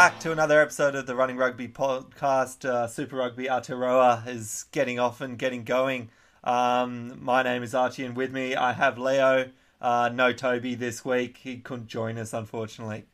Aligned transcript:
Back 0.00 0.18
to 0.20 0.32
another 0.32 0.62
episode 0.62 0.94
of 0.94 1.04
the 1.04 1.14
Running 1.14 1.36
Rugby 1.36 1.68
podcast. 1.68 2.64
Uh, 2.64 2.86
Super 2.86 3.16
Rugby 3.16 3.48
Aotearoa 3.48 4.26
is 4.26 4.64
getting 4.72 4.98
off 4.98 5.20
and 5.20 5.38
getting 5.38 5.62
going. 5.62 6.08
Um, 6.42 7.22
my 7.22 7.42
name 7.42 7.62
is 7.62 7.74
Archie, 7.74 8.06
and 8.06 8.16
with 8.16 8.32
me 8.32 8.56
I 8.56 8.72
have 8.72 8.96
Leo. 8.96 9.50
Uh, 9.78 10.08
no 10.10 10.32
Toby 10.32 10.74
this 10.74 11.04
week. 11.04 11.36
He 11.36 11.58
couldn't 11.58 11.88
join 11.88 12.16
us, 12.16 12.32
unfortunately. 12.32 13.04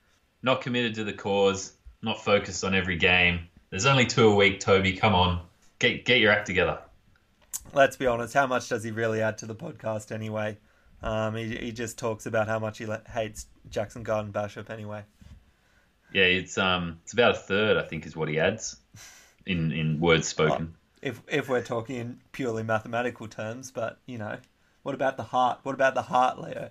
Not 0.44 0.60
committed 0.60 0.94
to 0.94 1.02
the 1.02 1.12
cause, 1.12 1.72
not 2.02 2.22
focused 2.22 2.62
on 2.62 2.72
every 2.72 2.94
game. 2.94 3.48
There's 3.70 3.86
only 3.86 4.06
two 4.06 4.28
a 4.28 4.34
week, 4.36 4.60
Toby. 4.60 4.92
Come 4.92 5.12
on. 5.12 5.41
Get 5.80 6.05
get 6.05 6.20
your 6.20 6.30
act 6.30 6.46
together. 6.46 6.78
Let's 7.74 7.96
be 7.96 8.06
honest. 8.06 8.32
How 8.32 8.46
much 8.46 8.68
does 8.68 8.84
he 8.84 8.92
really 8.92 9.20
add 9.22 9.38
to 9.38 9.46
the 9.46 9.56
podcast 9.56 10.12
anyway? 10.12 10.56
Um, 11.02 11.34
he, 11.34 11.48
he 11.56 11.72
just 11.72 11.98
talks 11.98 12.27
about 12.27 12.46
how 12.46 12.60
much 12.60 12.78
he 12.78 12.86
hates 13.12 13.46
Jackson 13.70 14.05
Garden-Bachop 14.05 14.70
anyway. 14.70 15.02
Yeah, 16.17 16.22
it's 16.22 16.56
um 16.56 16.98
it's 17.03 17.12
about 17.12 17.33
a 17.33 17.39
third, 17.39 17.77
I 17.77 17.83
think, 17.83 18.06
is 18.06 18.17
what 18.17 18.31
he 18.31 18.41
adds 18.41 18.78
in 19.45 19.70
in 19.70 20.00
words 20.00 20.27
spoken. 20.27 20.75
If 21.03 21.20
if 21.28 21.50
we're 21.50 21.62
talking 21.62 21.97
in 21.97 22.20
purely 22.33 22.62
mathematical 22.62 23.28
terms, 23.28 23.70
but 23.70 23.98
you 24.06 24.17
know, 24.17 24.39
what 24.83 24.95
about 24.95 25.19
the 25.19 25.25
heart? 25.25 25.58
What 25.62 25.75
about 25.75 25.95
the 25.95 26.00
heart, 26.00 26.41
Leo? 26.41 26.70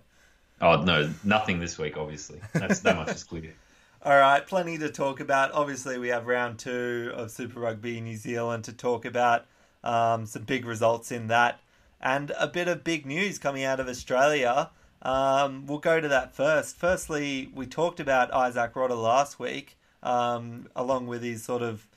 Oh 0.62 0.82
no, 0.82 1.14
nothing 1.24 1.60
this 1.60 1.78
week, 1.78 1.96
obviously. 1.96 2.42
That's 2.54 2.80
that 2.80 2.96
much 2.96 3.14
is 3.14 3.24
clear. 3.24 3.54
All 4.02 4.18
right, 4.18 4.46
plenty 4.48 4.80
to 4.80 4.90
talk 4.90 5.20
about. 5.20 5.52
Obviously, 5.52 6.00
we 6.00 6.08
have 6.08 6.26
round 6.26 6.58
two 6.58 7.12
of 7.14 7.30
Super 7.30 7.60
Rugby 7.60 8.02
New 8.02 8.18
Zealand 8.18 8.64
to 8.64 8.74
talk 8.74 9.06
about. 9.06 9.46
Um, 9.84 10.26
some 10.26 10.42
big 10.42 10.66
results 10.66 11.12
in 11.12 11.28
that, 11.28 11.60
and 12.02 12.32
a 12.40 12.48
bit 12.48 12.68
of 12.68 12.84
big 12.84 13.06
news 13.06 13.38
coming 13.38 13.64
out 13.64 13.80
of 13.80 13.88
Australia. 13.88 14.72
Um, 15.06 15.68
we'll 15.68 15.78
go 15.78 16.02
to 16.02 16.08
that 16.08 16.36
first. 16.36 16.78
Firstly, 16.78 17.52
we 17.54 17.68
talked 17.68 18.00
about 18.00 18.34
Isaac 18.34 18.74
Rodda 18.74 19.00
last 19.00 19.38
week, 19.40 19.78
um, 20.02 20.68
along 20.76 21.06
with 21.06 21.22
his 21.22 21.44
sort 21.44 21.62
of 21.62 21.88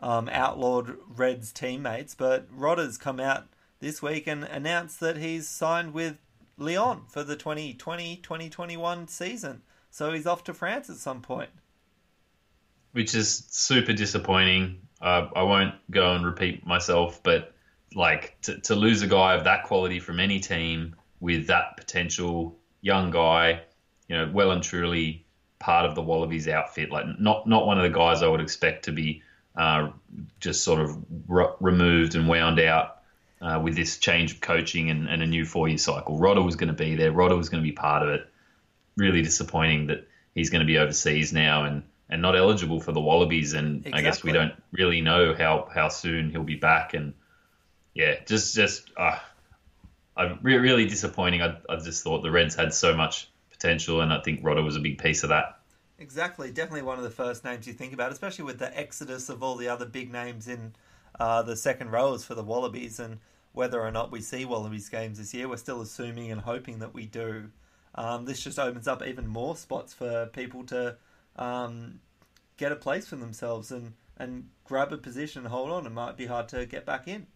um, 0.00 0.30
outlawed 0.30 0.96
Reds 1.06 1.52
teammates. 1.52 2.14
But 2.14 2.50
Rodda's 2.50 2.96
come 2.96 3.20
out 3.20 3.48
this 3.80 4.00
week 4.00 4.26
and 4.26 4.44
announced 4.44 4.98
that 5.00 5.18
he's 5.18 5.46
signed 5.46 5.92
with 5.92 6.16
Lyon 6.56 7.02
for 7.06 7.22
the 7.22 7.36
2020-2021 7.36 9.10
season. 9.10 9.60
So 9.90 10.12
he's 10.12 10.26
off 10.26 10.42
to 10.44 10.54
France 10.54 10.88
at 10.88 10.96
some 10.96 11.20
point. 11.20 11.50
Which 12.92 13.14
is 13.14 13.44
super 13.50 13.92
disappointing. 13.92 14.80
Uh, 15.02 15.28
I 15.36 15.42
won't 15.42 15.74
go 15.90 16.14
and 16.14 16.24
repeat 16.24 16.66
myself, 16.66 17.22
but 17.22 17.52
like 17.94 18.38
to, 18.42 18.58
to 18.62 18.74
lose 18.74 19.02
a 19.02 19.06
guy 19.06 19.34
of 19.34 19.44
that 19.44 19.64
quality 19.64 20.00
from 20.00 20.18
any 20.18 20.40
team 20.40 20.96
with 21.24 21.46
that 21.46 21.78
potential 21.78 22.54
young 22.82 23.10
guy, 23.10 23.62
you 24.08 24.14
know, 24.14 24.30
well 24.30 24.50
and 24.50 24.62
truly 24.62 25.24
part 25.58 25.86
of 25.86 25.94
the 25.94 26.02
Wallabies 26.02 26.46
outfit. 26.48 26.90
Like 26.90 27.06
not 27.18 27.48
not 27.48 27.66
one 27.66 27.78
of 27.78 27.82
the 27.82 27.98
guys 27.98 28.22
I 28.22 28.28
would 28.28 28.42
expect 28.42 28.84
to 28.84 28.92
be 28.92 29.22
uh, 29.56 29.88
just 30.38 30.62
sort 30.62 30.80
of 30.80 30.98
re- 31.26 31.54
removed 31.60 32.14
and 32.14 32.28
wound 32.28 32.60
out 32.60 32.98
uh, 33.40 33.58
with 33.62 33.74
this 33.74 33.96
change 33.96 34.32
of 34.32 34.42
coaching 34.42 34.90
and, 34.90 35.08
and 35.08 35.22
a 35.22 35.26
new 35.26 35.46
four 35.46 35.66
year 35.66 35.78
cycle. 35.78 36.18
Rodda 36.18 36.44
was 36.44 36.56
going 36.56 36.68
to 36.68 36.74
be 36.74 36.94
there. 36.94 37.10
Rodda 37.10 37.38
was 37.38 37.48
going 37.48 37.62
to 37.62 37.66
be 37.66 37.74
part 37.74 38.02
of 38.02 38.10
it. 38.10 38.28
Really 38.98 39.22
disappointing 39.22 39.86
that 39.86 40.06
he's 40.34 40.50
going 40.50 40.60
to 40.60 40.66
be 40.66 40.76
overseas 40.76 41.32
now 41.32 41.64
and, 41.64 41.84
and 42.10 42.20
not 42.20 42.36
eligible 42.36 42.80
for 42.80 42.92
the 42.92 43.00
Wallabies. 43.00 43.54
And 43.54 43.88
I 43.94 44.02
guess 44.02 44.22
we 44.22 44.32
don't 44.32 44.52
really 44.72 45.00
know 45.00 45.34
how, 45.34 45.70
how 45.74 45.88
soon 45.88 46.30
he'll 46.30 46.42
be 46.42 46.54
back. 46.56 46.92
And 46.92 47.14
yeah, 47.94 48.16
just 48.26 48.54
just 48.54 48.90
uh, 48.98 49.18
I 50.16 50.36
re- 50.42 50.56
really 50.56 50.86
disappointing. 50.86 51.42
I, 51.42 51.56
I 51.68 51.76
just 51.76 52.02
thought 52.02 52.22
the 52.22 52.30
Reds 52.30 52.54
had 52.54 52.72
so 52.72 52.94
much 52.94 53.30
potential, 53.50 54.00
and 54.00 54.12
I 54.12 54.20
think 54.20 54.42
Rodda 54.42 54.64
was 54.64 54.76
a 54.76 54.80
big 54.80 54.98
piece 54.98 55.22
of 55.22 55.30
that. 55.30 55.58
Exactly, 55.98 56.50
definitely 56.50 56.82
one 56.82 56.98
of 56.98 57.04
the 57.04 57.10
first 57.10 57.44
names 57.44 57.66
you 57.66 57.72
think 57.72 57.92
about, 57.92 58.12
especially 58.12 58.44
with 58.44 58.58
the 58.58 58.76
exodus 58.78 59.28
of 59.28 59.42
all 59.42 59.56
the 59.56 59.68
other 59.68 59.86
big 59.86 60.12
names 60.12 60.48
in 60.48 60.74
uh, 61.18 61.42
the 61.42 61.56
second 61.56 61.90
rows 61.90 62.24
for 62.24 62.34
the 62.34 62.42
Wallabies. 62.42 62.98
And 62.98 63.18
whether 63.52 63.80
or 63.80 63.90
not 63.90 64.10
we 64.10 64.20
see 64.20 64.44
Wallabies 64.44 64.88
games 64.88 65.18
this 65.18 65.32
year, 65.32 65.48
we're 65.48 65.56
still 65.56 65.80
assuming 65.80 66.30
and 66.32 66.40
hoping 66.40 66.80
that 66.80 66.92
we 66.92 67.06
do. 67.06 67.50
Um, 67.94 68.24
this 68.24 68.42
just 68.42 68.58
opens 68.58 68.88
up 68.88 69.06
even 69.06 69.26
more 69.26 69.56
spots 69.56 69.94
for 69.94 70.26
people 70.26 70.64
to 70.64 70.96
um, 71.36 72.00
get 72.56 72.72
a 72.72 72.76
place 72.76 73.06
for 73.06 73.16
themselves 73.16 73.70
and, 73.70 73.92
and 74.18 74.48
grab 74.64 74.92
a 74.92 74.98
position 74.98 75.42
and 75.42 75.48
hold 75.48 75.70
on. 75.70 75.86
It 75.86 75.92
might 75.92 76.16
be 76.16 76.26
hard 76.26 76.48
to 76.48 76.66
get 76.66 76.84
back 76.84 77.06
in. 77.06 77.28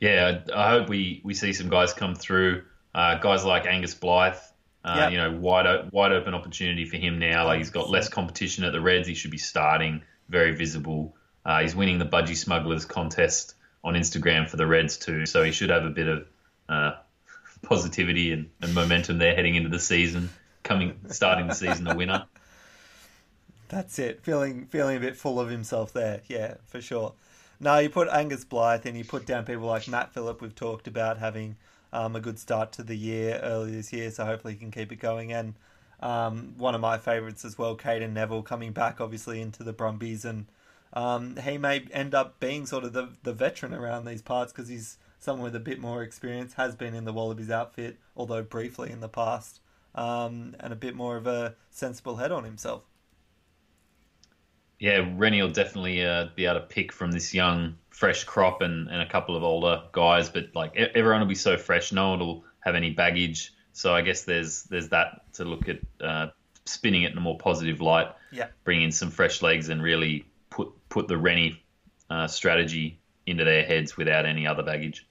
Yeah, 0.00 0.40
I, 0.54 0.70
hope 0.70 0.88
we, 0.88 1.20
we 1.22 1.34
see 1.34 1.52
some 1.52 1.68
guys 1.68 1.92
come 1.92 2.14
through. 2.14 2.64
Uh, 2.94 3.18
guys 3.18 3.44
like 3.44 3.66
Angus 3.66 3.94
Blyth, 3.94 4.40
uh, 4.84 4.96
Yep. 4.96 5.12
you 5.12 5.18
know, 5.18 5.32
wide 5.32 5.92
wide 5.92 6.12
open 6.12 6.34
opportunity 6.34 6.86
for 6.86 6.96
him 6.96 7.18
now. 7.18 7.44
Like 7.46 7.58
he's 7.58 7.70
got 7.70 7.90
less 7.90 8.08
competition 8.08 8.64
at 8.64 8.72
the 8.72 8.80
Reds. 8.80 9.06
He 9.06 9.14
should 9.14 9.30
be 9.30 9.38
starting, 9.38 10.02
very 10.28 10.56
visible. 10.56 11.14
Uh, 11.44 11.60
he's 11.60 11.76
winning 11.76 11.98
the 11.98 12.06
Budgie 12.06 12.36
Smugglers 12.36 12.84
contest 12.86 13.54
on 13.84 13.94
Instagram 13.94 14.48
for 14.48 14.56
the 14.56 14.66
Reds 14.66 14.96
too, 14.96 15.26
so 15.26 15.42
he 15.42 15.52
should 15.52 15.70
have 15.70 15.84
a 15.84 15.90
bit 15.90 16.08
of 16.08 16.26
uh, 16.68 16.92
positivity 17.62 18.32
and, 18.32 18.50
and 18.62 18.74
momentum 18.74 19.18
there 19.18 19.34
heading 19.34 19.54
into 19.54 19.68
the 19.68 19.78
season. 19.78 20.30
Coming, 20.62 20.98
starting 21.08 21.46
the 21.46 21.54
season 21.54 21.86
a 21.86 21.94
winner. 21.94 22.24
That's 23.68 23.98
it. 23.98 24.22
Feeling 24.22 24.66
feeling 24.66 24.96
a 24.96 25.00
bit 25.00 25.16
full 25.16 25.38
of 25.38 25.48
himself 25.48 25.92
there. 25.92 26.22
Yeah, 26.28 26.54
for 26.66 26.80
sure. 26.80 27.14
No, 27.62 27.76
you 27.76 27.90
put 27.90 28.08
Angus 28.08 28.46
Blyth 28.46 28.86
and 28.86 28.96
you 28.96 29.04
put 29.04 29.26
down 29.26 29.44
people 29.44 29.66
like 29.66 29.86
Matt 29.86 30.14
Philip. 30.14 30.40
We've 30.40 30.54
talked 30.54 30.88
about 30.88 31.18
having 31.18 31.56
um, 31.92 32.16
a 32.16 32.20
good 32.20 32.38
start 32.38 32.72
to 32.72 32.82
the 32.82 32.96
year 32.96 33.38
early 33.42 33.72
this 33.72 33.92
year, 33.92 34.10
so 34.10 34.24
hopefully 34.24 34.54
he 34.54 34.58
can 34.58 34.70
keep 34.70 34.90
it 34.90 34.96
going. 34.96 35.30
And 35.30 35.52
um, 36.00 36.54
one 36.56 36.74
of 36.74 36.80
my 36.80 36.96
favourites 36.96 37.44
as 37.44 37.58
well, 37.58 37.76
Cadeyrn 37.76 38.14
Neville, 38.14 38.42
coming 38.42 38.72
back 38.72 38.98
obviously 38.98 39.42
into 39.42 39.62
the 39.62 39.74
Brumbies, 39.74 40.24
and 40.24 40.46
um, 40.94 41.36
he 41.36 41.58
may 41.58 41.80
end 41.92 42.14
up 42.14 42.40
being 42.40 42.64
sort 42.64 42.84
of 42.84 42.94
the 42.94 43.10
the 43.24 43.34
veteran 43.34 43.74
around 43.74 44.06
these 44.06 44.22
parts 44.22 44.54
because 44.54 44.68
he's 44.70 44.96
someone 45.18 45.44
with 45.44 45.54
a 45.54 45.60
bit 45.60 45.78
more 45.78 46.02
experience, 46.02 46.54
has 46.54 46.74
been 46.74 46.94
in 46.94 47.04
the 47.04 47.12
Wallabies 47.12 47.50
outfit, 47.50 47.98
although 48.16 48.42
briefly 48.42 48.90
in 48.90 49.00
the 49.00 49.08
past, 49.08 49.60
um, 49.94 50.56
and 50.60 50.72
a 50.72 50.76
bit 50.76 50.94
more 50.94 51.18
of 51.18 51.26
a 51.26 51.54
sensible 51.70 52.16
head 52.16 52.32
on 52.32 52.44
himself. 52.44 52.84
Yeah, 54.80 55.06
Rennie 55.16 55.42
will 55.42 55.50
definitely 55.50 56.04
uh, 56.04 56.28
be 56.34 56.46
able 56.46 56.58
to 56.60 56.66
pick 56.66 56.90
from 56.90 57.12
this 57.12 57.32
young, 57.34 57.76
fresh 57.90 58.24
crop 58.24 58.62
and, 58.62 58.88
and 58.88 59.02
a 59.02 59.06
couple 59.06 59.36
of 59.36 59.42
older 59.44 59.82
guys. 59.92 60.30
But 60.30 60.46
like 60.54 60.74
everyone 60.74 61.20
will 61.20 61.28
be 61.28 61.34
so 61.34 61.56
fresh, 61.58 61.92
no 61.92 62.10
one 62.10 62.18
will 62.18 62.44
have 62.60 62.74
any 62.74 62.90
baggage. 62.90 63.52
So 63.72 63.94
I 63.94 64.00
guess 64.00 64.22
there's 64.24 64.64
there's 64.64 64.88
that 64.88 65.32
to 65.34 65.44
look 65.44 65.68
at 65.68 65.80
uh, 66.00 66.28
spinning 66.64 67.02
it 67.02 67.12
in 67.12 67.18
a 67.18 67.20
more 67.20 67.36
positive 67.38 67.80
light, 67.82 68.08
Yeah. 68.32 68.48
bring 68.64 68.82
in 68.82 68.90
some 68.90 69.10
fresh 69.10 69.42
legs 69.42 69.68
and 69.68 69.82
really 69.82 70.24
put 70.48 70.72
put 70.88 71.08
the 71.08 71.18
Rennie 71.18 71.62
uh, 72.08 72.26
strategy 72.26 72.98
into 73.26 73.44
their 73.44 73.64
heads 73.64 73.98
without 73.98 74.24
any 74.24 74.46
other 74.46 74.62
baggage. 74.62 75.06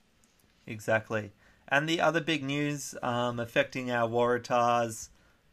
Exactly. 0.65 1.31
And 1.67 1.87
the 1.87 2.01
other 2.01 2.21
big 2.21 2.43
news 2.43 2.95
um, 3.03 3.39
affecting 3.39 3.91
our 3.91 4.09
Waratahs, 4.09 5.09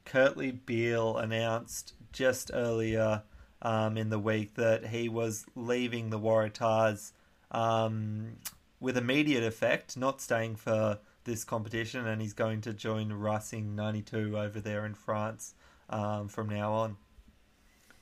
Kurtley 0.07 0.59
Beale 0.65 1.19
announced 1.19 1.93
just 2.13 2.51
earlier 2.55 3.23
um, 3.67 3.99
in 3.99 4.11
the 4.11 4.19
week 4.19 4.55
that 4.55 4.87
he 4.87 5.09
was 5.09 5.45
leaving 5.57 6.09
the 6.11 6.21
Waratahs 6.21 7.11
um, 7.51 8.37
with 8.79 8.97
immediate 8.97 9.43
effect, 9.43 9.97
not 9.97 10.21
staying 10.21 10.55
for 10.55 11.01
this 11.25 11.43
competition, 11.43 12.07
and 12.07 12.23
he's 12.23 12.33
going 12.33 12.61
to 12.61 12.73
join 12.73 13.13
Racing 13.13 13.75
92 13.75 14.39
over 14.39 14.61
there 14.61 14.87
in 14.87 14.95
France 14.95 15.53
um, 15.91 16.29
from 16.29 16.49
now 16.49 16.73
on. 16.75 16.97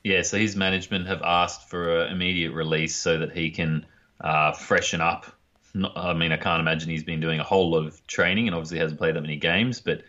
Yeah, 0.02 0.20
so 0.20 0.36
his 0.36 0.54
management 0.54 1.06
have 1.06 1.22
asked 1.22 1.70
for 1.70 2.02
an 2.02 2.12
immediate 2.12 2.52
release 2.52 2.94
so 2.94 3.20
that 3.20 3.32
he 3.32 3.50
can 3.50 3.86
uh, 4.20 4.52
freshen 4.52 5.00
up. 5.00 5.24
Not, 5.72 5.96
I 5.96 6.12
mean, 6.12 6.30
I 6.30 6.36
can't 6.36 6.60
imagine 6.60 6.90
he's 6.90 7.04
been 7.04 7.20
doing 7.20 7.40
a 7.40 7.44
whole 7.44 7.70
lot 7.70 7.86
of 7.86 8.06
training 8.06 8.48
and 8.48 8.54
obviously 8.54 8.80
hasn't 8.80 9.00
played 9.00 9.16
that 9.16 9.22
many 9.22 9.36
games, 9.36 9.80
but 9.80 10.02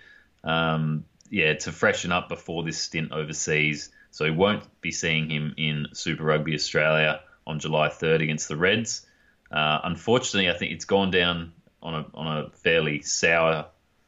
um, 0.44 1.06
yeah, 1.30 1.54
to 1.54 1.72
freshen 1.72 2.12
up 2.12 2.28
before 2.28 2.63
this 2.63 2.78
stint 2.78 3.13
overseas. 3.13 3.90
So 4.16 4.24
we 4.24 4.32
won't 4.32 4.64
be 4.80 4.92
seeing 4.92 5.30
him 5.30 5.54
in 5.58 5.88
Super 5.92 6.24
Rugby 6.24 6.54
Australia 6.56 7.20
on 7.46 7.60
July 7.60 7.90
3rd 7.90 8.24
against 8.24 8.48
the 8.48 8.56
Reds. 8.56 9.06
Uh, 9.52 9.80
unfortunately, 9.84 10.50
I 10.50 10.54
think 10.54 10.72
it's 10.72 10.86
gone 10.86 11.12
down 11.12 11.52
on 11.84 11.96
a 11.96 12.06
on 12.14 12.38
a 12.38 12.50
fairly 12.52 13.02
sour 13.02 13.66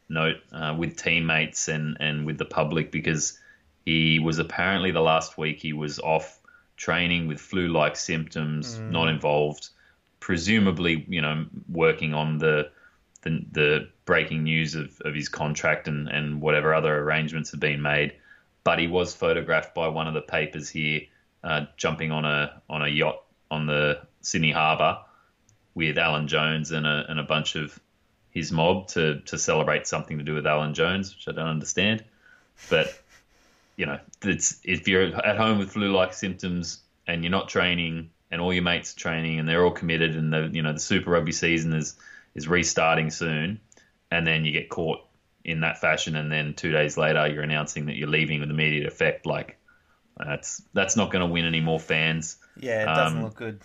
note 0.07 0.37
uh, 0.53 0.73
with 0.77 0.95
teammates 0.95 1.67
and, 1.67 1.97
and 1.99 2.25
with 2.25 2.37
the 2.37 2.45
public 2.45 2.89
because 2.89 3.37
he 3.85 4.19
was 4.19 4.39
apparently 4.39 4.91
the 4.91 5.01
last 5.01 5.37
week 5.37 5.59
he 5.59 5.73
was 5.73 5.99
off 5.99 6.39
training 6.77 7.27
with 7.27 7.41
flu 7.41 7.67
like 7.67 7.97
symptoms, 7.97 8.79
mm. 8.79 8.89
not 8.89 9.09
involved, 9.09 9.67
presumably, 10.21 11.05
you 11.09 11.21
know, 11.21 11.47
working 11.67 12.13
on 12.13 12.37
the 12.37 12.71
the, 13.23 13.45
the 13.51 13.89
breaking 14.05 14.43
news 14.43 14.73
of, 14.73 15.01
of 15.01 15.13
his 15.13 15.27
contract 15.27 15.89
and, 15.89 16.07
and 16.07 16.39
whatever 16.39 16.73
other 16.73 16.97
arrangements 16.97 17.51
have 17.51 17.59
been 17.59 17.81
made. 17.81 18.13
But 18.67 18.79
he 18.79 18.87
was 18.87 19.15
photographed 19.15 19.73
by 19.73 19.87
one 19.87 20.07
of 20.07 20.13
the 20.13 20.19
papers 20.19 20.67
here 20.67 21.03
uh, 21.41 21.67
jumping 21.77 22.11
on 22.11 22.25
a 22.25 22.61
on 22.69 22.81
a 22.81 22.89
yacht 22.89 23.23
on 23.49 23.65
the 23.65 24.01
Sydney 24.19 24.51
Harbour 24.51 24.97
with 25.73 25.97
Alan 25.97 26.27
Jones 26.27 26.71
and 26.71 26.85
a, 26.85 27.05
and 27.07 27.17
a 27.17 27.23
bunch 27.23 27.55
of 27.55 27.79
his 28.29 28.51
mob 28.51 28.89
to, 28.89 29.21
to 29.21 29.37
celebrate 29.37 29.87
something 29.87 30.17
to 30.17 30.23
do 30.25 30.33
with 30.33 30.45
Alan 30.45 30.73
Jones, 30.73 31.15
which 31.15 31.29
I 31.29 31.31
don't 31.31 31.47
understand. 31.47 32.03
But 32.69 32.93
you 33.77 33.85
know, 33.85 34.01
it's 34.21 34.59
if 34.65 34.89
you're 34.89 35.15
at 35.15 35.37
home 35.37 35.59
with 35.59 35.71
flu-like 35.71 36.11
symptoms 36.13 36.81
and 37.07 37.23
you're 37.23 37.31
not 37.31 37.47
training, 37.47 38.09
and 38.31 38.41
all 38.41 38.53
your 38.53 38.63
mates 38.63 38.93
are 38.93 38.99
training, 38.99 39.39
and 39.39 39.47
they're 39.47 39.63
all 39.63 39.71
committed, 39.71 40.17
and 40.17 40.33
the 40.33 40.49
you 40.51 40.61
know 40.61 40.73
the 40.73 40.79
Super 40.81 41.11
Rugby 41.11 41.31
season 41.31 41.71
is 41.71 41.95
is 42.35 42.49
restarting 42.49 43.11
soon, 43.11 43.61
and 44.11 44.27
then 44.27 44.43
you 44.43 44.51
get 44.51 44.67
caught 44.67 45.06
in 45.47 45.61
that 45.61 45.79
fashion, 45.79 46.15
and 46.15 46.31
then 46.31 46.53
two 46.53 46.71
days 46.71 46.97
later 46.97 47.25
you're 47.27 47.41
announcing 47.41 47.87
that 47.87 47.95
you're 47.95 48.09
leaving 48.09 48.41
with 48.41 48.51
immediate 48.51 48.85
effect, 48.85 49.25
like 49.25 49.57
that's 50.15 50.61
that's 50.73 50.95
not 50.95 51.11
going 51.11 51.25
to 51.25 51.31
win 51.31 51.45
any 51.45 51.61
more 51.61 51.79
fans. 51.79 52.37
Yeah, 52.59 52.83
it 52.83 52.85
doesn't 52.85 53.17
um, 53.17 53.23
look 53.23 53.35
good. 53.35 53.61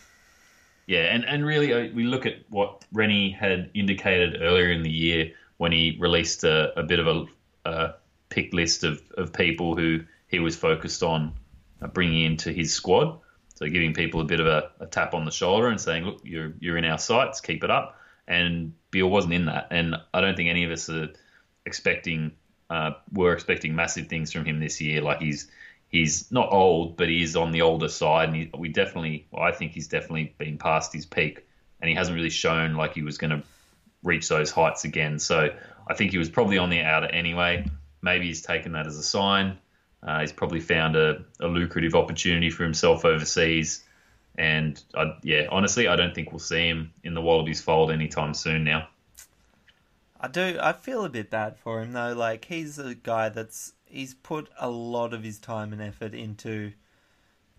Yeah, 0.87 1.14
and, 1.14 1.25
and 1.25 1.46
really, 1.46 1.73
uh, 1.73 1.94
we 1.94 2.05
look 2.05 2.26
at 2.26 2.38
what 2.49 2.84
Rennie 2.93 3.31
had 3.31 3.70
indicated 3.73 4.43
earlier 4.43 4.70
in 4.70 4.82
the 4.82 4.90
year 4.90 5.32
when 5.58 5.70
he 5.70 5.96
released 6.00 6.44
a, 6.44 6.79
a 6.79 6.82
bit 6.82 6.99
of 6.99 7.06
a, 7.06 7.25
a 7.64 7.94
pick 8.31 8.52
list 8.52 8.82
of, 8.82 9.00
of 9.17 9.32
people 9.32 9.76
who 9.76 10.00
he 10.26 10.40
was 10.40 10.56
focused 10.56 11.02
on 11.02 11.34
uh, 11.81 11.87
bringing 11.87 12.25
into 12.25 12.52
his 12.52 12.75
squad. 12.75 13.20
So 13.55 13.67
giving 13.69 13.94
people 13.94 14.20
a 14.20 14.25
bit 14.25 14.40
of 14.40 14.46
a, 14.46 14.70
a, 14.81 14.87
tap 14.87 15.14
on 15.14 15.25
the 15.25 15.31
shoulder 15.31 15.69
and 15.69 15.81
saying, 15.81 16.05
"Look, 16.05 16.20
you're 16.25 16.52
you're 16.58 16.76
in 16.76 16.84
our 16.84 16.99
sights. 16.99 17.40
Keep 17.40 17.62
it 17.64 17.70
up." 17.70 17.96
And 18.26 18.73
Beale 18.90 19.08
wasn't 19.08 19.34
in 19.34 19.46
that, 19.46 19.69
and 19.70 19.96
I 20.12 20.20
don't 20.20 20.37
think 20.37 20.49
any 20.49 20.64
of 20.64 20.70
us 20.70 20.88
are 20.88 21.11
expecting 21.67 22.32
uh, 22.70 22.93
were 23.12 23.32
expecting 23.32 23.75
massive 23.75 24.06
things 24.06 24.32
from 24.32 24.44
him 24.44 24.59
this 24.59 24.81
year. 24.81 25.03
Like 25.03 25.20
he's 25.20 25.50
he's 25.88 26.32
not 26.32 26.53
old, 26.53 26.97
but 26.97 27.09
he 27.09 27.23
is 27.23 27.37
on 27.37 27.53
the 27.53 27.62
older 27.62 27.88
side, 27.88 28.31
and 28.31 28.37
he, 28.37 28.50
we 28.56 28.69
definitely, 28.69 29.26
well, 29.31 29.43
I 29.43 29.53
think 29.53 29.73
he's 29.73 29.88
definitely 29.88 30.35
been 30.38 30.59
past 30.59 30.93
his 30.93 31.06
peak, 31.06 31.47
and 31.81 31.88
he 31.88 31.94
hasn't 31.94 32.17
really 32.17 32.31
shown 32.31 32.75
like 32.75 32.94
he 32.94 33.03
was 33.03 33.19
going 33.19 33.31
to 33.31 33.43
reach 34.03 34.29
those 34.29 34.50
heights 34.50 34.85
again. 34.85 35.19
So 35.19 35.50
I 35.87 35.94
think 35.94 36.11
he 36.11 36.19
was 36.19 36.31
probably 36.31 36.59
on 36.59 36.70
the 36.70 36.81
outer 36.81 37.06
anyway. 37.06 37.67
Maybe 38.00 38.26
he's 38.26 38.43
taken 38.43 38.73
that 38.73 38.87
as 38.87 38.97
a 38.97 39.03
sign. 39.03 39.58
Uh, 40.03 40.20
he's 40.20 40.32
probably 40.32 40.58
found 40.58 40.97
a, 40.97 41.23
a, 41.38 41.47
lucrative 41.47 41.94
opportunity 41.94 42.50
for 42.50 42.65
himself 42.65 43.05
overseas. 43.05 43.85
And 44.37 44.82
I, 44.97 45.17
yeah, 45.23 45.47
honestly, 45.49 45.87
I 45.87 45.94
don't 45.94 46.12
think 46.12 46.32
we'll 46.32 46.41
see 46.41 46.67
him 46.67 46.93
in 47.05 47.15
the 47.15 47.20
Wallabies 47.20 47.61
fold 47.61 47.93
anytime 47.93 48.35
soon 48.35 48.65
now. 48.65 48.88
I 50.22 50.28
do. 50.28 50.56
I 50.62 50.72
feel 50.72 51.04
a 51.04 51.08
bit 51.08 51.30
bad 51.30 51.58
for 51.58 51.82
him 51.82 51.92
though. 51.92 52.12
Like 52.12 52.44
he's 52.44 52.78
a 52.78 52.94
guy 52.94 53.28
that's 53.28 53.72
he's 53.86 54.14
put 54.14 54.48
a 54.58 54.70
lot 54.70 55.12
of 55.12 55.24
his 55.24 55.40
time 55.40 55.72
and 55.72 55.82
effort 55.82 56.14
into 56.14 56.72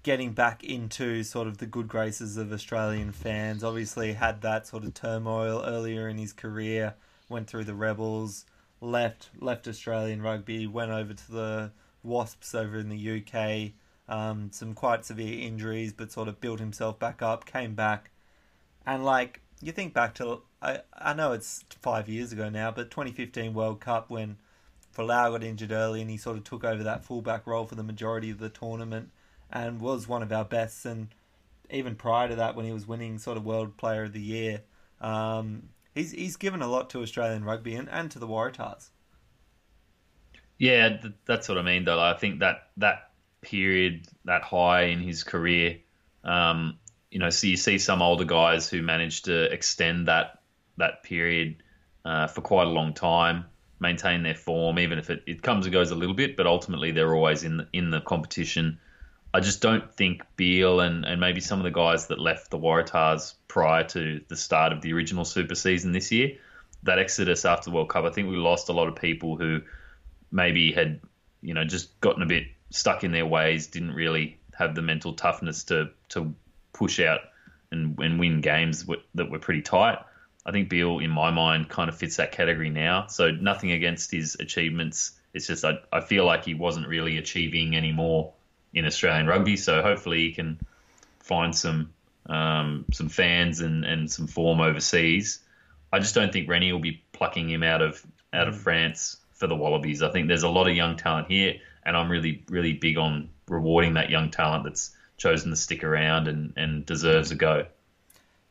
getting 0.02 0.32
back 0.32 0.64
into 0.64 1.24
sort 1.24 1.48
of 1.48 1.58
the 1.58 1.66
good 1.66 1.90
graces 1.90 2.38
of 2.38 2.54
Australian 2.54 3.12
fans. 3.12 3.66
Obviously, 3.66 4.14
had 4.14 4.42
that 4.42 4.66
sort 4.66 4.86
of 4.86 4.94
turmoil 4.94 5.62
earlier 5.66 6.08
in 6.08 6.18
his 6.18 6.32
career. 6.32 6.96
Went 7.28 7.50
through 7.50 7.66
the 7.66 7.76
Rebels, 7.76 8.46
left 8.80 9.30
left 9.38 9.68
Australian 9.68 10.22
rugby, 10.22 10.66
went 10.66 10.92
over 10.92 11.14
to 11.14 11.32
the 11.32 11.72
Wasps 12.02 12.56
over 12.56 12.78
in 12.78 12.88
the 12.88 13.22
UK. 13.22 13.74
Um, 14.08 14.52
some 14.54 14.74
quite 14.74 15.04
severe 15.04 15.46
injuries, 15.46 15.92
but 15.92 16.14
sort 16.14 16.30
of 16.30 16.40
built 16.40 16.60
himself 16.60 16.98
back 16.98 17.22
up. 17.22 17.46
Came 17.46 17.76
back, 17.76 18.12
and 18.86 19.04
like 19.04 19.42
you 19.64 19.72
think 19.72 19.94
back 19.94 20.16
to 20.16 20.42
I 20.62 20.82
I 20.94 21.14
know 21.14 21.32
it's 21.32 21.64
five 21.82 22.10
years 22.10 22.32
ago 22.32 22.50
now, 22.50 22.72
but 22.72 22.92
2015 22.92 23.54
World 23.54 23.80
Cup 23.80 24.10
when 24.10 24.38
Folau 24.96 25.32
got 25.32 25.44
injured 25.44 25.72
early 25.72 26.02
and 26.02 26.10
he 26.10 26.18
sort 26.18 26.38
of 26.38 26.44
took 26.44 26.64
over 26.64 26.84
that 26.84 27.04
fullback 27.04 27.48
role 27.48 27.66
for 27.66 27.76
the 27.76 27.84
majority 27.84 28.30
of 28.30 28.38
the 28.38 28.50
tournament 28.50 29.10
and 29.52 29.82
was 29.82 30.08
one 30.08 30.22
of 30.22 30.32
our 30.32 30.46
best. 30.46 30.86
And 30.86 31.10
even 31.70 31.96
prior 31.96 32.28
to 32.28 32.36
that, 32.36 32.56
when 32.56 32.66
he 32.66 32.72
was 32.72 32.88
winning 32.88 33.18
sort 33.18 33.38
of 33.38 33.46
World 33.46 33.78
Player 33.78 34.04
of 34.04 34.14
the 34.14 34.22
Year, 34.22 34.62
um, 35.02 35.70
he's 35.96 36.12
he's 36.12 36.36
given 36.36 36.62
a 36.62 36.68
lot 36.68 36.90
to 36.92 37.02
Australian 37.02 37.44
rugby 37.44 37.76
and, 37.76 37.90
and 37.90 38.12
to 38.12 38.20
the 38.20 38.28
Waratahs. 38.28 38.90
Yeah, 40.58 40.98
that's 41.26 41.50
what 41.50 41.58
I 41.58 41.62
mean. 41.62 41.86
Though 41.86 42.00
I 42.00 42.14
think 42.14 42.40
that 42.40 42.70
that 42.78 43.12
period, 43.42 44.08
that 44.26 44.44
high 44.44 44.84
in 44.84 45.00
his 45.00 45.24
career, 45.24 45.80
um, 46.24 46.78
you 47.14 47.20
know, 47.20 47.30
so 47.30 47.46
you 47.46 47.58
see 47.58 47.78
some 47.78 48.02
older 48.02 48.24
guys 48.24 48.68
who 48.68 48.82
manage 48.82 49.22
to 49.22 49.44
extend 49.54 50.08
that 50.08 50.40
that 50.78 51.04
period 51.04 51.62
uh, 52.04 52.26
for 52.26 52.42
quite 52.42 52.66
a 52.66 52.70
long 52.72 52.92
time 52.92 53.46
maintain 53.80 54.24
their 54.24 54.34
form, 54.34 54.80
even 54.80 54.98
if 54.98 55.12
it, 55.12 55.22
it 55.28 55.44
comes 55.44 55.68
and 55.68 55.74
goes 55.74 55.92
a 55.92 55.96
little 55.96 56.16
bit, 56.16 56.36
but 56.36 56.48
ultimately 56.48 56.92
they're 56.92 57.14
always 57.14 57.44
in 57.44 57.58
the, 57.58 57.68
in 57.72 57.92
the 57.92 58.02
competition. 58.02 58.80
I 59.32 59.42
just 59.42 59.62
don't 59.62 59.94
think 59.94 60.24
Beale 60.38 60.80
and, 60.80 61.06
and 61.06 61.22
maybe 61.22 61.40
some 61.40 61.60
of 61.60 61.64
the 61.64 61.72
guys 61.72 62.08
that 62.08 62.20
left 62.20 62.50
the 62.50 62.58
Waratahs 62.58 63.36
prior 63.48 63.84
to 63.90 64.20
the 64.28 64.36
start 64.36 64.74
of 64.74 64.82
the 64.82 64.92
original 64.94 65.26
Super 65.26 65.54
season 65.54 65.92
this 65.92 66.12
year, 66.12 66.38
that 66.82 66.98
exodus 66.98 67.46
after 67.46 67.70
the 67.70 67.76
World 67.76 67.90
Cup, 67.90 68.06
I 68.06 68.10
think 68.10 68.28
we 68.28 68.38
lost 68.38 68.70
a 68.70 68.74
lot 68.74 68.88
of 68.88 68.96
people 68.96 69.38
who 69.38 69.62
maybe 70.32 70.72
had, 70.72 71.00
you 71.44 71.54
know, 71.54 71.64
just 71.64 72.00
gotten 72.02 72.24
a 72.24 72.28
bit 72.28 72.48
stuck 72.72 73.04
in 73.04 73.12
their 73.12 73.28
ways, 73.28 73.68
didn't 73.68 73.92
really 73.92 74.40
have 74.58 74.74
the 74.74 74.82
mental 74.82 75.14
toughness 75.14 75.64
to 75.66 75.90
to 76.10 76.34
push 76.74 77.00
out 77.00 77.22
and, 77.72 77.98
and 78.00 78.20
win 78.20 78.42
games 78.42 78.86
that 79.16 79.30
were 79.32 79.40
pretty 79.40 79.62
tight. 79.62 80.00
I 80.46 80.52
think 80.52 80.70
Beale, 80.70 81.00
in 81.00 81.10
my 81.10 81.32
mind, 81.32 81.70
kind 81.70 81.90
of 81.90 81.98
fits 81.98 82.18
that 82.18 82.34
category 82.34 82.70
now. 82.70 83.08
So 83.08 83.32
nothing 83.32 83.72
against 83.72 84.12
his 84.12 84.36
achievements. 84.40 85.14
It's 85.34 85.48
just 85.48 85.64
I, 85.64 85.80
I 85.92 86.02
feel 86.02 86.26
like 86.26 86.46
he 86.46 86.54
wasn't 86.54 86.88
really 86.88 87.18
achieving 87.18 87.76
any 87.76 87.92
more 87.92 88.34
in 88.74 88.86
Australian 88.86 89.28
rugby. 89.28 89.56
So 89.56 89.82
hopefully 89.82 90.20
he 90.20 90.32
can 90.34 90.60
find 91.20 91.56
some 91.56 91.94
um, 92.28 92.86
some 92.94 93.10
fans 93.10 93.60
and, 93.62 93.84
and 93.86 94.10
some 94.10 94.28
form 94.28 94.62
overseas. 94.62 95.40
I 95.92 96.00
just 96.00 96.16
don't 96.16 96.32
think 96.32 96.50
Rennie 96.50 96.72
will 96.72 96.80
be 96.80 97.04
plucking 97.12 97.50
him 97.50 97.64
out 97.64 97.82
of 97.82 98.06
out 98.34 98.48
of 98.48 98.56
mm. 98.56 98.60
France 98.60 99.18
for 99.34 99.48
the 99.48 99.56
Wallabies. 99.56 100.02
I 100.02 100.10
think 100.10 100.28
there's 100.28 100.44
a 100.44 100.50
lot 100.50 100.68
of 100.68 100.76
young 100.76 100.98
talent 100.98 101.28
here, 101.28 101.56
and 101.86 101.96
I'm 101.96 102.10
really 102.10 102.44
really 102.50 102.74
big 102.74 102.98
on 102.98 103.30
rewarding 103.48 103.94
that 103.96 104.10
young 104.10 104.32
talent 104.32 104.64
that's 104.64 104.96
chosen 105.18 105.52
to 105.52 105.56
stick 105.56 105.84
around 105.84 106.28
and, 106.28 106.54
and 106.58 106.86
deserves 106.86 107.32
a 107.32 107.36
go. 107.36 107.66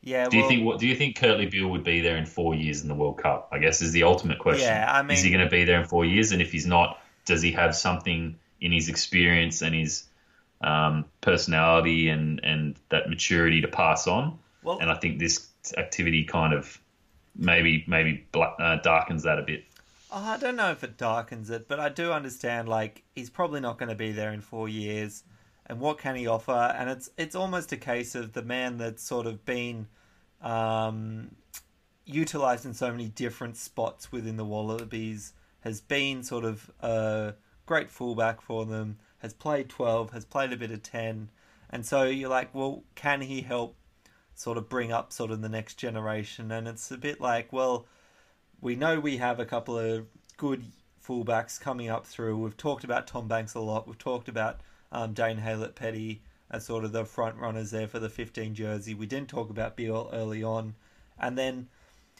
Yeah. 0.01 0.27
Do 0.27 0.37
well, 0.37 0.43
you 0.43 0.49
think 0.49 0.65
what 0.65 0.79
do 0.79 0.87
you 0.87 0.95
think 0.95 1.17
Kurtley 1.17 1.49
Beale 1.49 1.69
would 1.69 1.83
be 1.83 2.01
there 2.01 2.17
in 2.17 2.25
four 2.25 2.55
years 2.55 2.81
in 2.81 2.89
the 2.89 2.95
World 2.95 3.17
Cup? 3.17 3.49
I 3.51 3.59
guess 3.59 3.81
is 3.81 3.93
the 3.93 4.03
ultimate 4.03 4.39
question. 4.39 4.67
Yeah, 4.67 4.91
I 4.91 5.01
mean, 5.01 5.17
is 5.17 5.23
he 5.23 5.29
going 5.29 5.43
to 5.43 5.49
be 5.49 5.63
there 5.63 5.79
in 5.79 5.87
four 5.87 6.03
years? 6.03 6.33
And 6.33 6.41
if 6.41 6.51
he's 6.51 6.65
not, 6.65 6.99
does 7.25 7.41
he 7.41 7.53
have 7.53 7.73
something 7.75 8.37
in 8.59 8.71
his 8.71 8.89
experience 8.89 9.61
and 9.61 9.73
his 9.73 10.03
um, 10.61 11.05
personality 11.21 12.09
and 12.09 12.41
and 12.43 12.75
that 12.89 13.09
maturity 13.09 13.61
to 13.61 13.69
pass 13.69 14.07
on? 14.07 14.39
Well, 14.61 14.79
and 14.79 14.91
I 14.91 14.95
think 14.95 15.19
this 15.19 15.47
activity 15.77 16.25
kind 16.25 16.53
of 16.53 16.79
maybe 17.35 17.85
maybe 17.87 18.25
uh, 18.33 18.77
darkens 18.77 19.23
that 19.23 19.39
a 19.39 19.43
bit. 19.43 19.63
Oh, 20.11 20.21
I 20.21 20.37
don't 20.37 20.57
know 20.57 20.71
if 20.71 20.83
it 20.83 20.97
darkens 20.97 21.49
it, 21.49 21.69
but 21.69 21.79
I 21.79 21.87
do 21.87 22.11
understand. 22.11 22.67
Like 22.67 23.03
he's 23.15 23.29
probably 23.29 23.61
not 23.61 23.79
going 23.79 23.89
to 23.89 23.95
be 23.95 24.11
there 24.11 24.33
in 24.33 24.41
four 24.41 24.67
years 24.67 25.23
and 25.65 25.79
what 25.79 25.97
can 25.97 26.15
he 26.15 26.27
offer? 26.27 26.51
And 26.51 26.89
it's 26.89 27.09
it's 27.17 27.35
almost 27.35 27.71
a 27.71 27.77
case 27.77 28.15
of 28.15 28.33
the 28.33 28.41
man 28.41 28.77
that's 28.77 29.03
sort 29.03 29.25
of 29.25 29.45
been 29.45 29.87
um, 30.41 31.35
utilized 32.05 32.65
in 32.65 32.73
so 32.73 32.91
many 32.91 33.07
different 33.07 33.57
spots 33.57 34.11
within 34.11 34.37
the 34.37 34.45
Wallabies 34.45 35.33
has 35.61 35.79
been 35.79 36.23
sort 36.23 36.43
of 36.43 36.69
a 36.81 37.35
great 37.65 37.89
fullback 37.89 38.41
for 38.41 38.65
them. 38.65 38.97
Has 39.19 39.33
played 39.33 39.69
twelve, 39.69 40.11
has 40.11 40.25
played 40.25 40.51
a 40.51 40.57
bit 40.57 40.71
of 40.71 40.83
ten, 40.83 41.29
and 41.69 41.85
so 41.85 42.03
you're 42.03 42.29
like, 42.29 42.53
well, 42.53 42.83
can 42.95 43.21
he 43.21 43.41
help 43.41 43.77
sort 44.35 44.57
of 44.57 44.67
bring 44.67 44.91
up 44.91 45.13
sort 45.13 45.31
of 45.31 45.41
the 45.41 45.47
next 45.47 45.75
generation? 45.75 46.51
And 46.51 46.67
it's 46.67 46.91
a 46.91 46.97
bit 46.97 47.21
like, 47.21 47.53
well, 47.53 47.85
we 48.59 48.75
know 48.75 48.99
we 48.99 49.17
have 49.17 49.39
a 49.39 49.45
couple 49.45 49.77
of 49.77 50.07
good 50.35 50.65
fullbacks 51.01 51.59
coming 51.59 51.89
up 51.89 52.05
through. 52.05 52.37
We've 52.37 52.57
talked 52.57 52.83
about 52.83 53.07
Tom 53.07 53.29
Banks 53.29 53.53
a 53.53 53.61
lot. 53.61 53.87
We've 53.87 53.97
talked 53.97 54.27
about 54.27 54.59
um, 54.93 55.13
Dane 55.13 55.37
Haylett-Petty 55.37 56.21
as 56.49 56.65
sort 56.65 56.85
of 56.85 56.91
the 56.91 57.03
front 57.03 57.35
runners 57.37 57.71
there 57.71 57.87
for 57.87 57.99
the 57.99 58.09
15 58.09 58.53
jersey. 58.53 58.93
We 58.93 59.07
didn't 59.07 59.27
talk 59.27 59.49
about 59.49 59.75
Beale 59.75 60.09
early 60.13 60.43
on. 60.43 60.75
And 61.19 61.37
then 61.37 61.67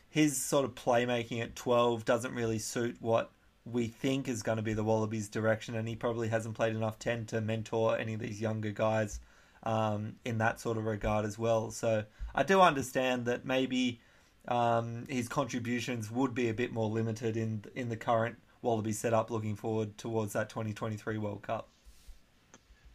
his 0.09 0.41
sort 0.41 0.65
of 0.65 0.75
playmaking 0.75 1.41
at 1.41 1.55
12 1.55 2.03
doesn't 2.03 2.33
really 2.33 2.59
suit 2.59 2.97
what 2.99 3.31
we 3.65 3.87
think 3.87 4.27
is 4.27 4.43
going 4.43 4.57
to 4.57 4.63
be 4.63 4.73
the 4.73 4.83
Wallabies' 4.83 5.29
direction, 5.29 5.75
and 5.75 5.87
he 5.87 5.95
probably 5.95 6.27
hasn't 6.27 6.55
played 6.55 6.75
enough 6.75 6.99
10 6.99 7.27
to 7.27 7.41
mentor 7.41 7.97
any 7.97 8.15
of 8.15 8.19
these 8.19 8.41
younger 8.41 8.71
guys 8.71 9.19
um, 9.63 10.15
in 10.25 10.39
that 10.39 10.59
sort 10.59 10.77
of 10.77 10.85
regard 10.85 11.25
as 11.25 11.39
well. 11.39 11.71
So 11.71 12.03
I 12.35 12.43
do 12.43 12.59
understand 12.59 13.25
that 13.25 13.45
maybe 13.45 14.01
um, 14.47 15.05
his 15.07 15.29
contributions 15.29 16.11
would 16.11 16.33
be 16.33 16.49
a 16.49 16.53
bit 16.53 16.73
more 16.73 16.89
limited 16.89 17.37
in 17.37 17.63
in 17.75 17.89
the 17.89 17.95
current 17.95 18.35
Wallaby 18.61 18.91
setup. 18.91 19.31
Looking 19.31 19.55
forward 19.55 19.97
towards 19.97 20.33
that 20.33 20.49
2023 20.49 21.17
World 21.17 21.43
Cup. 21.43 21.69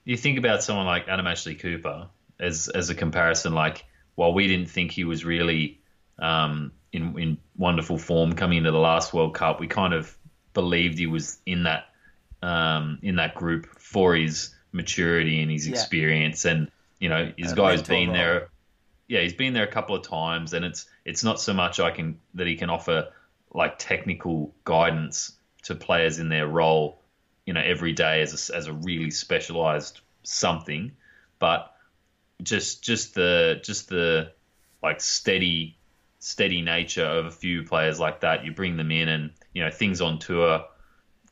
You 0.09 0.17
think 0.17 0.39
about 0.39 0.63
someone 0.63 0.87
like 0.87 1.07
Adam 1.07 1.27
Ashley 1.27 1.55
Cooper 1.55 2.09
as 2.41 2.69
as 2.69 2.89
a 2.89 2.95
comparison. 2.95 3.53
Like, 3.53 3.85
while 4.15 4.33
we 4.33 4.49
didn't 4.49 4.71
think 4.71 4.91
he 4.91 5.05
was 5.05 5.23
really 5.23 5.83
um, 6.19 6.73
in 6.95 7.19
in 7.19 7.39
wonderful 7.59 7.99
form 7.99 8.33
coming 8.33 8.57
into 8.57 8.71
the 8.71 8.79
last 8.79 9.13
World 9.13 9.35
Cup, 9.35 9.61
we 9.61 9.67
kind 9.67 9.93
of 9.93 10.17
believed 10.55 10.97
he 10.97 11.07
was 11.07 11.39
in 11.45 11.65
that 11.65 11.89
um, 12.41 12.99
in 13.03 13.17
that 13.17 13.35
group 13.35 13.67
for 13.79 14.15
his 14.15 14.55
maturity 14.73 15.43
and 15.43 15.51
his 15.51 15.69
Yeah. 15.69 15.75
experience, 15.75 16.47
and 16.47 16.71
you 16.99 17.11
know, 17.11 17.31
his 17.37 17.53
A 17.53 17.55
guy's 17.55 17.83
been 17.83 18.15
there. 18.15 18.49
Yeah, 19.09 19.21
he's 19.21 19.35
been 19.35 19.53
there 19.53 19.65
a 19.65 19.71
couple 19.71 19.95
of 19.95 20.09
times, 20.09 20.55
and 20.55 20.65
it's 20.65 20.87
it's 21.05 21.23
not 21.23 21.39
so 21.39 21.53
much 21.53 21.81
I 21.81 21.91
can 21.91 22.19
that 22.33 22.47
he 22.47 22.57
can 22.57 22.71
offer 22.71 23.13
like 23.53 23.79
technical 23.79 24.55
guidance 24.65 25.33
to 25.65 25.75
players 25.75 26.19
in 26.19 26.31
their 26.31 26.47
role, 26.47 27.03
you 27.49 27.55
know, 27.55 27.63
every 27.65 27.95
day 27.95 28.21
as 28.21 28.51
a, 28.51 28.55
as 28.55 28.67
a 28.67 28.75
really 28.75 29.11
specialized 29.11 30.03
something, 30.23 30.93
but 31.39 31.75
just 32.43 32.85
just 32.85 33.15
the 33.15 33.59
just 33.65 33.89
the 33.89 34.33
like 34.83 35.01
steady 35.01 35.79
steady 36.19 36.61
nature 36.61 37.07
of 37.07 37.25
a 37.25 37.31
few 37.31 37.63
players 37.63 37.99
like 37.99 38.21
that. 38.21 38.45
You 38.45 38.53
bring 38.53 38.77
them 38.77 38.91
in, 38.91 39.09
and 39.09 39.31
you 39.55 39.65
know 39.65 39.71
things 39.71 40.03
on 40.03 40.19
tour 40.19 40.67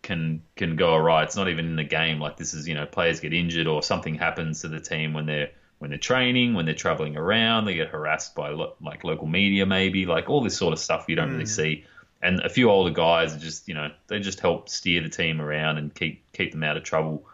can 0.00 0.42
can 0.56 0.76
go 0.76 0.94
awry. 0.94 1.24
It's 1.24 1.36
not 1.36 1.50
even 1.50 1.66
in 1.66 1.76
the 1.76 1.84
game. 1.84 2.18
Like 2.18 2.38
this 2.38 2.54
is 2.54 2.66
you 2.66 2.72
know 2.72 2.86
players 2.86 3.20
get 3.20 3.34
injured 3.34 3.66
or 3.66 3.82
something 3.82 4.14
happens 4.14 4.62
to 4.62 4.68
the 4.68 4.80
team 4.80 5.12
when 5.12 5.26
they're 5.26 5.50
when 5.80 5.90
they're 5.90 5.98
training, 5.98 6.54
when 6.54 6.64
they're 6.64 6.74
traveling 6.74 7.18
around, 7.18 7.66
they 7.66 7.74
get 7.74 7.88
harassed 7.88 8.34
by 8.34 8.48
lo- 8.48 8.76
like 8.80 9.04
local 9.04 9.26
media, 9.26 9.66
maybe 9.66 10.06
like 10.06 10.30
all 10.30 10.40
this 10.40 10.56
sort 10.56 10.72
of 10.72 10.78
stuff 10.78 11.04
you 11.08 11.16
don't 11.16 11.28
really 11.28 11.42
hmm. 11.42 11.46
see. 11.48 11.84
And 12.26 12.40
a 12.40 12.48
few 12.48 12.68
older 12.70 12.90
guys 12.90 13.36
just 13.36 13.68
you 13.68 13.74
know 13.74 13.92
they 14.08 14.18
just 14.18 14.40
help 14.40 14.68
steer 14.68 15.00
the 15.00 15.08
team 15.08 15.40
around 15.40 15.78
and 15.78 15.94
keep 15.94 16.32
keep 16.32 16.50
them 16.50 16.64
out 16.64 16.76
of 16.76 16.82
trouble. 16.82 17.24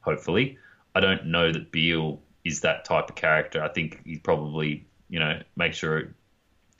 Hopefully, 0.00 0.56
I 0.94 1.00
don't 1.00 1.26
know 1.26 1.52
that 1.52 1.70
Beale 1.70 2.22
is 2.42 2.62
that 2.62 2.86
type 2.86 3.10
of 3.10 3.16
character. 3.16 3.62
I 3.62 3.68
think 3.68 4.00
he 4.06 4.16
probably 4.16 4.86
you 5.10 5.20
know 5.20 5.42
make 5.56 5.74
sure 5.74 6.14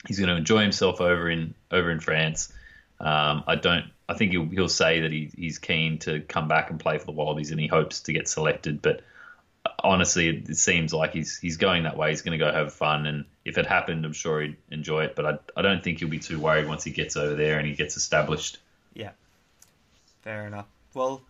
he's 0.07 0.17
going 0.17 0.29
to 0.29 0.37
enjoy 0.37 0.63
himself 0.63 1.01
over 1.01 1.29
in 1.29 1.53
over 1.69 1.91
in 1.91 1.99
France. 1.99 2.51
Um, 2.99 3.43
I 3.45 3.55
don't. 3.57 3.85
I 4.09 4.15
think 4.15 4.31
he'll 4.31 4.49
he'll 4.49 4.67
say 4.67 5.01
that 5.01 5.11
he, 5.11 5.29
he's 5.37 5.59
keen 5.59 5.99
to 5.99 6.21
come 6.21 6.47
back 6.47 6.71
and 6.71 6.79
play 6.79 6.97
for 6.97 7.05
the 7.05 7.11
Wallabies 7.11 7.51
and 7.51 7.59
he 7.59 7.67
hopes 7.67 8.01
to 8.01 8.13
get 8.13 8.27
selected. 8.27 8.81
But 8.81 9.01
honestly, 9.83 10.29
it, 10.29 10.49
it 10.49 10.57
seems 10.57 10.95
like 10.95 11.13
he's 11.13 11.37
he's 11.37 11.57
going 11.57 11.83
that 11.83 11.95
way. 11.95 12.09
He's 12.09 12.23
going 12.23 12.37
to 12.37 12.43
go 12.43 12.51
have 12.51 12.73
fun, 12.73 13.05
and 13.05 13.25
if 13.45 13.57
it 13.57 13.65
happened, 13.65 14.05
I'm 14.05 14.13
sure 14.13 14.41
he'd 14.41 14.57
enjoy 14.69 15.05
it. 15.05 15.15
But 15.15 15.25
I 15.25 15.59
I 15.59 15.61
don't 15.61 15.83
think 15.83 15.99
he'll 15.99 16.09
be 16.09 16.19
too 16.19 16.39
worried 16.39 16.67
once 16.67 16.83
he 16.83 16.91
gets 16.91 17.15
over 17.15 17.35
there 17.35 17.57
and 17.57 17.67
he 17.67 17.73
gets 17.73 17.97
established. 17.97 18.59
Yeah, 18.93 19.11
fair 20.21 20.47
enough. 20.47 20.67
Well, 20.93 21.21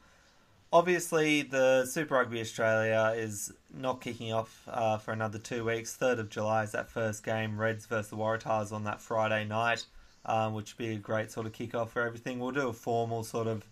obviously 0.74 1.42
the 1.44 1.86
Super 1.86 2.16
Rugby 2.16 2.42
Australia 2.42 3.14
is 3.16 3.52
not 3.74 4.02
kicking 4.02 4.34
off 4.34 4.64
uh, 4.68 4.98
for 4.98 5.12
another 5.12 5.40
two 5.40 5.66
weeks. 5.66 5.96
Third 5.96 6.20
of 6.20 6.30
July 6.30 6.64
is 6.64 6.72
that 6.72 6.90
first 6.90 7.24
game, 7.24 7.60
Reds 7.60 7.86
versus 7.86 8.10
the 8.10 8.18
Waratahs 8.18 8.72
on 8.72 8.84
that 8.86 9.02
Friday 9.02 9.46
night, 9.46 9.86
um, 10.26 10.54
which 10.54 10.78
would 10.78 10.86
be 10.86 10.94
a 10.94 10.98
great 10.98 11.32
sort 11.32 11.46
of 11.46 11.54
kickoff 11.54 11.90
for 11.90 12.02
everything. 12.02 12.40
We'll 12.40 12.52
do 12.52 12.70
a 12.70 12.74
formal 12.74 13.24
sort 13.24 13.48
of 13.48 13.66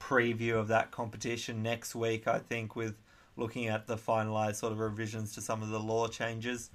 preview 0.00 0.54
of 0.54 0.68
that 0.68 0.90
competition 0.90 1.62
next 1.62 1.94
week, 1.94 2.26
I 2.26 2.38
think, 2.38 2.76
with 2.76 2.96
looking 3.36 3.68
at 3.68 3.86
the 3.86 3.96
finalised 3.96 4.56
sort 4.56 4.72
of 4.72 4.80
revisions 4.80 5.34
to 5.34 5.40
some 5.40 5.62
of 5.62 5.68
the 5.68 5.80
law 5.80 6.08
changes. 6.08 6.70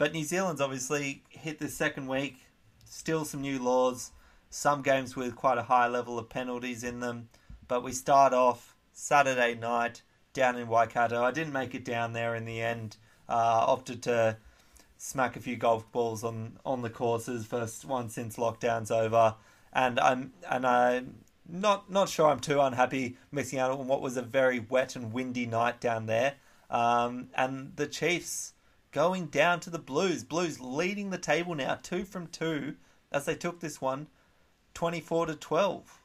But 0.00 0.14
New 0.14 0.24
Zealand's 0.24 0.62
obviously 0.62 1.24
hit 1.28 1.58
the 1.58 1.68
second 1.68 2.06
week, 2.06 2.38
still 2.86 3.26
some 3.26 3.42
new 3.42 3.58
laws, 3.58 4.12
some 4.48 4.80
games 4.80 5.14
with 5.14 5.36
quite 5.36 5.58
a 5.58 5.62
high 5.64 5.88
level 5.88 6.18
of 6.18 6.30
penalties 6.30 6.82
in 6.82 7.00
them. 7.00 7.28
But 7.68 7.82
we 7.82 7.92
start 7.92 8.32
off 8.32 8.74
Saturday 8.94 9.54
night 9.54 10.00
down 10.32 10.56
in 10.56 10.68
Waikato. 10.68 11.22
I 11.22 11.32
didn't 11.32 11.52
make 11.52 11.74
it 11.74 11.84
down 11.84 12.14
there 12.14 12.34
in 12.34 12.46
the 12.46 12.62
end. 12.62 12.96
Uh, 13.28 13.66
opted 13.68 14.02
to 14.04 14.38
smack 14.96 15.36
a 15.36 15.40
few 15.40 15.56
golf 15.56 15.92
balls 15.92 16.24
on, 16.24 16.58
on 16.64 16.80
the 16.80 16.88
courses, 16.88 17.44
first 17.44 17.84
one 17.84 18.08
since 18.08 18.38
lockdown's 18.38 18.90
over. 18.90 19.34
And 19.70 20.00
I'm 20.00 20.32
and 20.48 20.66
I'm 20.66 21.16
not 21.46 21.90
not 21.90 22.08
sure 22.08 22.30
I'm 22.30 22.40
too 22.40 22.58
unhappy 22.62 23.18
missing 23.30 23.58
out 23.58 23.70
on 23.70 23.86
what 23.86 24.00
was 24.00 24.16
a 24.16 24.22
very 24.22 24.60
wet 24.60 24.96
and 24.96 25.12
windy 25.12 25.44
night 25.44 25.78
down 25.78 26.06
there. 26.06 26.36
Um, 26.70 27.28
and 27.34 27.76
the 27.76 27.86
Chiefs 27.86 28.54
going 28.92 29.26
down 29.26 29.60
to 29.60 29.70
the 29.70 29.78
Blues. 29.78 30.24
Blues 30.24 30.60
leading 30.60 31.10
the 31.10 31.18
table 31.18 31.54
now, 31.54 31.78
two 31.82 32.04
from 32.04 32.26
two, 32.26 32.76
as 33.12 33.24
they 33.24 33.34
took 33.34 33.60
this 33.60 33.80
one, 33.80 34.06
twenty 34.74 35.00
four 35.00 35.26
to 35.26 35.34
twelve. 35.34 36.00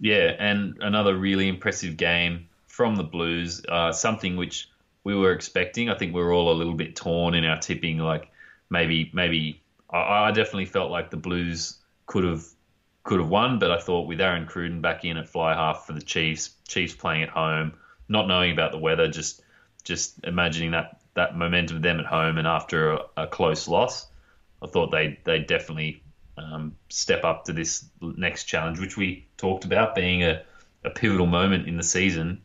Yeah, 0.00 0.34
and 0.38 0.76
another 0.80 1.16
really 1.16 1.48
impressive 1.48 1.96
game 1.96 2.48
from 2.66 2.96
the 2.96 3.04
Blues. 3.04 3.62
Uh, 3.68 3.92
something 3.92 4.36
which 4.36 4.68
we 5.04 5.14
were 5.14 5.32
expecting. 5.32 5.88
I 5.88 5.96
think 5.96 6.14
we 6.14 6.22
were 6.22 6.32
all 6.32 6.52
a 6.52 6.54
little 6.54 6.74
bit 6.74 6.96
torn 6.96 7.34
in 7.34 7.44
our 7.44 7.58
tipping. 7.58 7.98
Like 7.98 8.30
maybe, 8.70 9.10
maybe 9.12 9.62
I, 9.90 10.28
I 10.28 10.30
definitely 10.32 10.66
felt 10.66 10.90
like 10.90 11.10
the 11.10 11.16
Blues 11.16 11.78
could 12.06 12.24
have 12.24 12.44
could 13.04 13.18
have 13.18 13.28
won, 13.28 13.58
but 13.58 13.70
I 13.70 13.78
thought 13.78 14.06
with 14.06 14.20
Aaron 14.20 14.46
Cruden 14.46 14.80
back 14.80 15.04
in 15.04 15.16
at 15.16 15.28
fly 15.28 15.54
half 15.54 15.86
for 15.86 15.92
the 15.92 16.02
Chiefs, 16.02 16.54
Chiefs 16.68 16.94
playing 16.94 17.24
at 17.24 17.30
home, 17.30 17.72
not 18.08 18.28
knowing 18.28 18.52
about 18.52 18.70
the 18.70 18.78
weather, 18.78 19.08
just 19.08 19.42
just 19.82 20.14
imagining 20.24 20.70
that 20.70 21.00
that 21.14 21.36
momentum 21.36 21.76
of 21.76 21.82
them 21.82 22.00
at 22.00 22.06
home 22.06 22.38
and 22.38 22.46
after 22.46 22.92
a, 22.92 23.00
a 23.16 23.26
close 23.26 23.68
loss, 23.68 24.06
I 24.62 24.66
thought 24.66 24.90
they 24.90 25.18
they 25.24 25.40
definitely 25.40 26.02
um, 26.36 26.76
step 26.88 27.24
up 27.24 27.44
to 27.44 27.52
this 27.52 27.84
next 28.00 28.44
challenge, 28.44 28.78
which 28.78 28.96
we 28.96 29.26
talked 29.36 29.64
about 29.64 29.94
being 29.94 30.22
a, 30.22 30.42
a 30.84 30.90
pivotal 30.90 31.26
moment 31.26 31.68
in 31.68 31.76
the 31.76 31.82
season, 31.82 32.42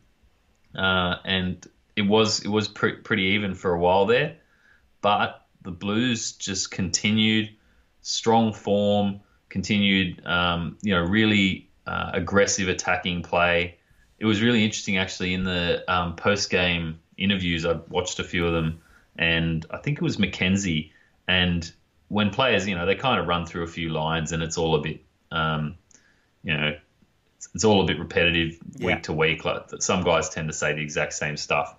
uh, 0.74 1.16
and 1.24 1.66
it 1.96 2.02
was 2.02 2.44
it 2.44 2.48
was 2.48 2.68
pre- 2.68 2.96
pretty 2.96 3.22
even 3.22 3.54
for 3.54 3.72
a 3.72 3.78
while 3.78 4.06
there, 4.06 4.36
but 5.00 5.46
the 5.62 5.70
Blues 5.70 6.32
just 6.32 6.70
continued 6.70 7.50
strong 8.02 8.52
form, 8.52 9.20
continued 9.48 10.24
um, 10.26 10.76
you 10.82 10.94
know 10.94 11.02
really 11.02 11.70
uh, 11.86 12.10
aggressive 12.12 12.68
attacking 12.68 13.22
play. 13.22 13.76
It 14.18 14.26
was 14.26 14.42
really 14.42 14.64
interesting 14.64 14.98
actually 14.98 15.32
in 15.32 15.44
the 15.44 15.84
um, 15.92 16.16
post 16.16 16.50
game 16.50 16.98
interviews. 17.18 17.66
I 17.66 17.74
watched 17.88 18.18
a 18.20 18.24
few 18.24 18.46
of 18.46 18.52
them, 18.52 18.80
and 19.16 19.66
I 19.70 19.76
think 19.78 19.98
it 19.98 20.02
was 20.02 20.16
McKenzie 20.16 20.92
and 21.28 21.70
when 22.08 22.30
players, 22.30 22.66
you 22.66 22.74
know, 22.74 22.86
they 22.86 22.94
kind 22.94 23.20
of 23.20 23.26
run 23.26 23.44
through 23.46 23.62
a 23.62 23.68
few 23.68 23.90
lines 23.90 24.32
and 24.32 24.42
it's 24.42 24.56
all 24.56 24.74
a 24.74 24.80
bit, 24.80 25.02
um, 25.30 25.76
you 26.42 26.56
know, 26.56 26.74
it's, 27.36 27.48
it's 27.54 27.64
all 27.64 27.82
a 27.82 27.84
bit 27.84 27.98
repetitive 27.98 28.58
Yeah. 28.76 28.86
week 28.86 29.02
to 29.04 29.12
week. 29.12 29.44
Like 29.44 29.64
some 29.80 30.02
guys 30.02 30.30
tend 30.30 30.48
to 30.48 30.54
say 30.54 30.72
the 30.72 30.80
exact 30.80 31.12
same 31.12 31.36
stuff. 31.36 31.76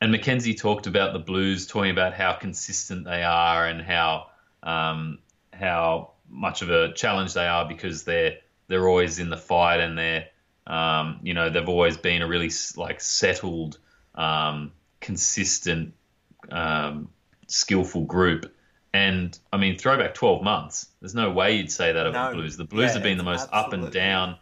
And 0.00 0.14
McKenzie 0.14 0.58
talked 0.58 0.86
about 0.86 1.12
the 1.12 1.18
Blues, 1.18 1.66
talking 1.66 1.90
about 1.90 2.14
how 2.14 2.32
consistent 2.32 3.04
they 3.04 3.22
are 3.22 3.66
and 3.66 3.82
how 3.82 4.28
um, 4.62 5.18
how 5.52 6.12
much 6.28 6.62
of 6.62 6.70
a 6.70 6.92
challenge 6.94 7.34
they 7.34 7.46
are 7.46 7.66
because 7.68 8.04
they're 8.04 8.38
they're 8.68 8.88
always 8.88 9.18
in 9.18 9.30
the 9.30 9.36
fight 9.36 9.80
and 9.80 9.96
they're 9.96 10.26
um, 10.66 11.20
you 11.22 11.32
know 11.34 11.48
they've 11.48 11.68
always 11.68 11.96
been 11.96 12.20
a 12.20 12.26
really 12.26 12.50
like 12.76 13.00
settled, 13.00 13.78
um, 14.14 14.72
consistent, 15.00 15.94
um, 16.50 17.08
skillful 17.46 18.04
group. 18.04 18.52
And 18.92 19.38
I 19.52 19.58
mean, 19.58 19.76
throwback 19.76 20.14
12 20.14 20.42
months. 20.42 20.88
There's 21.00 21.14
no 21.14 21.30
way 21.30 21.56
you'd 21.56 21.70
say 21.70 21.92
that 21.92 22.06
of 22.06 22.14
No. 22.14 22.30
the 22.30 22.36
Blues. 22.36 22.56
The 22.56 22.64
Blues 22.64 22.88
Yeah, 22.90 22.92
have 22.94 23.02
been 23.02 23.18
the 23.18 23.24
most 23.24 23.48
up 23.52 23.72
and 23.72 23.90
down 23.90 24.36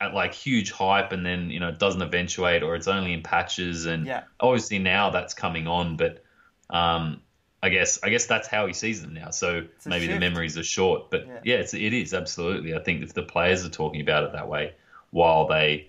at 0.00 0.14
like 0.14 0.32
huge 0.32 0.70
hype 0.70 1.10
and 1.10 1.26
then, 1.26 1.50
you 1.50 1.58
know, 1.58 1.68
it 1.68 1.78
doesn't 1.78 2.02
eventuate 2.02 2.62
or 2.62 2.76
it's 2.76 2.86
only 2.86 3.12
in 3.12 3.22
patches. 3.22 3.86
And 3.86 4.06
Yeah. 4.06 4.22
obviously 4.38 4.78
now 4.78 5.10
that's 5.10 5.34
coming 5.34 5.66
on, 5.66 5.96
but 5.96 6.22
um, 6.70 7.20
I 7.62 7.70
guess 7.70 7.98
I 8.04 8.10
guess 8.10 8.26
that's 8.26 8.46
how 8.46 8.66
he 8.66 8.72
sees 8.72 9.02
them 9.02 9.14
now. 9.14 9.30
So 9.30 9.64
maybe 9.84 10.06
the 10.06 10.20
memories 10.20 10.56
are 10.56 10.62
short, 10.62 11.10
but 11.10 11.26
Yeah. 11.26 11.40
yeah, 11.42 11.56
it's, 11.56 11.74
it 11.74 11.92
is 11.92 12.14
absolutely. 12.14 12.74
I 12.74 12.78
think 12.78 13.02
if 13.02 13.14
the 13.14 13.22
players 13.22 13.64
are 13.64 13.70
talking 13.70 14.00
about 14.00 14.24
it 14.24 14.32
that 14.32 14.48
way, 14.48 14.74
while 15.10 15.48
they, 15.48 15.88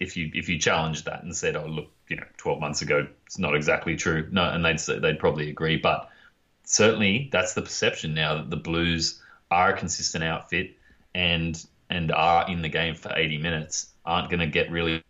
if 0.00 0.16
you 0.16 0.30
if 0.34 0.48
you 0.48 0.58
challenged 0.58 1.04
that 1.04 1.22
and 1.22 1.36
said, 1.36 1.56
oh 1.56 1.66
look, 1.66 1.90
you 2.08 2.16
know, 2.16 2.24
twelve 2.38 2.60
months 2.60 2.80
ago 2.80 3.06
it's 3.34 3.38
not 3.40 3.56
exactly 3.56 3.96
true, 3.96 4.28
no, 4.30 4.48
and 4.48 4.64
they'd 4.64 4.78
they'd 4.78 5.18
probably 5.18 5.50
agree, 5.50 5.76
but 5.76 6.08
certainly 6.62 7.28
that's 7.32 7.54
the 7.54 7.62
perception 7.62 8.14
now 8.14 8.36
that 8.36 8.48
the 8.48 8.56
Blues 8.56 9.20
are 9.50 9.70
a 9.70 9.76
consistent 9.76 10.22
outfit 10.22 10.76
and 11.16 11.66
and 11.90 12.12
are 12.12 12.48
in 12.48 12.62
the 12.62 12.68
game 12.68 12.94
for 12.94 13.12
80 13.12 13.38
minutes, 13.38 13.88
aren't 14.06 14.30
going 14.30 14.38
to 14.38 14.46
get 14.46 14.70
really 14.70 15.02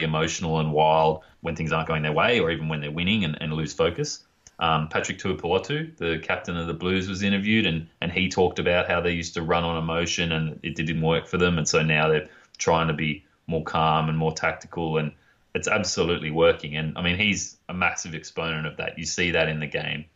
emotional 0.00 0.60
and 0.60 0.72
wild 0.72 1.24
when 1.42 1.56
things 1.56 1.70
aren't 1.70 1.88
going 1.88 2.02
their 2.02 2.12
way 2.12 2.40
or 2.40 2.50
even 2.50 2.70
when 2.70 2.80
they're 2.80 2.90
winning 2.90 3.24
and, 3.24 3.36
and 3.42 3.52
lose 3.52 3.74
focus. 3.74 4.24
Um, 4.58 4.88
Patrick 4.88 5.18
Tuipulotu, 5.18 5.94
the 5.98 6.20
captain 6.20 6.56
of 6.56 6.68
the 6.68 6.74
Blues, 6.74 7.06
was 7.06 7.22
interviewed 7.22 7.66
and, 7.66 7.86
and 8.00 8.10
he 8.10 8.30
talked 8.30 8.58
about 8.58 8.88
how 8.88 9.02
they 9.02 9.12
used 9.12 9.34
to 9.34 9.42
run 9.42 9.62
on 9.62 9.76
emotion 9.76 10.32
and 10.32 10.58
it 10.62 10.74
didn't 10.74 11.02
work 11.02 11.26
for 11.26 11.36
them. 11.36 11.58
And 11.58 11.68
so 11.68 11.82
now 11.82 12.08
they're 12.08 12.28
trying 12.56 12.88
to 12.88 12.94
be 12.94 13.26
more 13.46 13.62
calm 13.62 14.08
and 14.08 14.16
more 14.16 14.32
tactical 14.32 14.96
and 14.96 15.12
it's 15.58 15.68
absolutely 15.68 16.30
working. 16.30 16.76
And 16.76 16.96
I 16.96 17.02
mean, 17.02 17.16
he's 17.16 17.56
a 17.68 17.74
massive 17.74 18.14
exponent 18.14 18.66
of 18.66 18.76
that. 18.78 18.98
You 18.98 19.04
see 19.04 19.32
that 19.32 19.48
in 19.48 19.60
the 19.60 19.66
game. 19.66 20.06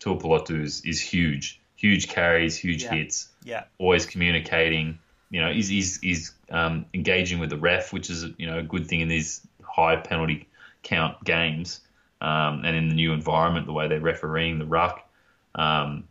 Tuipulotu 0.00 0.62
is, 0.62 0.82
is 0.84 1.00
huge 1.00 1.60
huge 1.76 2.08
carries, 2.08 2.56
huge 2.56 2.82
Yeah. 2.82 2.94
hits, 2.94 3.28
Yeah, 3.44 3.64
always 3.78 4.06
communicating. 4.06 4.98
You 5.30 5.40
know, 5.42 5.52
he's 5.52 5.68
he's, 5.68 6.00
he's 6.00 6.34
um, 6.50 6.86
engaging 6.94 7.38
with 7.38 7.50
the 7.50 7.58
ref, 7.58 7.92
which 7.92 8.10
is 8.10 8.24
you 8.38 8.46
know 8.46 8.58
a 8.58 8.62
good 8.62 8.88
thing 8.88 9.00
in 9.00 9.08
these 9.08 9.46
high 9.62 9.96
penalty 9.96 10.48
count 10.82 11.22
games, 11.24 11.80
um, 12.20 12.64
and 12.64 12.76
in 12.76 12.88
the 12.88 12.94
new 12.94 13.12
environment, 13.12 13.66
the 13.66 13.72
way 13.72 13.88
they're 13.88 14.00
refereeing 14.00 14.58
the 14.58 14.66
ruck. 14.66 15.08
Um, 15.54 16.08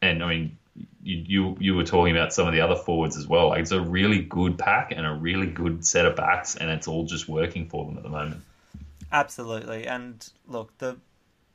and 0.00 0.22
I 0.22 0.28
mean, 0.28 0.58
you, 1.02 1.24
you 1.26 1.56
you 1.60 1.74
were 1.74 1.84
talking 1.84 2.16
about 2.16 2.32
some 2.32 2.46
of 2.46 2.52
the 2.52 2.60
other 2.60 2.76
forwards 2.76 3.16
as 3.16 3.26
well. 3.26 3.48
Like 3.48 3.60
it's 3.60 3.70
a 3.70 3.80
really 3.80 4.22
good 4.22 4.58
pack 4.58 4.92
and 4.92 5.06
a 5.06 5.12
really 5.12 5.46
good 5.46 5.84
set 5.84 6.06
of 6.06 6.16
backs, 6.16 6.56
and 6.56 6.70
it's 6.70 6.88
all 6.88 7.04
just 7.04 7.28
working 7.28 7.68
for 7.68 7.84
them 7.86 7.96
at 7.96 8.02
the 8.02 8.08
moment. 8.08 8.42
absolutely. 9.12 9.86
And 9.86 10.28
look, 10.46 10.76
the 10.78 10.96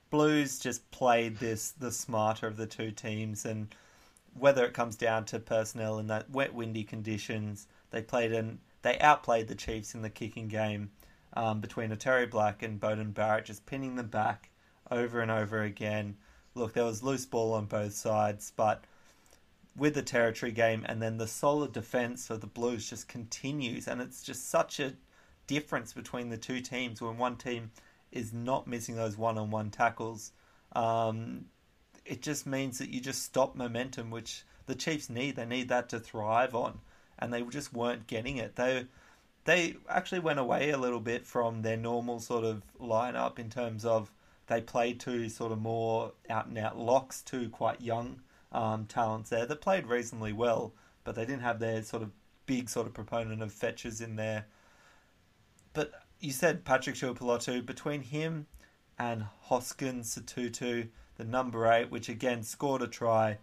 Blues 0.09 0.59
just 0.59 0.89
played 0.91 1.38
this 1.38 1.71
the 1.71 1.91
smarter 1.91 2.47
of 2.47 2.57
the 2.57 2.67
two 2.67 2.91
teams, 2.91 3.45
and 3.45 3.73
whether 4.38 4.65
it 4.65 4.73
comes 4.73 4.95
down 4.95 5.25
to 5.25 5.39
personnel 5.39 6.00
in 6.00 6.07
that 6.07 6.29
wet, 6.29 6.53
windy 6.53 6.83
conditions, 6.83 7.67
they 7.91 8.01
played 8.01 8.31
and 8.31 8.59
they 8.83 9.00
outplayed 9.00 9.47
the 9.47 9.55
Chiefs 9.55 9.95
in 9.95 10.01
the 10.01 10.09
kicking 10.09 10.47
game 10.47 10.91
um, 11.35 11.62
between 11.62 11.89
Otere 11.89 12.29
Black 12.29 12.62
and 12.63 12.79
Beauden 12.79 13.13
Barrett, 13.13 13.45
just 13.45 13.65
pinning 13.65 13.95
them 13.95 14.07
back 14.07 14.50
over 14.91 15.21
and 15.21 15.31
over 15.31 15.63
again. 15.63 16.15
Look, 16.55 16.73
there 16.73 16.83
was 16.83 17.01
loose 17.01 17.25
ball 17.25 17.53
on 17.53 17.65
both 17.65 17.93
sides, 17.93 18.51
but 18.55 18.83
with 19.75 19.96
the 19.96 20.01
territory 20.01 20.51
game 20.51 20.86
and 20.88 21.01
then 21.01 21.18
the 21.18 21.27
solid 21.27 21.74
defense 21.74 22.30
of 22.30 22.42
the 22.42 22.48
Blues 22.48 22.89
just 22.89 23.08
continues, 23.08 23.88
and 23.88 24.01
it's 24.01 24.22
just 24.24 24.50
such 24.50 24.80
a 24.80 24.94
difference 25.48 25.94
between 25.94 26.30
the 26.30 26.38
two 26.38 26.62
teams 26.62 27.01
when 27.01 27.18
one 27.18 27.36
team 27.36 27.72
is 28.12 28.32
not 28.32 28.68
missing 28.68 28.96
those 28.96 29.18
one-on-one 29.18 29.72
tackles. 29.72 30.32
Um, 30.74 31.46
it 32.06 32.22
just 32.22 32.46
means 32.46 32.77
that 32.77 32.89
you 32.89 33.01
just 33.01 33.24
stop 33.24 33.56
momentum, 33.56 34.12
which 34.12 34.44
the 34.68 34.75
Chiefs 34.75 35.10
need. 35.10 35.36
They 35.36 35.46
need 35.46 35.70
that 35.70 35.89
to 35.89 36.00
thrive 36.00 36.53
on, 36.53 36.80
and 37.18 37.34
they 37.34 37.42
just 37.44 37.74
weren't 37.74 38.08
getting 38.08 38.38
it. 38.38 38.56
They 38.56 38.86
they 39.46 39.75
actually 39.89 40.20
went 40.20 40.39
away 40.39 40.70
a 40.70 40.77
little 40.77 41.01
bit 41.01 41.25
from 41.25 41.63
their 41.63 41.75
normal 41.75 42.20
sort 42.20 42.46
of 42.46 42.63
lineup 42.80 43.39
in 43.39 43.50
terms 43.50 43.84
of 43.84 44.10
they 44.48 44.62
played 44.62 45.00
two 45.00 45.27
sort 45.27 45.51
of 45.51 45.60
more 45.60 46.13
out 46.30 46.46
and 46.46 46.58
out 46.58 46.77
locks, 46.77 47.22
two 47.22 47.50
quite 47.50 47.82
young 47.82 48.22
um, 48.53 48.86
talents 48.86 49.29
there 49.29 49.45
that 49.45 49.62
played 49.62 49.88
reasonably 49.88 50.33
well, 50.33 50.74
but 51.03 51.15
they 51.15 51.25
didn't 51.25 51.41
have 51.41 51.60
their 51.60 51.83
sort 51.83 52.03
of 52.03 52.12
big 52.45 52.69
sort 52.69 52.88
of 52.88 52.93
proponent 52.93 53.41
of 53.41 53.51
fetches 53.51 54.01
in 54.01 54.15
there. 54.15 54.45
But 55.74 55.91
you 56.19 56.31
said 56.31 56.63
Patrick 56.63 56.95
Tuipulotu, 56.95 57.65
between 57.65 58.01
him 58.01 58.48
and 59.00 59.25
Hoskins 59.43 60.15
Sotutu, 60.15 60.88
the 61.17 61.24
number 61.24 61.72
eight, 61.72 61.91
which 61.91 62.10
again 62.10 62.43
scored 62.43 62.81
a 62.81 62.88
try, 62.88 63.38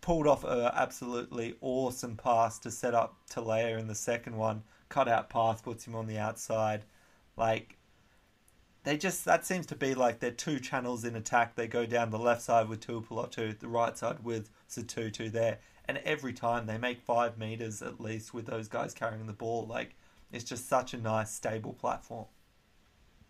pulled 0.00 0.26
off 0.26 0.44
an 0.44 0.70
absolutely 0.74 1.56
awesome 1.60 2.16
pass 2.16 2.58
to 2.60 2.70
set 2.70 2.94
up 2.94 3.16
Telea 3.30 3.78
in 3.78 3.86
the 3.86 3.94
second 3.94 4.36
one, 4.36 4.62
cut 4.88 5.08
out 5.08 5.30
pass, 5.30 5.60
puts 5.60 5.86
him 5.86 5.94
on 5.94 6.06
the 6.06 6.18
outside. 6.18 6.84
Like, 7.36 7.76
they 8.84 8.96
just, 8.96 9.24
that 9.24 9.44
seems 9.44 9.66
to 9.66 9.74
be 9.76 9.94
like 9.94 10.20
their 10.20 10.30
two 10.30 10.58
channels 10.58 11.04
in 11.04 11.16
attack. 11.16 11.54
They 11.54 11.66
go 11.66 11.86
down 11.86 12.10
the 12.10 12.18
left 12.18 12.42
side 12.42 12.68
with 12.68 12.80
Tuipulotu, 12.86 13.58
the 13.58 13.68
right 13.68 13.96
side 13.96 14.24
with 14.24 14.50
Sotutu 14.68 15.30
there. 15.30 15.58
And 15.86 15.98
every 16.04 16.32
time 16.32 16.66
they 16.66 16.78
make 16.78 17.00
five 17.00 17.36
meters 17.36 17.82
at 17.82 18.00
least 18.00 18.32
with 18.32 18.46
those 18.46 18.68
guys 18.68 18.94
carrying 18.94 19.26
the 19.26 19.32
ball. 19.32 19.66
Like, 19.66 19.96
it's 20.32 20.44
just 20.44 20.68
such 20.68 20.94
a 20.94 20.98
nice, 20.98 21.30
stable 21.32 21.72
platform. 21.72 22.26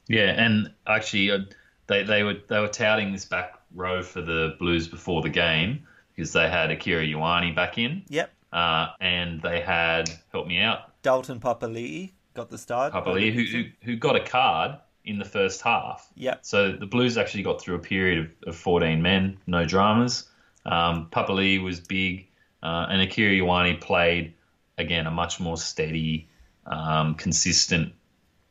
Yeah, 0.08 0.30
and 0.36 0.72
actually, 0.86 1.30
uh, 1.30 1.38
they 1.86 2.02
they 2.02 2.22
were 2.22 2.36
they 2.48 2.58
were 2.58 2.68
touting 2.68 3.12
this 3.12 3.24
back 3.24 3.54
row 3.74 4.02
for 4.02 4.20
the 4.20 4.56
Blues 4.58 4.88
before 4.88 5.22
the 5.22 5.28
game 5.28 5.86
because 6.14 6.32
they 6.32 6.48
had 6.48 6.70
Akira 6.70 7.04
Ioane 7.04 7.54
back 7.54 7.78
in, 7.78 8.02
Yep. 8.08 8.32
uh, 8.52 8.88
and 9.00 9.40
they 9.40 9.60
had 9.60 10.10
help 10.32 10.46
me 10.46 10.60
out 10.60 11.00
Dalton 11.02 11.38
Papali'i 11.40 12.12
got 12.34 12.50
the 12.50 12.58
start. 12.58 12.92
Papali, 12.92 13.32
who, 13.32 13.42
who 13.44 13.64
who 13.82 13.96
got 13.96 14.16
a 14.16 14.24
card 14.24 14.78
in 15.04 15.18
the 15.18 15.24
first 15.24 15.62
half. 15.62 16.10
Yeah. 16.14 16.36
So 16.42 16.72
the 16.72 16.86
Blues 16.86 17.18
actually 17.18 17.42
got 17.42 17.60
through 17.60 17.76
a 17.76 17.80
period 17.80 18.18
of, 18.18 18.48
of 18.48 18.56
14 18.56 19.02
men, 19.02 19.38
no 19.46 19.64
dramas. 19.64 20.28
Um, 20.66 21.08
Papali 21.10 21.62
was 21.62 21.80
big, 21.80 22.28
uh, 22.62 22.86
and 22.90 23.00
Akira 23.02 23.32
Ioane 23.32 23.80
played 23.80 24.34
again 24.78 25.06
a 25.06 25.10
much 25.10 25.40
more 25.40 25.56
steady, 25.56 26.28
um, 26.66 27.14
consistent. 27.14 27.94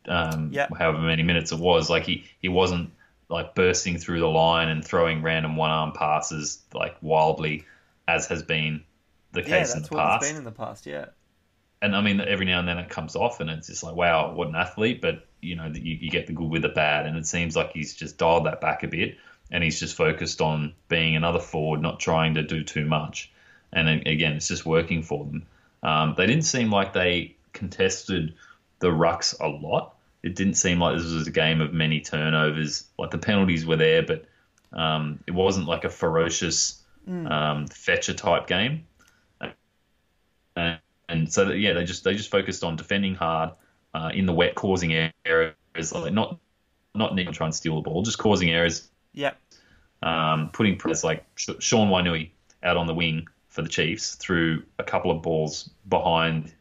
Um, 0.08 0.52
Yeah. 0.52 0.70
However 0.78 1.00
many 1.00 1.24
minutes 1.24 1.52
it 1.52 1.60
was, 1.60 1.90
like 1.90 2.04
he 2.06 2.26
he 2.40 2.50
wasn't 2.50 2.92
like 3.30 3.56
bursting 3.56 3.98
through 3.98 4.20
the 4.20 4.28
line 4.30 4.70
and 4.70 4.84
throwing 4.84 5.22
random 5.22 5.56
one 5.56 5.70
arm 5.72 5.92
passes 5.94 6.64
like 6.74 6.96
wildly, 7.02 7.66
as 8.08 8.28
has 8.28 8.44
been 8.44 8.84
the 9.34 9.44
Yeah, 9.44 9.50
case 9.50 9.76
in 9.76 9.82
the 9.84 9.90
past 9.90 10.36
in 10.38 10.44
the 10.44 10.52
past. 10.52 10.86
Yeah. 10.86 11.08
And 11.82 11.96
I 11.96 12.02
mean, 12.02 12.20
every 12.20 12.46
now 12.46 12.60
and 12.60 12.68
then 12.68 12.78
it 12.78 12.90
comes 12.90 13.16
off, 13.16 13.40
and 13.40 13.50
it's 13.50 13.68
just 13.68 13.84
like, 13.84 13.96
wow, 13.96 14.34
what 14.34 14.48
an 14.48 14.56
athlete! 14.56 15.02
But 15.02 15.26
you 15.42 15.56
know, 15.56 15.68
you, 15.68 15.96
you 15.96 16.10
get 16.10 16.28
the 16.28 16.34
good 16.34 16.50
with 16.50 16.62
the 16.64 16.70
bad, 16.70 17.06
and 17.06 17.18
it 17.18 17.26
seems 17.26 17.56
like 17.56 17.72
he's 17.72 17.94
just 17.94 18.18
dialed 18.18 18.46
that 18.46 18.62
back 18.62 18.84
a 18.84 18.88
bit, 18.88 19.18
and 19.52 19.64
he's 19.64 19.80
just 19.80 19.96
focused 19.96 20.42
on 20.42 20.74
being 20.90 21.16
another 21.16 21.40
forward, 21.40 21.82
not 21.82 22.00
trying 22.00 22.36
to 22.36 22.44
do 22.44 22.64
too 22.64 22.86
much. 22.86 23.32
And 23.72 23.88
again, 24.08 24.34
it's 24.34 24.48
just 24.48 24.66
working 24.66 25.04
for 25.04 25.26
them. 25.26 25.46
Um, 25.84 26.16
they 26.18 26.26
didn't 26.26 26.46
seem 26.46 26.72
like 26.72 26.94
they 26.94 27.36
contested 27.54 28.34
the 28.80 28.88
rucks 28.88 29.40
a 29.40 29.48
lot. 29.48 29.96
It 30.24 30.36
didn't 30.36 30.56
seem 30.56 30.80
like 30.80 30.98
this 30.98 31.12
was 31.12 31.28
a 31.28 31.32
game 31.32 31.62
of 31.62 31.72
many 31.72 32.02
turnovers. 32.02 32.86
Like 32.98 33.12
the 33.12 33.18
penalties 33.18 33.66
were 33.66 33.78
there, 33.78 34.04
but 34.04 34.26
um, 34.74 35.20
it 35.28 35.32
wasn't 35.32 35.68
like 35.68 35.86
a 35.86 35.90
ferocious 35.90 36.82
um, 37.28 37.68
fetcher 37.68 38.14
type 38.14 38.48
game. 38.48 38.86
And, 40.56 40.80
and 41.10 41.32
so 41.32 41.46
that, 41.46 41.58
yeah, 41.58 41.74
they 41.74 41.84
just 41.84 42.04
they 42.04 42.16
just 42.16 42.32
focused 42.32 42.64
on 42.64 42.76
defending 42.76 43.16
hard 43.16 43.52
uh, 43.94 44.12
in 44.14 44.26
the 44.26 44.34
wet, 44.34 44.56
causing 44.56 45.12
errors, 45.26 45.54
like 45.94 46.14
not 46.14 46.40
not 46.96 47.16
needing 47.16 47.34
to 47.34 47.38
try 47.38 47.48
and 47.48 47.56
steal 47.56 47.76
the 47.76 47.82
ball, 47.82 48.02
just 48.02 48.18
causing 48.18 48.50
errors, 48.50 48.90
Yep. 49.14 49.38
um, 50.04 50.50
putting 50.54 50.78
press 50.78 51.04
like 51.04 51.26
Sean 51.36 51.90
Wainui 51.90 52.32
out 52.64 52.78
on 52.78 52.88
the 52.88 52.94
wing 52.94 53.28
for 53.48 53.62
the 53.62 53.70
Chiefs 53.70 54.16
through 54.16 54.64
a 54.78 54.84
couple 54.84 55.12
of 55.12 55.22
balls 55.22 55.70
behind 55.88 56.54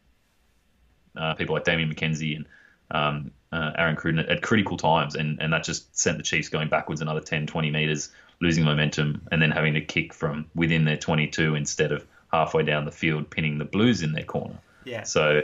uh, 1.16 1.34
people 1.34 1.54
like 1.54 1.64
Damian 1.64 1.92
McKenzie 1.92 2.36
and 2.36 2.46
um, 2.90 3.30
uh, 3.52 3.72
Aaron 3.76 3.96
Cruden 3.96 4.20
at, 4.20 4.28
at 4.28 4.42
critical 4.42 4.76
times, 4.76 5.14
and, 5.14 5.40
and 5.42 5.52
that 5.52 5.64
just 5.64 5.96
sent 5.96 6.16
the 6.16 6.22
Chiefs 6.22 6.48
going 6.48 6.68
backwards 6.68 7.00
another 7.00 7.20
10, 7.20 7.46
20 7.46 7.70
metres, 7.70 8.10
losing 8.40 8.64
momentum, 8.64 9.26
and 9.30 9.42
then 9.42 9.50
having 9.50 9.74
to 9.74 9.80
kick 9.80 10.14
from 10.14 10.46
within 10.54 10.84
their 10.84 10.96
22 10.96 11.54
instead 11.54 11.92
of 11.92 12.06
halfway 12.32 12.62
down 12.62 12.84
the 12.84 12.92
field, 12.92 13.30
pinning 13.30 13.58
the 13.58 13.64
Blues 13.64 14.02
in 14.02 14.12
their 14.12 14.24
corner. 14.24 14.58
Yeah. 14.84 15.02
So 15.02 15.42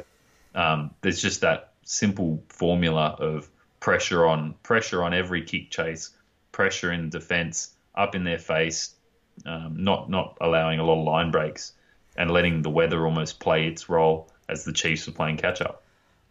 um, 0.54 0.94
there's 1.00 1.20
just 1.20 1.40
that 1.40 1.72
simple 1.84 2.42
formula 2.48 3.16
of 3.18 3.48
pressure 3.80 4.26
on 4.26 4.54
pressure 4.62 5.02
on 5.02 5.12
every 5.12 5.42
kick 5.42 5.70
chase, 5.70 6.10
pressure 6.52 6.92
in 6.92 7.10
defence, 7.10 7.74
up 7.94 8.14
in 8.14 8.24
their 8.24 8.38
face, 8.38 8.94
um, 9.46 9.76
not 9.82 10.08
not 10.08 10.38
allowing 10.40 10.78
a 10.78 10.84
lot 10.84 11.00
of 11.00 11.04
line 11.04 11.30
breaks, 11.30 11.72
and 12.16 12.30
letting 12.30 12.62
the 12.62 12.70
weather 12.70 13.04
almost 13.04 13.40
play 13.40 13.66
its 13.66 13.88
role 13.88 14.30
as 14.48 14.64
the 14.64 14.72
Chiefs 14.72 15.06
were 15.06 15.12
playing 15.12 15.36
catch 15.36 15.60
up. 15.60 15.82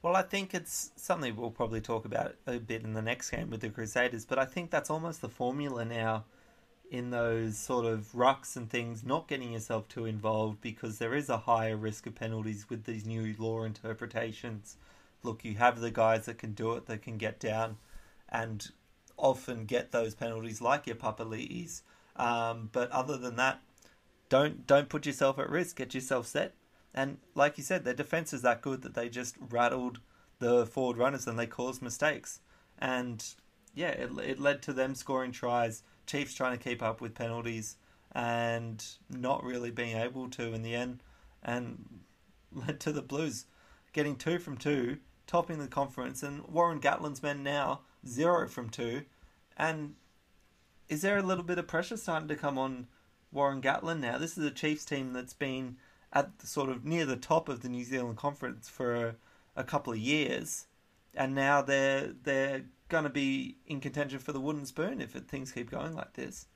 Well, 0.02 0.16
I 0.16 0.22
think 0.22 0.54
it's 0.54 0.92
something 0.98 1.36
we'll 1.36 1.50
probably 1.50 1.80
talk 1.80 2.06
about 2.06 2.36
a 2.46 2.60
bit 2.60 2.84
in 2.84 2.94
the 2.94 3.02
next 3.02 3.30
game 3.30 3.50
with 3.50 3.62
the 3.62 3.70
Crusaders, 3.70 4.26
but 4.26 4.38
I 4.38 4.46
think 4.46 4.70
that's 4.70 4.90
almost 4.90 5.22
the 5.22 5.30
formula 5.30 5.86
now 5.86 6.26
in 6.90 7.10
those 7.10 7.58
sort 7.58 7.86
of 7.86 8.12
rucks 8.14 8.56
and 8.56 8.70
things, 8.70 9.04
not 9.04 9.28
getting 9.28 9.54
yourself 9.54 9.88
too 9.88 10.06
involved 10.06 10.62
because 10.62 11.00
there 11.00 11.16
is 11.16 11.30
a 11.30 11.38
higher 11.38 11.76
risk 11.76 12.06
of 12.06 12.16
penalties 12.16 12.70
with 12.70 12.84
these 12.84 13.06
new 13.06 13.36
law 13.40 13.64
interpretations. 13.64 14.78
Look, 15.24 15.44
you 15.44 15.56
have 15.56 15.80
the 15.80 15.92
guys 15.92 16.26
that 16.26 16.38
can 16.38 16.54
do 16.54 16.74
it, 16.74 16.86
that 16.86 17.02
can 17.02 17.18
get 17.18 17.40
down 17.40 17.78
and 18.30 18.72
often 19.18 19.66
get 19.66 19.92
those 19.92 20.14
penalties 20.16 20.62
like 20.62 20.86
your 20.86 20.96
Papali'is. 20.96 21.82
Um, 22.16 22.70
but 22.72 22.92
other 22.92 23.18
than 23.18 23.38
that, 23.38 23.62
don't 24.30 24.68
don't 24.68 24.90
put 24.90 25.06
yourself 25.06 25.40
at 25.40 25.50
risk. 25.50 25.78
Get 25.78 25.94
yourself 25.94 26.28
set. 26.28 26.54
And 26.94 27.18
like 27.34 27.58
you 27.58 27.64
said, 27.64 27.86
their 27.86 27.94
defense 27.94 28.34
is 28.34 28.44
that 28.44 28.62
good 28.62 28.82
that 28.84 28.94
they 28.94 29.10
just 29.10 29.36
rattled 29.50 30.00
the 30.40 30.66
forward 30.66 30.98
runners 30.98 31.26
and 31.26 31.40
they 31.40 31.48
caused 31.48 31.82
mistakes. 31.82 32.40
And 32.78 33.24
yeah, 33.74 33.90
it, 33.90 34.12
it 34.20 34.40
led 34.40 34.62
to 34.64 34.74
them 34.74 34.96
scoring 34.96 35.32
tries, 35.32 35.84
Chiefs 36.06 36.34
trying 36.34 36.58
to 36.58 36.64
keep 36.64 36.82
up 36.82 37.02
with 37.02 37.16
penalties, 37.16 37.78
and 38.12 38.86
not 39.10 39.44
really 39.44 39.72
being 39.72 39.98
able 39.98 40.30
to 40.30 40.54
in 40.54 40.62
the 40.62 40.76
end, 40.76 41.02
and 41.42 42.02
led 42.52 42.80
to 42.82 42.92
the 42.92 43.02
Blues 43.02 43.46
getting 43.94 44.16
two 44.16 44.40
from 44.40 44.58
two, 44.58 44.98
topping 45.28 45.60
the 45.60 45.68
conference, 45.68 46.24
and 46.24 46.46
Warren 46.48 46.80
Gatland's 46.80 47.24
men 47.24 47.44
now 47.44 47.82
zero 48.06 48.48
from 48.48 48.70
two. 48.70 49.04
And 49.56 49.96
is 50.90 51.02
there 51.02 51.18
a 51.18 51.24
little 51.24 51.44
bit 51.44 51.60
of 51.60 51.68
pressure 51.68 51.98
starting 51.98 52.28
to 52.28 52.36
come 52.36 52.58
on 52.58 52.88
Warren 53.32 53.62
Gatlin 53.62 54.02
now? 54.02 54.18
This 54.18 54.38
is 54.38 54.46
a 54.46 54.52
Chiefs 54.52 54.84
team 54.84 55.14
that's 55.14 55.34
been 55.34 55.78
at 56.12 56.40
the 56.40 56.48
sort 56.48 56.70
of 56.70 56.84
near 56.86 57.06
the 57.06 57.16
top 57.16 57.50
of 57.50 57.62
the 57.62 57.70
New 57.70 57.84
Zealand 57.84 58.18
Conference 58.18 58.68
for 58.68 58.96
a, 58.96 59.16
a 59.56 59.64
couple 59.64 59.94
of 59.94 60.00
years, 60.00 60.66
and 61.16 61.34
now 61.34 61.62
they're 61.62 62.14
they're 62.24 62.64
going 62.90 63.04
to 63.06 63.10
be 63.10 63.58
in 63.66 63.80
contention 63.80 64.20
for 64.20 64.32
the 64.32 64.40
wooden 64.40 64.66
spoon 64.66 65.02
if 65.02 65.16
it, 65.16 65.28
things 65.28 65.52
keep 65.52 65.70
going 65.72 65.94
like 65.96 66.14
this. 66.14 66.48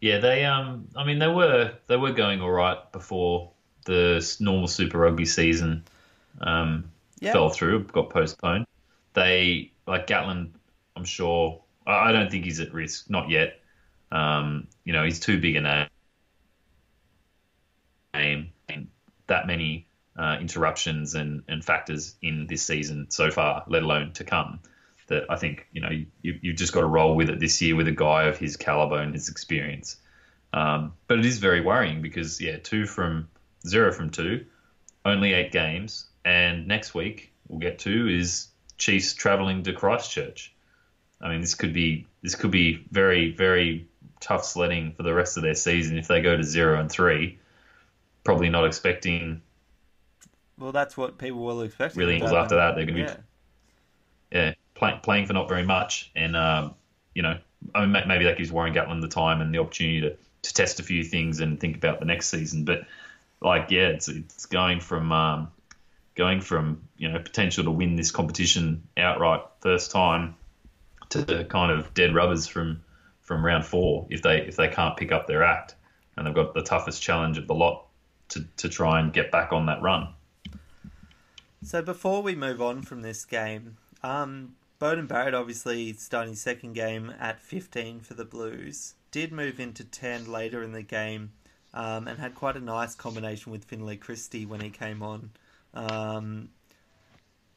Yeah, 0.00 0.18
they 0.18 0.44
um, 0.44 0.88
I 0.96 1.04
mean 1.04 1.18
they 1.18 1.28
were 1.28 1.74
they 1.86 1.96
were 1.96 2.12
going 2.12 2.40
all 2.40 2.50
right 2.50 2.90
before 2.92 3.52
the 3.86 4.36
normal 4.40 4.66
Super 4.68 4.98
Rugby 4.98 5.24
season 5.26 5.84
um, 6.40 6.90
Yeah. 7.20 7.32
fell 7.32 7.50
through, 7.50 7.84
got 7.84 8.10
postponed. 8.10 8.66
They 9.14 9.72
like 9.86 10.06
Gatland. 10.06 10.52
I'm 10.96 11.04
sure. 11.04 11.62
I 11.86 12.10
I 12.10 12.12
don't 12.12 12.30
think 12.30 12.44
he's 12.44 12.60
at 12.60 12.72
risk, 12.72 13.10
not 13.10 13.30
yet. 13.30 13.60
Um, 14.10 14.68
you 14.84 14.92
know, 14.92 15.04
he's 15.04 15.20
too 15.20 15.40
big 15.40 15.56
a 15.56 15.60
name. 15.60 15.88
Name 18.14 18.52
and 18.68 18.88
that 19.26 19.46
many 19.46 19.86
uh, 20.18 20.36
interruptions 20.40 21.14
and, 21.14 21.42
and 21.48 21.64
factors 21.64 22.14
in 22.20 22.46
this 22.46 22.62
season 22.62 23.06
so 23.10 23.30
far, 23.30 23.64
let 23.68 23.82
alone 23.82 24.12
to 24.14 24.24
come. 24.24 24.60
That 25.12 25.30
I 25.30 25.36
think 25.36 25.66
you 25.72 25.82
know 25.82 25.90
you 25.90 26.06
you've 26.22 26.56
just 26.56 26.72
got 26.72 26.80
to 26.80 26.86
roll 26.86 27.14
with 27.14 27.28
it 27.28 27.38
this 27.38 27.60
year 27.60 27.76
with 27.76 27.86
a 27.86 27.92
guy 27.92 28.24
of 28.24 28.38
his 28.38 28.56
caliber 28.56 28.96
and 28.96 29.12
his 29.14 29.28
experience. 29.28 29.96
Um, 30.54 30.94
but 31.06 31.18
it 31.18 31.26
is 31.26 31.38
very 31.38 31.60
worrying 31.60 32.00
because 32.00 32.40
yeah, 32.40 32.56
two 32.56 32.86
from 32.86 33.28
zero 33.66 33.92
from 33.92 34.08
two, 34.10 34.46
only 35.04 35.34
eight 35.34 35.52
games, 35.52 36.06
and 36.24 36.66
next 36.66 36.94
week 36.94 37.32
we'll 37.48 37.60
get 37.60 37.78
to 37.80 38.08
is 38.08 38.48
Chiefs 38.78 39.12
travelling 39.12 39.62
to 39.64 39.74
Christchurch. 39.74 40.54
I 41.20 41.28
mean, 41.28 41.42
this 41.42 41.54
could 41.54 41.74
be 41.74 42.06
this 42.22 42.34
could 42.34 42.50
be 42.50 42.84
very 42.90 43.32
very 43.32 43.86
tough 44.20 44.44
sledding 44.44 44.92
for 44.92 45.02
the 45.02 45.12
rest 45.12 45.36
of 45.36 45.42
their 45.42 45.54
season 45.54 45.98
if 45.98 46.08
they 46.08 46.22
go 46.22 46.36
to 46.36 46.42
zero 46.42 46.80
and 46.80 46.90
three. 46.90 47.38
Probably 48.24 48.48
not 48.48 48.64
expecting 48.64 49.42
Well, 50.58 50.72
that's 50.72 50.96
what 50.96 51.18
people 51.18 51.44
will 51.44 51.60
expect. 51.62 51.96
really 51.96 52.22
after 52.22 52.56
that. 52.56 52.76
They're 52.76 52.86
going 52.86 53.06
to 53.06 53.14
be 53.14 54.38
Yeah. 54.38 54.54
Play, 54.82 54.98
playing 55.00 55.26
for 55.26 55.32
not 55.32 55.48
very 55.48 55.64
much. 55.64 56.10
And, 56.16 56.36
um, 56.36 56.74
you 57.14 57.22
know, 57.22 57.38
I 57.72 57.86
mean, 57.86 58.08
maybe 58.08 58.24
that 58.24 58.36
gives 58.36 58.50
Warren 58.50 58.74
Gatland 58.74 59.00
the 59.00 59.06
time 59.06 59.40
and 59.40 59.54
the 59.54 59.58
opportunity 59.58 60.00
to, 60.00 60.16
to 60.42 60.54
test 60.54 60.80
a 60.80 60.82
few 60.82 61.04
things 61.04 61.38
and 61.38 61.60
think 61.60 61.76
about 61.76 62.00
the 62.00 62.04
next 62.04 62.28
season. 62.30 62.64
But, 62.64 62.80
like, 63.40 63.70
yeah, 63.70 63.86
it's, 63.86 64.08
it's 64.08 64.46
going 64.46 64.80
from 64.80 65.12
um, 65.12 65.52
going 66.16 66.40
from, 66.40 66.82
you 66.96 67.08
know, 67.08 67.20
potential 67.20 67.62
to 67.62 67.70
win 67.70 67.94
this 67.94 68.10
competition 68.10 68.82
outright 68.96 69.42
first 69.60 69.92
time 69.92 70.34
to 71.10 71.44
kind 71.44 71.70
of 71.70 71.94
dead 71.94 72.12
rubbers 72.12 72.48
from, 72.48 72.82
from 73.20 73.46
round 73.46 73.64
four 73.64 74.08
if 74.10 74.22
they 74.22 74.38
if 74.38 74.56
they 74.56 74.66
can't 74.66 74.96
pick 74.96 75.12
up 75.12 75.28
their 75.28 75.44
act. 75.44 75.76
And 76.16 76.26
they've 76.26 76.34
got 76.34 76.54
the 76.54 76.62
toughest 76.62 77.00
challenge 77.00 77.38
of 77.38 77.46
the 77.46 77.54
lot 77.54 77.86
to, 78.30 78.44
to 78.56 78.68
try 78.68 78.98
and 78.98 79.12
get 79.12 79.30
back 79.30 79.52
on 79.52 79.66
that 79.66 79.80
run. 79.80 80.08
So 81.62 81.82
before 81.82 82.20
we 82.20 82.34
move 82.34 82.60
on 82.60 82.82
from 82.82 83.02
this 83.02 83.24
game, 83.24 83.76
um, 84.02 84.56
Beauden 84.82 85.06
Barrett 85.06 85.32
obviously 85.32 85.92
starting 85.92 86.34
second 86.34 86.72
game 86.72 87.14
at 87.20 87.40
15 87.40 88.00
for 88.00 88.14
the 88.14 88.24
Blues. 88.24 88.94
Did 89.12 89.30
move 89.30 89.60
into 89.60 89.84
10 89.84 90.26
later 90.26 90.60
in 90.60 90.72
the 90.72 90.82
game 90.82 91.30
um, 91.72 92.08
and 92.08 92.18
had 92.18 92.34
quite 92.34 92.56
a 92.56 92.60
nice 92.60 92.96
combination 92.96 93.52
with 93.52 93.64
Finlay 93.64 93.96
Christie 93.96 94.44
when 94.44 94.60
he 94.60 94.70
came 94.70 95.00
on. 95.00 95.30
Um, 95.72 96.48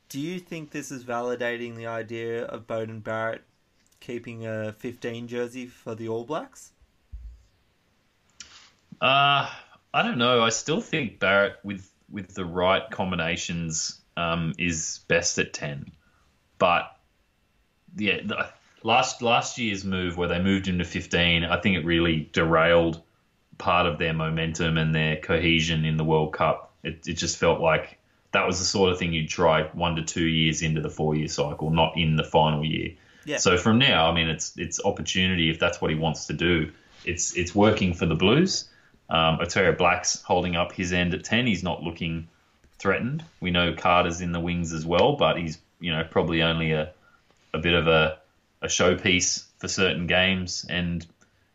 do 0.07 0.19
you 0.19 0.37
think 0.37 0.69
this 0.69 0.91
is 0.91 1.03
validating 1.03 1.75
the 1.75 1.87
idea 1.87 2.45
of 2.45 2.67
Beauden 2.67 3.03
Barrett 3.03 3.41
keeping 3.99 4.45
a 4.45 4.73
15 4.73 5.27
jersey 5.27 5.65
for 5.65 5.95
the 5.95 6.07
All 6.07 6.25
Blacks? 6.25 6.73
Uh, 9.01 9.49
I 9.91 10.03
don't 10.03 10.19
know. 10.19 10.43
I 10.43 10.49
still 10.49 10.79
think 10.79 11.17
Barrett 11.17 11.55
with 11.63 11.89
with 12.07 12.35
the 12.35 12.45
right 12.45 12.87
combinations 12.91 13.99
um, 14.15 14.53
is 14.59 14.99
best 15.07 15.39
at 15.39 15.53
ten, 15.53 15.91
but 16.59 16.94
yeah, 17.97 18.19
the, 18.23 18.49
last 18.83 19.21
last 19.21 19.57
year's 19.57 19.83
move 19.83 20.17
where 20.17 20.27
they 20.27 20.39
moved 20.39 20.67
him 20.67 20.79
to 20.79 20.85
fifteen, 20.85 21.43
I 21.43 21.59
think 21.59 21.77
it 21.77 21.85
really 21.85 22.29
derailed 22.31 23.01
part 23.57 23.87
of 23.87 23.97
their 23.97 24.13
momentum 24.13 24.77
and 24.77 24.93
their 24.93 25.17
cohesion 25.17 25.85
in 25.85 25.97
the 25.97 26.03
World 26.03 26.33
Cup. 26.33 26.73
It, 26.83 27.07
it 27.07 27.13
just 27.13 27.37
felt 27.37 27.59
like 27.59 27.97
that 28.31 28.45
was 28.45 28.59
the 28.59 28.65
sort 28.65 28.91
of 28.91 28.99
thing 28.99 29.13
you'd 29.13 29.29
try 29.29 29.63
one 29.63 29.95
to 29.95 30.03
two 30.03 30.25
years 30.25 30.61
into 30.61 30.81
the 30.81 30.89
four 30.89 31.15
year 31.15 31.27
cycle, 31.27 31.69
not 31.69 31.97
in 31.97 32.15
the 32.15 32.23
final 32.23 32.63
year. 32.63 32.91
Yeah. 33.25 33.37
So 33.37 33.57
from 33.57 33.79
now, 33.79 34.09
I 34.09 34.13
mean, 34.13 34.29
it's 34.29 34.53
it's 34.57 34.79
opportunity 34.83 35.49
if 35.49 35.59
that's 35.59 35.81
what 35.81 35.89
he 35.89 35.97
wants 35.97 36.27
to 36.27 36.33
do. 36.33 36.71
It's 37.05 37.35
it's 37.35 37.55
working 37.55 37.93
for 37.93 38.05
the 38.05 38.15
Blues. 38.15 38.67
Um, 39.09 39.37
Otere 39.39 39.77
Black's 39.77 40.21
holding 40.21 40.55
up 40.55 40.71
his 40.73 40.93
end 40.93 41.13
at 41.13 41.23
ten. 41.23 41.47
He's 41.47 41.63
not 41.63 41.81
looking 41.81 42.27
threatened. 42.77 43.23
We 43.39 43.51
know 43.51 43.73
Carter's 43.73 44.21
in 44.21 44.31
the 44.31 44.39
wings 44.39 44.73
as 44.73 44.85
well, 44.85 45.15
but 45.15 45.37
he's 45.37 45.59
you 45.79 45.91
know 45.91 46.03
probably 46.03 46.43
only 46.43 46.71
a 46.73 46.91
a 47.55 47.59
bit 47.59 47.73
of 47.73 47.87
a 47.87 48.19
a 48.61 48.67
showpiece 48.67 49.45
for 49.57 49.67
certain 49.67 50.07
games, 50.07 50.65
and 50.69 51.05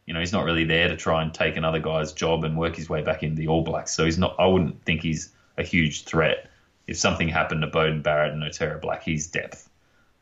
you 0.07 0.15
know 0.15 0.21
he's 0.21 0.33
not 0.33 0.45
really 0.45 0.65
there 0.65 0.89
to 0.89 0.97
try 0.97 1.23
and 1.23 1.33
take 1.33 1.57
another 1.57 1.79
guy's 1.79 2.13
job 2.13 2.45
and 2.45 2.57
work 2.57 2.77
his 2.77 2.89
way 2.89 3.03
back 3.03 3.23
into 3.23 3.37
the 3.37 3.49
All 3.49 3.63
Blacks. 3.63 3.93
So 3.93 4.05
he's 4.05 4.19
not. 4.19 4.37
I 4.39 4.47
wouldn't 4.47 4.83
think 4.85 5.03
he's 5.03 5.31
a 5.57 5.63
huge 5.63 6.05
threat. 6.05 6.51
If 6.87 6.97
something 6.97 7.29
happened 7.29 7.63
to 7.63 7.69
Beauden 7.69 8.03
Barrett 8.03 8.33
and 8.33 8.43
Otere 8.43 8.81
Black, 8.81 9.03
he's 9.03 9.29
depth, 9.29 9.69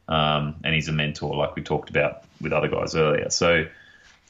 um, 0.09 0.57
and 0.65 0.75
he's 0.75 0.89
a 0.89 0.93
mentor, 0.93 1.35
like 1.35 1.57
we 1.57 1.63
talked 1.63 1.91
about 1.91 2.25
with 2.41 2.53
other 2.53 2.69
guys 2.69 2.95
earlier. 2.95 3.31
So 3.31 3.67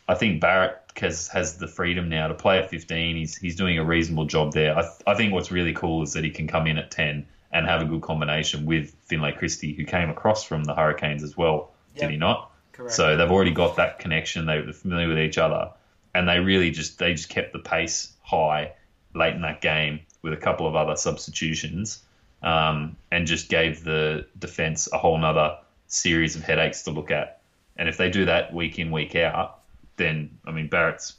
I 0.08 0.14
think 0.14 0.40
Barrett 0.40 0.80
has 0.96 1.28
has 1.28 1.58
the 1.58 1.68
freedom 1.68 2.08
now 2.08 2.28
to 2.28 2.34
play 2.34 2.58
at 2.58 2.70
15. 2.70 3.16
He's 3.16 3.36
he's 3.36 3.56
doing 3.56 3.78
a 3.78 3.84
reasonable 3.84 4.26
job 4.26 4.52
there. 4.52 4.76
I, 4.76 4.82
th- 4.82 5.02
I 5.06 5.14
think 5.14 5.32
what's 5.32 5.50
really 5.50 5.72
cool 5.72 6.02
is 6.02 6.12
that 6.12 6.24
he 6.24 6.30
can 6.30 6.46
come 6.46 6.66
in 6.66 6.78
at 6.78 6.90
10 6.90 7.26
and 7.52 7.66
have 7.66 7.82
a 7.82 7.84
good 7.84 8.02
combination 8.02 8.66
with 8.66 8.94
Finlay 9.06 9.32
Christie, 9.32 9.72
who 9.72 9.84
came 9.84 10.10
across 10.10 10.44
from 10.44 10.64
the 10.64 10.74
Hurricanes 10.74 11.22
as 11.22 11.36
well. 11.36 11.70
Yep. 11.94 12.02
Did 12.02 12.10
he 12.10 12.16
not? 12.16 12.50
Correct. 12.72 12.94
So 12.94 13.16
they've 13.16 13.30
already 13.30 13.52
got 13.52 13.76
that 13.76 13.98
connection. 13.98 14.46
They 14.46 14.60
were 14.60 14.72
familiar 14.72 15.08
with 15.08 15.18
each 15.18 15.38
other, 15.38 15.70
and 16.14 16.28
they 16.28 16.38
really 16.38 16.70
just 16.70 16.98
they 16.98 17.14
just 17.14 17.28
kept 17.28 17.52
the 17.52 17.58
pace 17.58 18.12
high 18.22 18.72
late 19.14 19.34
in 19.34 19.42
that 19.42 19.60
game 19.60 20.00
with 20.22 20.32
a 20.32 20.36
couple 20.36 20.66
of 20.66 20.76
other 20.76 20.96
substitutions, 20.96 22.02
um, 22.42 22.96
and 23.10 23.26
just 23.26 23.48
gave 23.48 23.82
the 23.82 24.26
defense 24.38 24.88
a 24.92 24.98
whole 24.98 25.18
nother 25.18 25.58
series 25.86 26.36
of 26.36 26.42
headaches 26.42 26.82
to 26.82 26.90
look 26.90 27.10
at. 27.10 27.40
And 27.76 27.88
if 27.88 27.96
they 27.96 28.10
do 28.10 28.26
that 28.26 28.52
week 28.52 28.78
in 28.78 28.90
week 28.90 29.16
out, 29.16 29.60
then 29.96 30.38
I 30.46 30.52
mean 30.52 30.68
Barrett's 30.68 31.14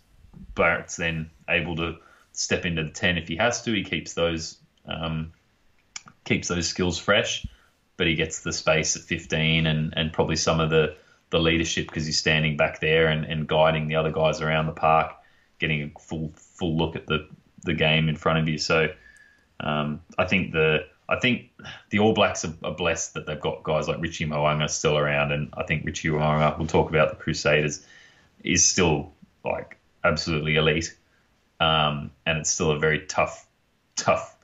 Barrett's 0.55 0.95
then 0.95 1.29
able 1.49 1.75
to 1.77 1.97
step 2.31 2.65
into 2.65 2.83
the 2.83 2.91
ten 2.91 3.17
if 3.17 3.27
he 3.27 3.35
has 3.37 3.63
to. 3.63 3.73
He 3.73 3.83
keeps 3.83 4.13
those 4.13 4.57
um, 4.85 5.33
keeps 6.29 6.47
those 6.47 6.67
skills 6.67 6.97
fresh, 6.97 7.45
but 7.97 8.07
he 8.07 8.15
gets 8.15 8.41
the 8.41 8.53
space 8.53 8.95
at 8.95 9.01
15 9.01 9.65
and, 9.65 9.93
and 9.97 10.13
probably 10.13 10.35
some 10.37 10.59
of 10.59 10.69
the, 10.69 10.95
the 11.31 11.39
leadership 11.39 11.87
because 11.87 12.05
he's 12.05 12.19
standing 12.19 12.55
back 12.55 12.79
there 12.79 13.07
and, 13.07 13.25
and 13.25 13.47
guiding 13.47 13.87
the 13.87 13.95
other 13.95 14.11
guys 14.11 14.39
around 14.39 14.67
the 14.67 14.71
park, 14.71 15.15
getting 15.57 15.91
a 15.95 15.99
full 15.99 16.31
full 16.35 16.77
look 16.77 16.95
at 16.95 17.07
the, 17.07 17.27
the 17.63 17.73
game 17.73 18.07
in 18.07 18.15
front 18.15 18.39
of 18.39 18.47
you. 18.47 18.57
So 18.59 18.87
um, 19.59 20.01
I 20.17 20.25
think 20.25 20.53
the 20.53 20.85
I 21.09 21.19
think 21.19 21.49
the 21.89 21.99
All 21.99 22.13
Blacks 22.13 22.45
are, 22.45 22.53
are 22.63 22.75
blessed 22.75 23.15
that 23.15 23.25
they've 23.25 23.39
got 23.39 23.63
guys 23.63 23.87
like 23.87 23.99
Richie 23.99 24.25
Mo'unga 24.25 24.69
still 24.69 24.97
around, 24.97 25.31
and 25.31 25.49
I 25.57 25.63
think 25.63 25.83
Richie 25.83 26.09
Mo'unga, 26.09 26.57
we'll 26.59 26.67
talk 26.67 26.89
about 26.89 27.09
the 27.09 27.15
Crusaders, 27.15 27.83
is 28.43 28.63
still 28.63 29.11
like 29.43 29.77
absolutely 30.03 30.55
elite, 30.55 30.95
um, 31.59 32.11
and 32.27 32.37
it's 32.37 32.51
still 32.51 32.71
a 32.71 32.77
very 32.77 33.07
tough 33.07 33.47
tough 33.95 34.35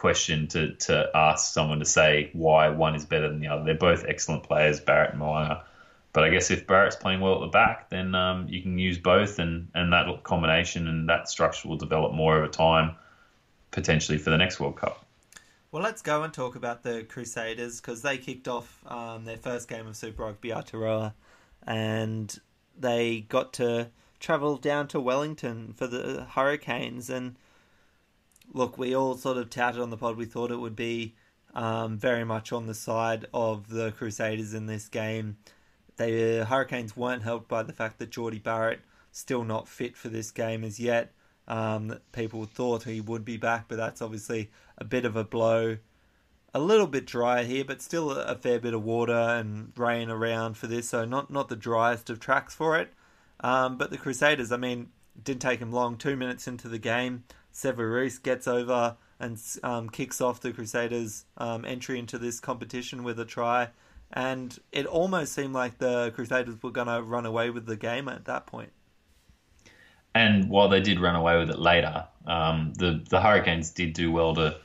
question 0.00 0.48
to, 0.48 0.72
to 0.76 1.10
ask 1.14 1.52
someone 1.52 1.78
to 1.78 1.84
say 1.84 2.30
why 2.32 2.70
one 2.70 2.94
is 2.94 3.04
better 3.04 3.28
than 3.28 3.38
the 3.38 3.48
other. 3.48 3.64
They're 3.64 3.74
both 3.74 4.06
excellent 4.08 4.44
players, 4.44 4.80
Barrett 4.80 5.10
and 5.10 5.20
Mo'unga. 5.20 5.62
But 6.14 6.24
I 6.24 6.30
guess 6.30 6.50
if 6.50 6.66
Barrett's 6.66 6.96
playing 6.96 7.20
well 7.20 7.34
at 7.34 7.40
the 7.40 7.52
back, 7.52 7.90
then 7.90 8.14
um, 8.14 8.48
you 8.48 8.62
can 8.62 8.78
use 8.78 8.96
both, 8.96 9.38
and, 9.38 9.68
and 9.74 9.92
that 9.92 10.24
combination 10.24 10.88
and 10.88 11.08
that 11.10 11.28
structure 11.28 11.68
will 11.68 11.76
develop 11.76 12.14
more 12.14 12.38
over 12.38 12.48
time, 12.48 12.96
potentially 13.70 14.16
for 14.16 14.30
the 14.30 14.38
next 14.38 14.58
World 14.58 14.76
Cup. 14.76 15.04
Well, 15.70 15.82
let's 15.82 16.00
go 16.02 16.22
and 16.22 16.32
talk 16.32 16.56
about 16.56 16.82
the 16.82 17.04
Crusaders 17.04 17.80
because 17.80 18.00
they 18.00 18.16
kicked 18.16 18.48
off 18.48 18.82
um, 18.86 19.24
their 19.26 19.36
first 19.36 19.68
game 19.68 19.86
of 19.86 19.96
Super 19.96 20.24
Rugby 20.24 20.48
Aotearoa 20.48 21.12
and 21.64 22.40
they 22.76 23.20
got 23.28 23.52
to 23.54 23.90
travel 24.18 24.56
down 24.56 24.88
to 24.88 24.98
Wellington 24.98 25.74
for 25.74 25.86
the 25.86 26.24
Hurricanes. 26.30 27.08
And 27.10 27.36
look, 28.52 28.78
we 28.78 28.94
all 28.94 29.16
sort 29.16 29.36
of 29.36 29.50
touted 29.50 29.80
on 29.80 29.90
the 29.90 29.96
pod, 29.96 30.16
we 30.16 30.24
thought 30.24 30.50
it 30.50 30.56
would 30.56 30.76
be 30.76 31.14
um, 31.54 31.98
very 31.98 32.24
much 32.24 32.52
on 32.52 32.66
the 32.66 32.74
side 32.74 33.26
of 33.32 33.68
the 33.68 33.92
Crusaders 33.92 34.54
in 34.54 34.66
this 34.66 34.88
game. 34.88 35.36
The 35.96 36.46
Hurricanes 36.48 36.96
weren't 36.96 37.22
helped 37.22 37.48
by 37.48 37.62
the 37.62 37.72
fact 37.72 37.98
that 37.98 38.10
Jordie 38.10 38.38
Barrett 38.38 38.80
still 39.12 39.44
not 39.44 39.68
fit 39.68 39.96
for 39.96 40.08
this 40.08 40.30
game 40.30 40.64
as 40.64 40.80
yet. 40.80 41.12
Um, 41.48 41.98
people 42.12 42.44
thought 42.44 42.84
he 42.84 43.00
would 43.00 43.24
be 43.24 43.36
back, 43.36 43.66
but 43.68 43.76
that's 43.76 44.00
obviously 44.00 44.50
a 44.78 44.84
bit 44.84 45.04
of 45.04 45.16
a 45.16 45.24
blow. 45.24 45.78
A 46.54 46.60
little 46.60 46.86
bit 46.86 47.06
drier 47.06 47.44
here, 47.44 47.64
but 47.64 47.82
still 47.82 48.10
a 48.10 48.34
fair 48.34 48.58
bit 48.58 48.74
of 48.74 48.82
water 48.82 49.12
and 49.12 49.72
rain 49.76 50.10
around 50.10 50.56
for 50.56 50.66
this, 50.66 50.88
so 50.88 51.04
not 51.04 51.30
not 51.30 51.48
the 51.48 51.56
driest 51.56 52.10
of 52.10 52.18
tracks 52.18 52.54
for 52.54 52.76
it. 52.76 52.92
Um, 53.40 53.78
but 53.78 53.90
the 53.90 53.98
Crusaders, 53.98 54.50
I 54.50 54.56
mean, 54.56 54.88
didn't 55.22 55.42
take 55.42 55.60
him 55.60 55.72
long. 55.72 55.96
Two 55.96 56.16
minutes 56.16 56.48
into 56.48 56.68
the 56.68 56.78
game, 56.78 57.24
Sevu 57.52 57.78
Reece 57.92 58.18
gets 58.18 58.46
over 58.48 58.96
and 59.18 59.40
um, 59.62 59.88
kicks 59.90 60.20
off 60.20 60.40
the 60.40 60.52
Crusaders' 60.52 61.24
um, 61.36 61.64
entry 61.64 61.98
into 61.98 62.18
this 62.18 62.40
competition 62.40 63.02
with 63.04 63.18
a 63.20 63.24
try, 63.24 63.68
and 64.12 64.58
it 64.72 64.86
almost 64.86 65.32
seemed 65.32 65.52
like 65.54 65.78
the 65.78 66.10
Crusaders 66.14 66.62
were 66.62 66.70
going 66.70 66.86
to 66.88 67.02
run 67.02 67.26
away 67.26 67.50
with 67.50 67.66
the 67.66 67.76
game 67.76 68.08
at 68.08 68.24
that 68.26 68.46
point. 68.46 68.72
and 70.14 70.48
while 70.48 70.68
they 70.68 70.80
did 70.80 71.00
run 71.00 71.14
away 71.14 71.38
with 71.38 71.50
it 71.50 71.58
later, 71.58 72.06
um, 72.26 72.72
the 72.76 73.04
the 73.08 73.20
Hurricanes 73.20 73.70
did 73.70 73.92
do 73.92 74.10
well 74.10 74.34
to 74.34 74.56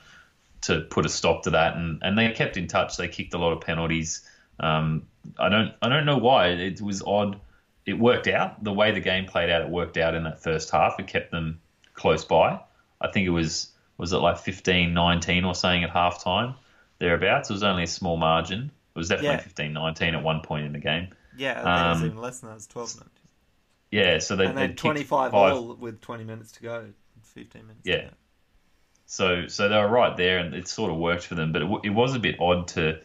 to 0.62 0.80
put 0.80 1.06
a 1.06 1.08
stop 1.08 1.42
to 1.44 1.50
that, 1.50 1.76
and, 1.76 2.00
and 2.02 2.18
they 2.18 2.30
kept 2.32 2.56
in 2.56 2.66
touch. 2.66 2.96
They 2.96 3.08
kicked 3.08 3.34
a 3.34 3.38
lot 3.38 3.52
of 3.52 3.60
penalties. 3.60 4.28
Um, 4.58 5.06
I 5.38 5.48
don't 5.48 5.72
I 5.82 5.88
don't 5.88 6.06
know 6.06 6.18
why 6.18 6.48
it 6.48 6.80
was 6.80 7.02
odd. 7.02 7.40
It 7.84 7.98
worked 7.98 8.26
out 8.26 8.64
the 8.64 8.72
way 8.72 8.90
the 8.90 9.00
game 9.00 9.26
played 9.26 9.50
out. 9.50 9.62
It 9.62 9.68
worked 9.68 9.96
out 9.96 10.14
in 10.14 10.24
that 10.24 10.42
first 10.42 10.70
half. 10.70 10.98
It 10.98 11.06
kept 11.06 11.30
them 11.30 11.60
close 11.94 12.24
by. 12.24 12.60
I 13.00 13.08
think 13.10 13.26
it 13.26 13.30
was 13.30 13.72
was 13.98 14.12
it 14.12 14.18
like 14.18 14.38
15, 14.38 14.92
19 14.92 15.44
or 15.44 15.54
something 15.54 15.84
at 15.84 15.90
halftime 15.90 16.54
thereabouts. 16.98 17.48
It 17.50 17.54
was 17.54 17.62
only 17.62 17.84
a 17.84 17.86
small 17.86 18.16
margin. 18.16 18.70
It 18.94 18.98
was 18.98 19.08
definitely 19.08 19.36
Yeah. 19.36 19.40
15, 19.40 19.72
19 19.72 20.14
at 20.14 20.22
one 20.22 20.40
point 20.40 20.66
in 20.66 20.72
the 20.72 20.78
game. 20.78 21.08
Yeah, 21.36 21.52
I 21.52 21.54
think 21.54 21.66
it 21.66 21.88
was 21.88 21.96
Um, 22.00 22.06
even 22.06 22.18
less 22.18 22.40
than 22.40 22.48
that. 22.48 22.52
It 22.52 22.56
was 22.56 22.66
12 22.66 22.94
minutes. 22.96 23.20
Yeah, 23.90 24.18
so 24.18 24.36
they 24.36 24.46
And 24.46 24.58
then 24.58 24.74
25 24.76 25.30
five- 25.30 25.52
all 25.54 25.74
with 25.76 26.00
20 26.00 26.24
minutes 26.24 26.52
to 26.52 26.62
go. 26.62 26.86
15 27.22 27.66
minutes. 27.66 27.82
Yeah. 27.86 28.08
So 29.06 29.46
so 29.46 29.68
they 29.68 29.76
were 29.76 29.88
right 29.88 30.16
there, 30.16 30.38
and 30.38 30.54
it 30.54 30.66
sort 30.68 30.90
of 30.90 30.96
worked 30.98 31.24
for 31.26 31.34
them. 31.36 31.52
But 31.52 31.62
it, 31.62 31.66
w- 31.66 31.80
it 31.84 31.90
was 31.90 32.14
a 32.14 32.18
bit 32.18 32.36
odd 32.40 32.68
to 32.68 33.00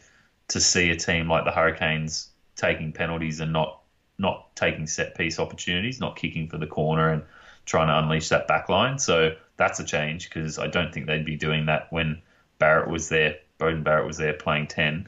to 0.49 0.59
see 0.59 0.89
a 0.89 0.95
team 0.95 1.29
like 1.29 1.45
the 1.45 1.51
Hurricanes 1.51 2.29
taking 2.55 2.91
penalties 2.91 3.39
and 3.39 3.53
not 3.53 3.81
not 4.17 4.55
taking 4.55 4.87
set 4.87 5.15
piece 5.15 5.39
opportunities, 5.39 5.99
not 5.99 6.15
kicking 6.15 6.47
for 6.47 6.57
the 6.57 6.67
corner 6.67 7.09
and 7.11 7.23
trying 7.65 7.87
to 7.87 7.97
unleash 7.97 8.29
that 8.29 8.47
back 8.47 8.67
line. 8.69 8.97
So 8.99 9.35
that's 9.61 9.79
a 9.79 9.83
change 9.83 10.27
because 10.27 10.57
I 10.57 10.65
don't 10.65 10.91
think 10.91 11.05
they'd 11.05 11.23
be 11.23 11.35
doing 11.35 11.67
that 11.67 11.93
when 11.93 12.23
Barrett 12.57 12.89
was 12.89 13.09
there, 13.09 13.35
Beauden 13.59 13.83
Barrett 13.83 14.07
was 14.07 14.17
there 14.17 14.33
playing 14.33 14.67
ten. 14.67 15.07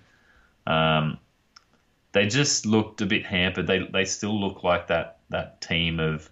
Um, 0.67 1.17
they 2.11 2.27
just 2.27 2.67
looked 2.67 3.01
a 3.01 3.07
bit 3.07 3.25
hampered. 3.25 3.65
They 3.65 3.79
they 3.79 4.05
still 4.05 4.39
look 4.39 4.63
like 4.63 4.87
that 4.87 5.17
that 5.29 5.59
team 5.61 5.99
of 5.99 6.29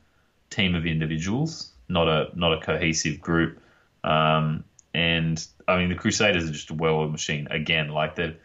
team 0.52 0.76
of 0.76 0.86
individuals, 0.86 1.72
not 1.90 2.08
a 2.08 2.30
not 2.36 2.54
a 2.54 2.62
cohesive 2.62 3.20
group. 3.20 3.60
Um, 4.04 4.66
and 4.94 5.44
I 5.68 5.78
mean, 5.78 5.90
the 5.90 5.96
Crusaders 5.96 6.48
are 6.48 6.54
just 6.54 6.70
a 6.70 6.76
well-oiled 6.76 7.12
machine 7.12 7.48
again. 7.50 7.90
Like 7.90 8.14
the 8.14 8.36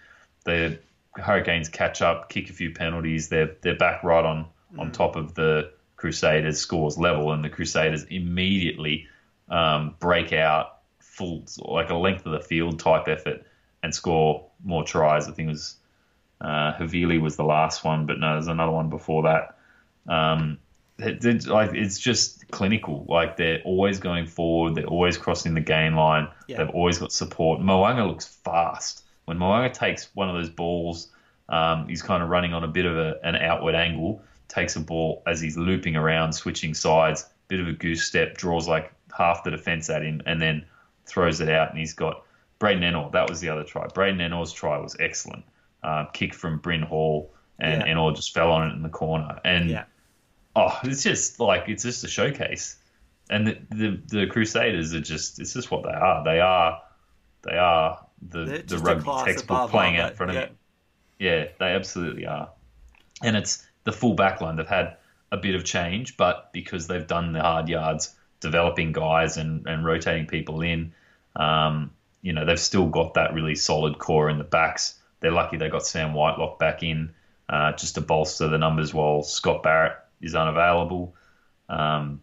the 0.45 0.79
Hurricanes 1.17 1.69
catch 1.69 2.01
up, 2.01 2.31
kick 2.31 2.49
a 2.49 2.55
few 2.55 2.71
penalties. 2.71 3.29
They're 3.29 3.55
they're 3.61 3.77
back 3.77 4.03
right 4.03 4.25
on 4.25 4.47
on 4.79 4.91
top 4.91 5.17
of 5.17 5.35
the 5.35 5.71
Crusaders 5.97 6.59
scores 6.59 6.97
level, 6.97 7.33
and 7.33 7.45
the 7.45 7.51
Crusaders 7.51 8.05
immediately 8.05 9.09
um, 9.49 9.95
break 10.01 10.33
out 10.33 10.79
full 11.01 11.45
like 11.59 11.91
a 11.91 11.95
length 11.95 12.27
of 12.27 12.33
the 12.33 12.41
field 12.41 12.79
type 12.79 13.09
effort 13.09 13.45
and 13.83 13.95
score 13.95 14.47
more 14.65 14.85
tries. 14.85 15.29
I 15.29 15.33
think 15.33 15.47
it 15.49 15.53
was 15.53 15.77
uh, 16.41 16.73
Havili 16.75 17.21
was 17.21 17.37
the 17.37 17.45
last 17.45 17.85
one, 17.85 18.07
but 18.07 18.19
no, 18.19 18.33
there's 18.35 18.49
another 18.49 18.73
one 18.73 18.91
before 18.91 19.23
that. 19.25 19.57
Um, 20.13 20.59
it, 20.99 21.25
it- 21.25 21.47
like 21.47 21.75
it's 21.75 21.99
just 21.99 22.49
clinical. 22.51 23.07
Like 23.09 23.37
they're 23.37 23.61
always 23.65 23.99
going 23.99 24.27
forward. 24.27 24.75
They're 24.75 24.87
always 24.87 25.17
crossing 25.17 25.55
the 25.55 25.61
gain 25.61 25.95
line. 25.95 26.29
Yeah. 26.47 26.59
They've 26.59 26.71
always 26.75 26.99
got 26.99 27.13
support. 27.13 27.61
Mo'unga 27.61 28.07
looks 28.07 28.27
fast. 28.27 29.05
When 29.25 29.39
Mo'unga 29.39 29.73
takes 29.73 30.09
one 30.15 30.29
of 30.29 30.35
those 30.37 30.51
balls, 30.51 31.09
um, 31.49 31.89
he's 31.89 32.03
kind 32.03 32.23
of 32.23 32.29
running 32.29 32.53
on 32.55 32.65
a 32.65 32.69
bit 32.69 32.87
of 32.87 32.97
a, 32.97 33.19
an 33.25 33.37
outward 33.37 33.75
angle. 33.75 34.23
Takes 34.49 34.77
a 34.77 34.81
ball 34.81 35.23
as 35.27 35.41
he's 35.41 35.57
looping 35.57 35.97
around, 35.97 36.33
switching 36.33 36.75
sides. 36.75 37.27
Bit 37.49 37.61
of 37.61 37.69
a 37.69 37.73
goose 37.73 38.05
step, 38.05 38.37
draws 38.37 38.67
like 38.69 38.93
half 39.17 39.45
the 39.45 39.51
defense 39.51 39.89
at 39.91 40.03
him, 40.03 40.21
and 40.27 40.41
then 40.41 40.65
throws 41.07 41.41
it 41.41 41.49
out. 41.49 41.71
And 41.71 41.79
he's 41.79 41.95
got 41.95 42.25
Braydon 42.59 42.83
Ennor. 42.83 43.13
That 43.13 43.29
was 43.29 43.41
the 43.41 43.49
other 43.49 43.65
try. 43.65 43.87
Braydon 43.89 44.19
Ennor's 44.21 44.53
try 44.53 44.79
was 44.79 44.97
excellent. 45.01 45.45
Uh, 45.83 46.07
kick 46.07 46.35
from 46.35 46.59
Bryn 46.59 46.83
Hall, 46.83 47.33
and 47.59 47.83
Yeah. 47.83 47.95
Ennor 47.95 48.15
just 48.15 48.35
fell 48.35 48.51
on 48.53 48.71
it 48.71 48.75
in 48.75 48.83
the 48.83 48.89
corner. 48.89 49.41
And 49.45 49.71
Yeah. 49.71 49.85
oh, 50.55 50.79
it's 50.85 51.03
just 51.03 51.39
like 51.41 51.69
it's 51.69 51.83
just 51.83 52.03
a 52.05 52.09
showcase. 52.09 52.77
And 53.31 53.47
the, 53.47 53.59
the 53.71 54.03
the 54.21 54.27
Crusaders 54.27 54.95
are 54.95 55.01
just 55.01 55.41
it's 55.41 55.53
just 55.55 55.71
what 55.71 55.83
they 55.83 55.91
are. 55.91 56.25
They 56.25 56.41
are 56.41 56.83
they 57.43 57.57
are 57.57 58.07
the 58.29 58.63
the 58.67 58.79
rugby 58.79 59.11
textbook 59.25 59.71
playing 59.71 59.97
out 59.99 60.11
in 60.13 60.17
front 60.17 60.31
of 60.31 60.37
Yeah. 60.37 60.47
you. 61.19 61.29
Yeah, 61.29 61.45
they 61.59 61.67
absolutely 61.73 62.27
are. 62.27 62.51
And 63.23 63.37
it's 63.37 63.67
the 63.85 63.93
full 63.93 64.15
back 64.15 64.41
line. 64.41 64.57
They've 64.57 64.67
had 64.67 64.97
a 65.33 65.37
bit 65.37 65.55
of 65.55 65.65
change, 65.65 66.17
but 66.17 66.53
because 66.53 66.87
they've 66.87 67.07
done 67.07 67.33
the 67.33 67.41
hard 67.41 67.69
yards, 67.69 68.15
developing 68.47 68.93
guys 68.93 69.37
and, 69.37 69.67
and 69.67 69.85
rotating 69.85 70.27
people 70.27 70.63
in, 70.63 70.93
um, 71.35 71.91
you 72.23 72.33
know, 72.33 72.45
they've 72.45 72.61
still 72.61 72.87
got 72.87 73.15
that 73.15 73.35
really 73.35 73.55
solid 73.55 73.99
core 73.99 74.31
in 74.31 74.39
the 74.39 74.45
backs. 74.45 74.99
They're 75.21 75.33
lucky 75.33 75.57
they 75.57 75.69
got 75.69 75.87
Sam 75.87 76.15
Whitelock 76.15 76.59
back 76.59 76.83
in 76.83 77.11
uh, 77.49 77.73
just 77.73 77.95
to 77.97 78.01
bolster 78.01 78.49
the 78.49 78.59
numbers 78.59 78.93
while 78.95 79.23
Scott 79.23 79.63
Barrett 79.63 79.97
is 80.21 80.35
unavailable. 80.35 81.15
Um, 81.69 82.21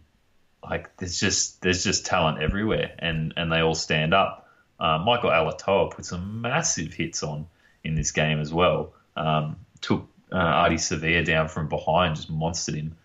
like 0.70 0.96
there's 0.96 1.20
just 1.20 1.60
there's 1.62 1.84
just 1.84 2.06
talent 2.06 2.42
everywhere, 2.42 2.94
and 2.98 3.34
and 3.36 3.52
they 3.52 3.60
all 3.60 3.74
stand 3.74 4.14
up. 4.14 4.48
Uh, 4.80 4.98
Michael 4.98 5.30
Alatoa 5.30 5.90
put 5.90 6.04
some 6.06 6.40
massive 6.40 6.94
hits 6.94 7.22
on 7.22 7.46
in 7.84 7.94
this 7.94 8.12
game 8.12 8.40
as 8.40 8.52
well. 8.52 8.94
Um, 9.16 9.56
took 9.80 10.08
uh, 10.32 10.36
Ardie 10.36 10.80
Savea 10.80 11.24
down 11.24 11.48
from 11.48 11.68
behind, 11.68 12.16
just 12.16 12.30
monstered 12.32 12.74
him. 12.76 12.96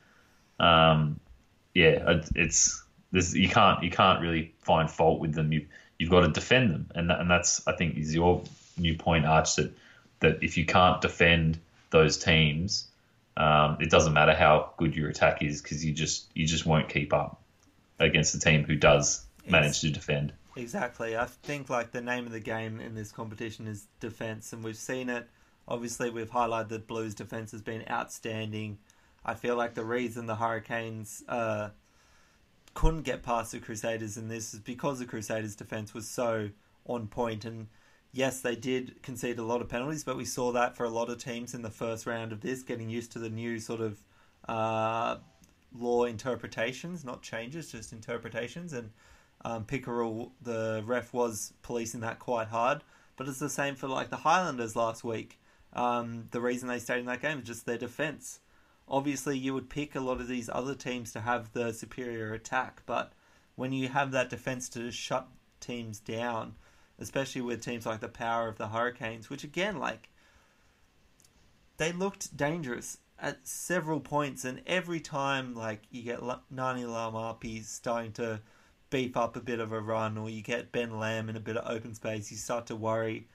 Um, 0.60 1.20
yeah, 1.74 2.12
it- 2.12 2.30
it's 2.36 2.84
there's, 3.12 3.34
you 3.36 3.50
can't 3.50 3.84
you 3.84 3.90
can't 3.90 4.22
really 4.22 4.54
find 4.60 4.90
fault 4.90 5.20
with 5.20 5.34
them. 5.34 5.52
You 5.52 5.66
you've 5.98 6.10
got 6.10 6.22
to 6.22 6.30
defend 6.30 6.72
them, 6.72 6.90
and 6.96 7.10
that, 7.10 7.20
and 7.20 7.30
that's 7.30 7.68
I 7.68 7.74
think 7.74 7.98
is 7.98 8.14
your 8.14 8.44
new 8.78 8.96
point, 8.96 9.26
Arch. 9.26 9.56
That 9.56 9.72
that 10.20 10.44
if 10.44 10.58
you 10.58 10.66
can't 10.66 11.02
defend 11.02 11.60
those 11.92 12.18
teams, 12.18 12.88
um, 13.38 13.78
it 13.80 13.90
doesn't 13.90 14.14
matter 14.14 14.34
how 14.34 14.74
good 14.78 14.96
your 14.96 15.10
attack 15.10 15.42
is 15.42 15.62
because 15.62 15.84
you 15.84 15.94
just 15.94 16.28
you 16.36 16.46
just 16.46 16.66
won't 16.66 16.90
keep 16.90 17.14
up 17.14 17.42
against 18.00 18.36
a 18.36 18.40
team 18.40 18.64
who 18.64 18.76
does 18.76 19.26
manage 19.48 19.82
to 19.82 19.90
defend. 19.90 20.34
Exactly. 20.56 21.18
I 21.18 21.26
think 21.26 21.70
like 21.70 21.92
the 21.92 22.02
name 22.02 22.26
of 22.26 22.32
the 22.32 22.40
game 22.40 22.80
in 22.80 22.96
this 22.96 23.12
competition 23.12 23.68
is 23.68 23.88
defense, 24.00 24.54
and 24.54 24.64
we've 24.64 24.78
seen 24.78 25.10
it. 25.10 25.28
Obviously, 25.68 26.10
we've 26.10 26.32
highlighted 26.32 26.70
that 26.70 26.88
Blues 26.88 27.14
defense 27.14 27.52
has 27.52 27.62
been 27.62 27.84
outstanding. 27.90 28.80
I 29.24 29.36
feel 29.36 29.56
like 29.56 29.76
the 29.76 29.86
reason 29.86 30.26
the 30.26 30.36
Hurricanes 30.36 31.24
uh, 31.28 31.70
couldn't 32.74 33.04
get 33.04 33.24
past 33.24 33.52
the 33.52 33.60
Crusaders 33.60 34.18
in 34.18 34.28
this 34.28 34.54
is 34.54 34.60
because 34.60 35.00
the 35.00 35.06
Crusaders' 35.06 35.56
defense 35.56 35.94
was 35.94 36.08
so 36.08 36.50
on 36.86 37.08
point. 37.08 37.46
And 37.46 37.68
yes, 38.12 38.42
they 38.42 38.56
did 38.56 39.02
concede 39.02 39.40
a 39.40 39.44
lot 39.44 39.62
of 39.62 39.70
penalties, 39.70 40.04
but 40.04 40.18
we 40.18 40.26
saw 40.26 40.52
that 40.52 40.76
for 40.76 40.86
a 40.86 40.90
lot 40.90 41.10
of 41.10 41.18
teams 41.18 41.54
in 41.54 41.62
the 41.62 41.70
first 41.70 42.06
round 42.06 42.32
of 42.32 42.42
this, 42.42 42.64
getting 42.64 42.90
used 42.90 43.12
to 43.14 43.20
the 43.20 43.30
new 43.30 43.60
sort 43.60 43.82
of 43.82 43.98
uh, 44.48 45.18
law 45.78 46.06
interpretations, 46.06 47.04
not 47.04 47.22
changes, 47.22 47.72
just 47.72 47.94
interpretations. 47.94 48.74
And 48.74 48.92
um, 49.44 49.66
Pickerill, 49.66 50.32
the 50.42 50.84
ref, 50.86 51.14
was 51.14 51.54
policing 51.62 52.02
that 52.02 52.20
quite 52.20 52.48
hard. 52.48 52.82
But 53.18 53.28
it's 53.28 53.40
the 53.40 53.50
same 53.50 53.76
for 53.76 53.88
like 53.88 54.10
the 54.10 54.18
Highlanders 54.18 54.76
last 54.76 55.04
week. 55.04 55.40
Um, 55.74 56.30
the 56.32 56.42
reason 56.42 56.68
they 56.68 56.80
stayed 56.80 57.00
in 57.00 57.06
that 57.06 57.22
game 57.22 57.40
is 57.40 57.46
just 57.46 57.66
their 57.66 57.78
defense. 57.78 58.40
Obviously, 58.90 59.38
you 59.38 59.54
would 59.54 59.70
pick 59.70 59.96
a 59.96 60.00
lot 60.00 60.20
of 60.20 60.28
these 60.28 60.50
other 60.52 60.74
teams 60.74 61.14
to 61.14 61.22
have 61.22 61.54
the 61.54 61.72
superior 61.74 62.34
attack, 62.34 62.82
but 62.86 63.14
when 63.56 63.72
you 63.72 63.90
have 63.90 64.12
that 64.12 64.30
defense 64.30 64.70
to 64.70 64.90
shut 64.90 65.28
teams 65.60 66.00
down, 66.00 66.56
especially 66.98 67.42
with 67.42 67.64
teams 67.64 67.86
like 67.86 68.00
the 68.00 68.08
power 68.08 68.48
of 68.48 68.58
the 68.58 68.70
Hurricanes, 68.70 69.30
which 69.30 69.44
again, 69.44 69.78
like 69.78 70.10
they 71.78 71.92
looked 71.92 72.36
dangerous 72.36 72.98
at 73.22 73.46
several 73.48 74.00
points, 74.00 74.46
and 74.46 74.62
every 74.66 75.00
time 75.00 75.54
like 75.54 75.82
you 75.92 76.04
get 76.04 76.20
Ngani 76.20 76.86
Laumape 76.86 77.64
starting 77.64 78.14
to 78.14 78.42
beef 78.90 79.16
up 79.16 79.36
a 79.36 79.42
bit 79.42 79.60
of 79.60 79.72
a 79.72 79.80
run, 79.80 80.18
or 80.18 80.30
you 80.30 80.42
get 80.42 80.72
Ben 80.72 81.00
Lam 81.00 81.30
in 81.30 81.36
a 81.36 81.42
bit 81.42 81.58
of 81.58 81.70
open 81.70 81.94
space, 81.94 82.32
you 82.32 82.38
start 82.38 82.66
to 82.68 82.76
worry. 82.76 83.28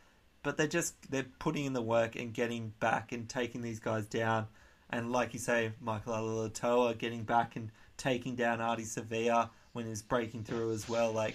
But 0.43 0.57
they're 0.57 0.67
just 0.67 1.11
they're 1.11 1.27
putting 1.39 1.65
in 1.65 1.73
the 1.73 1.83
work 1.83 2.17
and 2.17 2.35
getting 2.35 2.73
back 2.81 3.13
and 3.13 3.29
taking 3.29 3.63
these 3.63 3.81
guys 3.81 4.07
down, 4.07 4.47
and 4.95 5.11
like 5.11 5.33
you 5.33 5.41
say, 5.41 5.73
Michael 5.81 6.15
Alatoa 6.15 6.97
getting 6.97 7.25
back 7.25 7.57
and 7.57 7.71
taking 7.97 8.37
down 8.37 8.61
Ardie 8.61 8.83
Savea 8.83 9.51
when 9.73 9.87
he's 9.87 10.03
breaking 10.03 10.45
through 10.45 10.73
as 10.73 10.89
well. 10.89 11.11
Like 11.11 11.35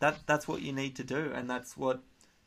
that 0.00 0.18
that's 0.26 0.46
what 0.46 0.60
you 0.60 0.72
need 0.72 0.96
to 0.96 1.04
do, 1.04 1.32
and 1.34 1.48
that's 1.48 1.76
what 1.76 2.02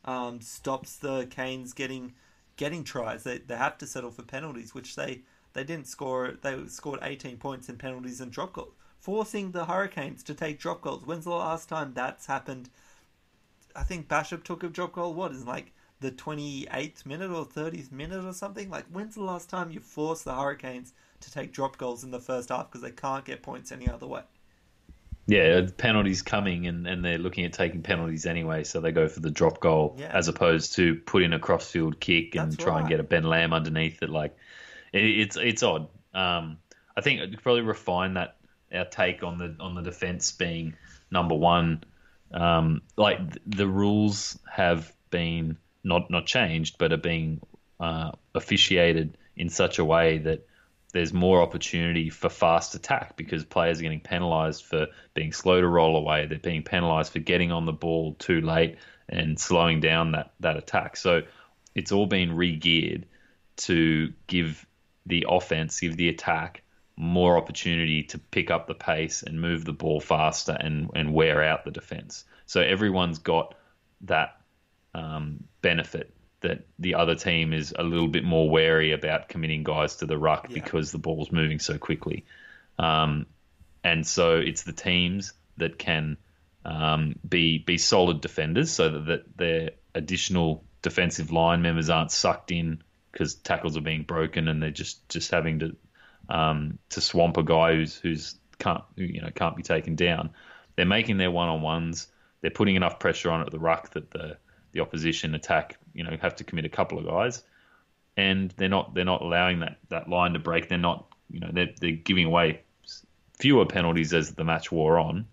um, 0.05 0.41
stops 0.41 0.97
the 0.97 1.25
Canes 1.25 1.73
getting 1.73 2.13
getting 2.55 2.83
tries. 2.83 3.23
They 3.23 3.39
they 3.39 3.55
have 3.57 3.79
to 3.79 3.87
settle 3.87 4.11
for 4.11 4.21
penalties, 4.21 4.75
which 4.75 4.95
they 4.95 5.21
they 5.53 5.63
didn't 5.63 5.87
score. 5.87 6.35
They 6.39 6.67
scored 6.67 6.99
18 7.01 7.37
points 7.37 7.67
in 7.67 7.77
penalties 7.77 8.21
and 8.21 8.31
drop 8.31 8.53
goals, 8.53 8.73
forcing 8.99 9.51
the 9.51 9.65
Hurricanes 9.65 10.21
to 10.23 10.35
take 10.35 10.59
drop 10.59 10.81
goals. 10.81 11.05
When's 11.05 11.25
the 11.25 11.31
last 11.31 11.67
time 11.67 11.93
that's 11.93 12.27
happened? 12.27 12.69
I 13.75 13.81
think 13.81 14.07
Bachop 14.07 14.43
took 14.43 14.63
a 14.63 14.69
drop 14.69 14.93
goal. 14.93 15.15
What 15.15 15.31
is 15.31 15.47
like 15.47 15.73
the 16.03 16.11
28th 16.11 17.05
minute 17.05 17.31
or 17.31 17.45
30th 17.45 17.91
minute 17.91 18.23
or 18.23 18.33
something? 18.33 18.69
Like 18.69 18.85
when's 18.91 19.15
the 19.15 19.23
last 19.23 19.49
time 19.49 19.71
you 19.71 19.79
forced 19.79 20.25
the 20.25 20.35
Hurricanes 20.35 20.93
to 21.21 21.31
take 21.31 21.51
drop 21.51 21.77
goals 21.77 22.03
in 22.03 22.11
the 22.11 22.19
first 22.19 22.49
half 22.49 22.69
because 22.69 22.81
they 22.81 22.91
can't 22.91 23.25
get 23.25 23.41
points 23.41 23.71
any 23.71 23.89
other 23.89 24.05
way? 24.05 24.21
Yeah, 25.25 25.61
the 25.61 25.71
penalties 25.71 26.21
coming, 26.21 26.67
and, 26.67 26.85
and 26.85 27.03
they're 27.03 27.17
looking 27.17 27.45
at 27.45 27.53
taking 27.53 27.81
penalties 27.81 28.25
anyway, 28.25 28.65
so 28.65 28.81
they 28.81 28.91
go 28.91 29.07
for 29.07 29.21
the 29.21 29.31
drop 29.31 29.61
goal 29.61 29.95
Yeah. 29.97 30.11
as 30.13 30.27
opposed 30.27 30.75
to 30.75 30.95
put 30.95 31.23
in 31.23 31.31
a 31.31 31.39
crossfield 31.39 32.01
kick 32.01 32.35
and 32.35 32.51
That's 32.51 32.61
try 32.61 32.79
and 32.81 32.89
get 32.89 32.99
a 32.99 33.03
Ben 33.03 33.23
Lam 33.23 33.53
underneath 33.53 34.03
it. 34.03 34.09
Like 34.09 34.35
it, 34.91 35.03
it's 35.03 35.37
it's 35.37 35.63
odd. 35.63 35.87
Um, 36.13 36.57
I 36.97 37.01
think 37.01 37.21
could 37.21 37.41
probably 37.41 37.61
refine 37.61 38.15
that 38.15 38.35
our 38.73 38.85
take 38.85 39.23
on 39.23 39.37
the 39.37 39.55
on 39.61 39.75
the 39.75 39.81
defense 39.81 40.31
being 40.33 40.75
number 41.09 41.35
one. 41.35 41.85
Um, 42.33 42.81
like 42.97 43.19
the 43.45 43.67
rules 43.67 44.37
have 44.51 44.91
been 45.09 45.57
not 45.83 46.09
not 46.09 46.25
changed, 46.25 46.77
but 46.77 46.93
are 46.93 46.97
being 46.97 47.41
uh, 47.79 48.11
officiated 48.33 49.17
in 49.35 49.49
such 49.49 49.79
a 49.79 49.85
way 49.85 50.19
that 50.19 50.47
there's 50.93 51.11
more 51.11 51.41
opportunity 51.41 52.09
for 52.09 52.29
fast 52.29 52.75
attack 52.75 53.17
because 53.17 53.43
players 53.43 53.79
are 53.79 53.81
getting 53.81 53.99
penalised 53.99 54.63
for 54.63 54.87
being 55.15 55.33
slow 55.33 55.59
to 55.59 55.67
roll 55.67 55.97
away. 55.97 56.27
They're 56.27 56.37
being 56.37 56.63
penalised 56.63 57.11
for 57.11 57.19
getting 57.19 57.51
on 57.51 57.65
the 57.65 57.73
ball 57.73 58.13
too 58.19 58.41
late 58.41 58.77
and 59.09 59.39
slowing 59.39 59.79
down 59.79 60.11
that, 60.11 60.33
that 60.39 60.55
attack. 60.55 60.95
So 60.95 61.23
it's 61.73 61.91
all 61.91 62.05
been 62.05 62.35
re-geared 62.35 63.07
to 63.57 64.13
give 64.27 64.65
the 65.07 65.25
offense, 65.27 65.79
give 65.79 65.97
the 65.97 66.09
attack 66.09 66.61
more 66.95 67.37
opportunity 67.37 68.03
to 68.03 68.19
pick 68.19 68.51
up 68.51 68.67
the 68.67 68.75
pace 68.75 69.23
and 69.23 69.41
move 69.41 69.65
the 69.65 69.73
ball 69.73 69.99
faster 69.99 70.55
and, 70.57 70.91
and 70.95 71.11
wear 71.11 71.43
out 71.43 71.65
the 71.65 71.71
defense. 71.71 72.23
So 72.45 72.61
everyone's 72.61 73.17
got 73.17 73.55
that 74.01 74.37
um, 74.93 75.43
benefit 75.61 76.13
that 76.41 76.67
the 76.77 76.95
other 76.95 77.15
team 77.15 77.53
is 77.53 77.73
a 77.77 77.83
little 77.83 78.07
bit 78.07 78.23
more 78.23 78.49
wary 78.49 78.91
about 78.91 79.29
committing 79.29 79.63
guys 79.63 79.95
to 79.97 80.05
the 80.05 80.17
ruck 80.17 80.47
yeah. 80.49 80.55
because 80.55 80.91
the 80.91 80.97
ball's 80.97 81.31
moving 81.31 81.59
so 81.59 81.77
quickly. 81.77 82.25
Um, 82.77 83.25
and 83.83 84.05
so 84.05 84.37
it's 84.37 84.63
the 84.63 84.73
teams 84.73 85.33
that 85.57 85.79
can 85.79 86.17
um, 86.65 87.15
be 87.27 87.59
be 87.59 87.77
solid 87.77 88.21
defenders 88.21 88.71
so 88.71 88.89
that, 88.89 89.05
that 89.05 89.37
their 89.37 89.69
additional 89.95 90.63
defensive 90.81 91.31
line 91.31 91.61
members 91.61 91.89
aren't 91.89 92.11
sucked 92.11 92.51
in 92.51 92.83
because 93.11 93.35
tackles 93.35 93.77
are 93.77 93.81
being 93.81 94.03
broken 94.03 94.47
and 94.47 94.61
they're 94.61 94.71
just, 94.71 95.07
just 95.09 95.31
having 95.31 95.59
to 95.59 95.75
um, 96.29 96.79
to 96.89 97.01
swamp 97.01 97.37
a 97.37 97.43
guy 97.43 97.75
who's 97.75 97.95
who's 97.97 98.35
can't 98.59 98.83
you 98.95 99.21
know 99.21 99.29
can't 99.33 99.55
be 99.55 99.63
taken 99.63 99.95
down. 99.95 100.31
They're 100.75 100.85
making 100.85 101.17
their 101.17 101.31
one 101.31 101.49
on 101.49 101.61
ones. 101.61 102.07
They're 102.41 102.51
putting 102.51 102.75
enough 102.75 102.99
pressure 102.99 103.31
on 103.31 103.41
at 103.41 103.51
the 103.51 103.59
ruck 103.59 103.91
that 103.91 104.11
the 104.11 104.37
the 104.73 104.81
opposition 104.81 105.33
attack, 105.35 105.77
you 105.93 106.03
know, 106.03 106.15
have 106.21 106.35
to 106.35 106.43
commit 106.43 106.65
a 106.65 106.69
couple 106.69 106.99
of 106.99 107.05
guys, 107.05 107.43
and 108.17 108.53
they're 108.57 108.69
not 108.69 108.93
they're 108.93 109.05
not 109.05 109.21
allowing 109.21 109.61
that 109.61 109.77
that 109.89 110.09
line 110.09 110.33
to 110.33 110.39
break. 110.39 110.67
They're 110.67 110.77
not, 110.77 111.07
you 111.31 111.39
know, 111.39 111.49
they're 111.51 111.73
they're 111.79 111.91
giving 111.91 112.25
away 112.25 112.61
fewer 113.39 113.65
penalties 113.65 114.13
as 114.13 114.33
the 114.33 114.43
match 114.43 114.71
wore 114.71 114.99
on. 114.99 115.27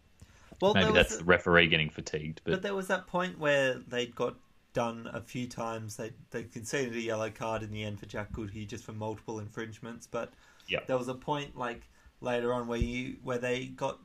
Well, 0.61 0.75
maybe 0.75 0.93
that's 0.93 1.15
a, 1.15 1.19
the 1.19 1.25
referee 1.25 1.69
getting 1.69 1.91
fatigued. 1.91 2.43
But, 2.45 2.51
but 2.53 2.63
there 2.63 2.75
was 2.75 2.89
that 2.89 3.07
point 3.07 3.39
where 3.39 3.75
they 3.75 4.07
got 4.07 4.37
done 4.73 5.09
a 5.13 5.21
few 5.21 5.47
times. 5.47 5.97
They 5.97 6.13
they 6.31 6.45
conceded 6.45 6.95
a 6.95 7.01
yellow 7.01 7.31
card 7.31 7.63
in 7.63 7.71
the 7.71 7.83
end 7.83 7.99
for 7.99 8.07
Jack 8.07 8.33
Goodhue 8.33 8.67
just 8.67 8.85
for 8.85 8.93
multiple 8.93 9.39
infringements. 9.39 10.07
But 10.07 10.33
yep. 10.69 10.87
there 10.87 10.99
was 10.99 11.09
a 11.09 11.15
point 11.15 11.57
like 11.57 11.83
later 12.21 12.53
on 12.53 12.69
where 12.69 12.79
you 12.79 13.17
where 13.23 13.39
they 13.39 13.67
got 13.67 13.99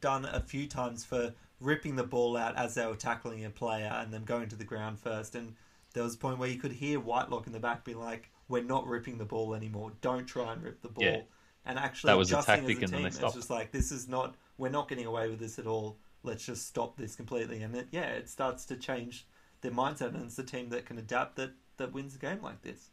done 0.00 0.24
a 0.24 0.40
few 0.40 0.66
times 0.66 1.04
for 1.04 1.34
ripping 1.60 1.96
the 1.96 2.04
ball 2.04 2.36
out 2.36 2.56
as 2.56 2.74
they 2.74 2.86
were 2.86 2.96
tackling 2.96 3.44
a 3.44 3.50
player 3.50 3.92
and 3.94 4.12
then 4.12 4.24
going 4.24 4.48
to 4.48 4.56
the 4.56 4.64
ground 4.64 4.98
first. 4.98 5.34
And 5.34 5.54
there 5.92 6.02
was 6.02 6.14
a 6.14 6.18
point 6.18 6.38
where 6.38 6.48
you 6.48 6.58
could 6.58 6.72
hear 6.72 7.00
Whitelock 7.00 7.46
in 7.46 7.52
the 7.52 7.60
back 7.60 7.84
be 7.84 7.94
like, 7.94 8.30
"We're 8.48 8.62
not 8.62 8.86
ripping 8.86 9.18
the 9.18 9.24
ball 9.24 9.54
anymore. 9.54 9.92
Don't 10.00 10.26
try 10.26 10.52
and 10.52 10.62
rip 10.62 10.82
the 10.82 10.88
ball." 10.88 11.04
Yeah. 11.04 11.22
And 11.66 11.78
actually, 11.78 12.08
that 12.08 12.18
was 12.18 12.32
a 12.32 12.42
tactic, 12.42 12.82
as 12.82 12.92
a 12.92 12.96
team, 12.96 13.06
it's 13.06 13.18
just 13.18 13.50
like 13.50 13.72
this 13.72 13.90
is 13.90 14.08
not. 14.08 14.34
We're 14.58 14.70
not 14.70 14.88
getting 14.88 15.06
away 15.06 15.28
with 15.28 15.38
this 15.38 15.58
at 15.58 15.66
all. 15.66 15.98
Let's 16.22 16.44
just 16.44 16.66
stop 16.66 16.96
this 16.96 17.16
completely. 17.16 17.62
And 17.62 17.74
it, 17.74 17.88
yeah, 17.90 18.10
it 18.10 18.28
starts 18.28 18.66
to 18.66 18.76
change 18.76 19.26
their 19.62 19.72
mindset, 19.72 20.14
and 20.14 20.24
it's 20.24 20.36
the 20.36 20.44
team 20.44 20.68
that 20.70 20.86
can 20.86 20.98
adapt 20.98 21.36
that 21.36 21.52
that 21.78 21.92
wins 21.92 22.14
a 22.14 22.18
game 22.18 22.40
like 22.42 22.62
this. 22.62 22.90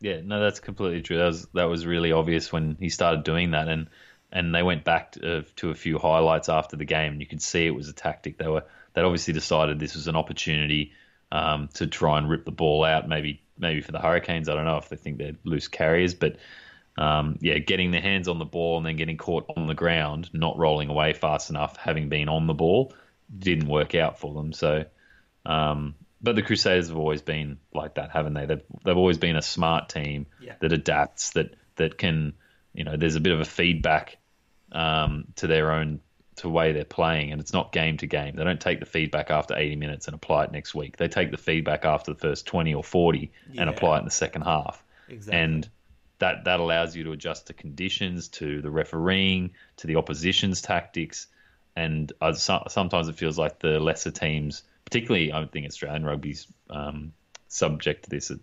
Yeah, 0.00 0.20
no, 0.24 0.40
that's 0.40 0.58
completely 0.58 1.00
true. 1.00 1.16
That 1.18 1.26
was 1.26 1.46
that 1.54 1.64
was 1.64 1.86
really 1.86 2.10
obvious 2.10 2.52
when 2.52 2.76
he 2.80 2.88
started 2.88 3.22
doing 3.22 3.52
that, 3.52 3.68
and 3.68 3.88
and 4.32 4.54
they 4.54 4.62
went 4.62 4.82
back 4.82 5.12
to, 5.12 5.38
uh, 5.38 5.42
to, 5.56 5.70
a 5.70 5.74
few 5.74 5.98
highlights 5.98 6.48
after 6.48 6.76
the 6.76 6.86
game, 6.86 7.12
and 7.12 7.20
you 7.20 7.26
could 7.26 7.42
see 7.42 7.66
it 7.66 7.74
was 7.74 7.88
a 7.88 7.92
tactic. 7.92 8.38
They 8.38 8.48
were 8.48 8.64
they 8.94 9.02
obviously 9.02 9.34
decided 9.34 9.78
this 9.78 9.94
was 9.94 10.08
an 10.08 10.16
opportunity 10.16 10.92
um, 11.30 11.68
to 11.74 11.86
try 11.86 12.18
and 12.18 12.28
rip 12.28 12.44
the 12.44 12.50
ball 12.50 12.84
out. 12.84 13.08
Maybe 13.08 13.42
maybe 13.58 13.82
for 13.82 13.92
the 13.92 14.00
Hurricanes, 14.00 14.48
I 14.48 14.54
don't 14.54 14.64
know 14.64 14.78
if 14.78 14.88
they 14.88 14.96
think 14.96 15.18
they're 15.18 15.36
loose 15.44 15.68
carriers, 15.68 16.14
but 16.14 16.36
um, 16.96 17.38
yeah, 17.40 17.58
getting 17.58 17.90
their 17.90 18.00
hands 18.00 18.28
on 18.28 18.38
the 18.38 18.44
ball 18.44 18.78
and 18.78 18.86
then 18.86 18.96
getting 18.96 19.16
caught 19.16 19.46
on 19.56 19.66
the 19.66 19.74
ground, 19.74 20.30
not 20.32 20.58
rolling 20.58 20.88
away 20.88 21.12
fast 21.12 21.50
enough, 21.50 21.76
having 21.76 22.08
been 22.08 22.28
on 22.28 22.46
the 22.46 22.54
ball, 22.54 22.94
didn't 23.36 23.68
work 23.68 23.94
out 23.94 24.18
for 24.18 24.34
them. 24.34 24.52
So, 24.52 24.84
um, 25.46 25.94
but 26.22 26.36
the 26.36 26.42
Crusaders 26.42 26.88
have 26.88 26.98
always 26.98 27.22
been 27.22 27.58
like 27.74 27.94
that, 27.94 28.10
haven't 28.10 28.34
they? 28.34 28.46
They've, 28.46 28.62
they've 28.84 28.96
always 28.96 29.18
been 29.18 29.36
a 29.36 29.42
smart 29.42 29.88
team 29.88 30.26
yeah. 30.40 30.54
that 30.60 30.72
adapts, 30.72 31.30
that 31.30 31.54
that 31.76 31.96
can, 31.96 32.34
you 32.74 32.84
know, 32.84 32.96
there's 32.96 33.16
a 33.16 33.20
bit 33.20 33.32
of 33.32 33.40
a 33.40 33.46
feedback 33.46 34.18
um, 34.72 35.26
to 35.36 35.46
their 35.46 35.72
own 35.72 36.00
to 36.36 36.48
way 36.48 36.72
they're 36.72 36.84
playing, 36.84 37.30
and 37.30 37.40
it's 37.40 37.52
not 37.52 37.72
game 37.72 37.98
to 37.98 38.06
game. 38.06 38.34
They 38.34 38.44
don't 38.44 38.60
take 38.60 38.80
the 38.80 38.86
feedback 38.86 39.30
after 39.30 39.56
80 39.56 39.76
minutes 39.76 40.06
and 40.06 40.14
apply 40.14 40.44
it 40.44 40.52
next 40.52 40.74
week. 40.74 40.96
They 40.96 41.08
take 41.08 41.30
the 41.30 41.36
feedback 41.36 41.84
after 41.84 42.12
the 42.12 42.18
first 42.18 42.46
20 42.46 42.74
or 42.74 42.82
40 42.82 43.30
yeah. 43.52 43.60
and 43.60 43.70
apply 43.70 43.96
it 43.96 43.98
in 44.00 44.04
the 44.06 44.10
second 44.10 44.42
half. 44.42 44.82
Exactly. 45.08 45.40
And 45.40 45.68
that 46.18 46.44
that 46.44 46.60
allows 46.60 46.96
you 46.96 47.04
to 47.04 47.12
adjust 47.12 47.48
to 47.48 47.52
conditions, 47.52 48.28
to 48.28 48.62
the 48.62 48.70
refereeing, 48.70 49.50
to 49.78 49.86
the 49.86 49.96
opposition's 49.96 50.62
tactics, 50.62 51.26
and 51.74 52.12
uh, 52.20 52.32
so, 52.32 52.64
sometimes 52.68 53.08
it 53.08 53.16
feels 53.16 53.38
like 53.38 53.58
the 53.58 53.80
lesser 53.80 54.10
teams, 54.10 54.62
particularly 54.84 55.32
I 55.32 55.44
think 55.46 55.66
Australian 55.66 56.04
rugby's 56.04 56.46
um, 56.70 57.12
subject 57.48 58.04
to 58.04 58.10
this, 58.10 58.30
uh, 58.30 58.36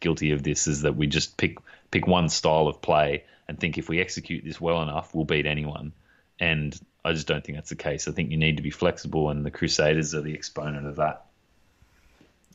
guilty 0.00 0.32
of 0.32 0.42
this, 0.42 0.66
is 0.66 0.82
that 0.82 0.96
we 0.96 1.06
just 1.06 1.36
pick 1.36 1.58
pick 1.90 2.06
one 2.06 2.28
style 2.28 2.68
of 2.68 2.80
play 2.80 3.24
and 3.48 3.58
think 3.58 3.78
if 3.78 3.88
we 3.88 4.00
execute 4.00 4.44
this 4.44 4.60
well 4.60 4.82
enough, 4.82 5.14
we'll 5.14 5.24
beat 5.24 5.46
anyone. 5.46 5.92
And 6.40 6.78
I 7.04 7.12
just 7.12 7.26
don't 7.26 7.44
think 7.44 7.56
that's 7.56 7.70
the 7.70 7.76
case. 7.76 8.08
I 8.08 8.12
think 8.12 8.30
you 8.30 8.36
need 8.36 8.56
to 8.56 8.62
be 8.62 8.70
flexible, 8.70 9.30
and 9.30 9.44
the 9.44 9.50
Crusaders 9.50 10.14
are 10.14 10.22
the 10.22 10.34
exponent 10.34 10.86
of 10.86 10.96
that. 10.96 11.26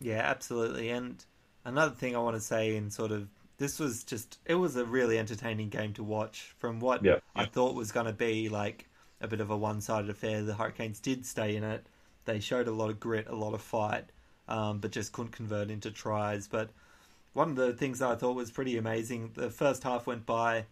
Yeah, 0.02 0.22
absolutely. 0.24 0.90
And 0.90 1.24
another 1.66 1.94
thing 1.96 2.16
I 2.16 2.20
want 2.20 2.36
to 2.36 2.42
say 2.42 2.76
in 2.76 2.90
sort 2.90 3.12
of 3.12 3.28
this 3.58 3.80
was 3.80 4.04
just 4.04 4.40
it 4.46 4.56
was 4.56 4.76
a 4.76 4.86
really 4.86 5.20
entertaining 5.20 5.70
game 5.70 5.94
to 5.94 6.04
watch 6.04 6.56
from 6.58 6.80
what. 6.80 7.04
I 7.36 7.46
thought 7.46 7.76
was 7.76 7.92
going 7.92 8.08
to 8.08 8.14
be 8.14 8.50
like 8.50 8.88
a 9.22 9.28
bit 9.28 9.42
of 9.42 9.52
a 9.52 9.58
one-sided 9.58 10.10
affair. 10.10 10.42
The 10.44 10.56
Hurricanes 10.56 11.00
did 11.00 11.26
stay 11.26 11.56
in 11.56 11.64
it. 11.64 11.86
They 12.26 12.40
showed 12.40 12.68
a 12.68 12.72
lot 12.72 12.90
of 12.90 13.00
grit, 13.00 13.28
a 13.28 13.36
lot 13.36 13.54
of 13.54 13.62
fight, 13.62 14.06
um, 14.48 14.80
but 14.80 14.92
just 14.92 15.12
couldn't 15.12 15.32
convert 15.32 15.70
into 15.70 15.92
tries. 15.92 16.48
But 16.48 16.70
one 17.34 17.50
of 17.50 17.56
the 17.56 17.74
things 17.74 18.00
that 18.00 18.10
I 18.10 18.16
thought 18.16 18.36
was 18.36 18.52
pretty 18.52 18.78
amazing, 18.78 19.32
the 19.36 19.50
first 19.50 19.84
half 19.84 20.08
went 20.08 20.26
by 20.26 20.66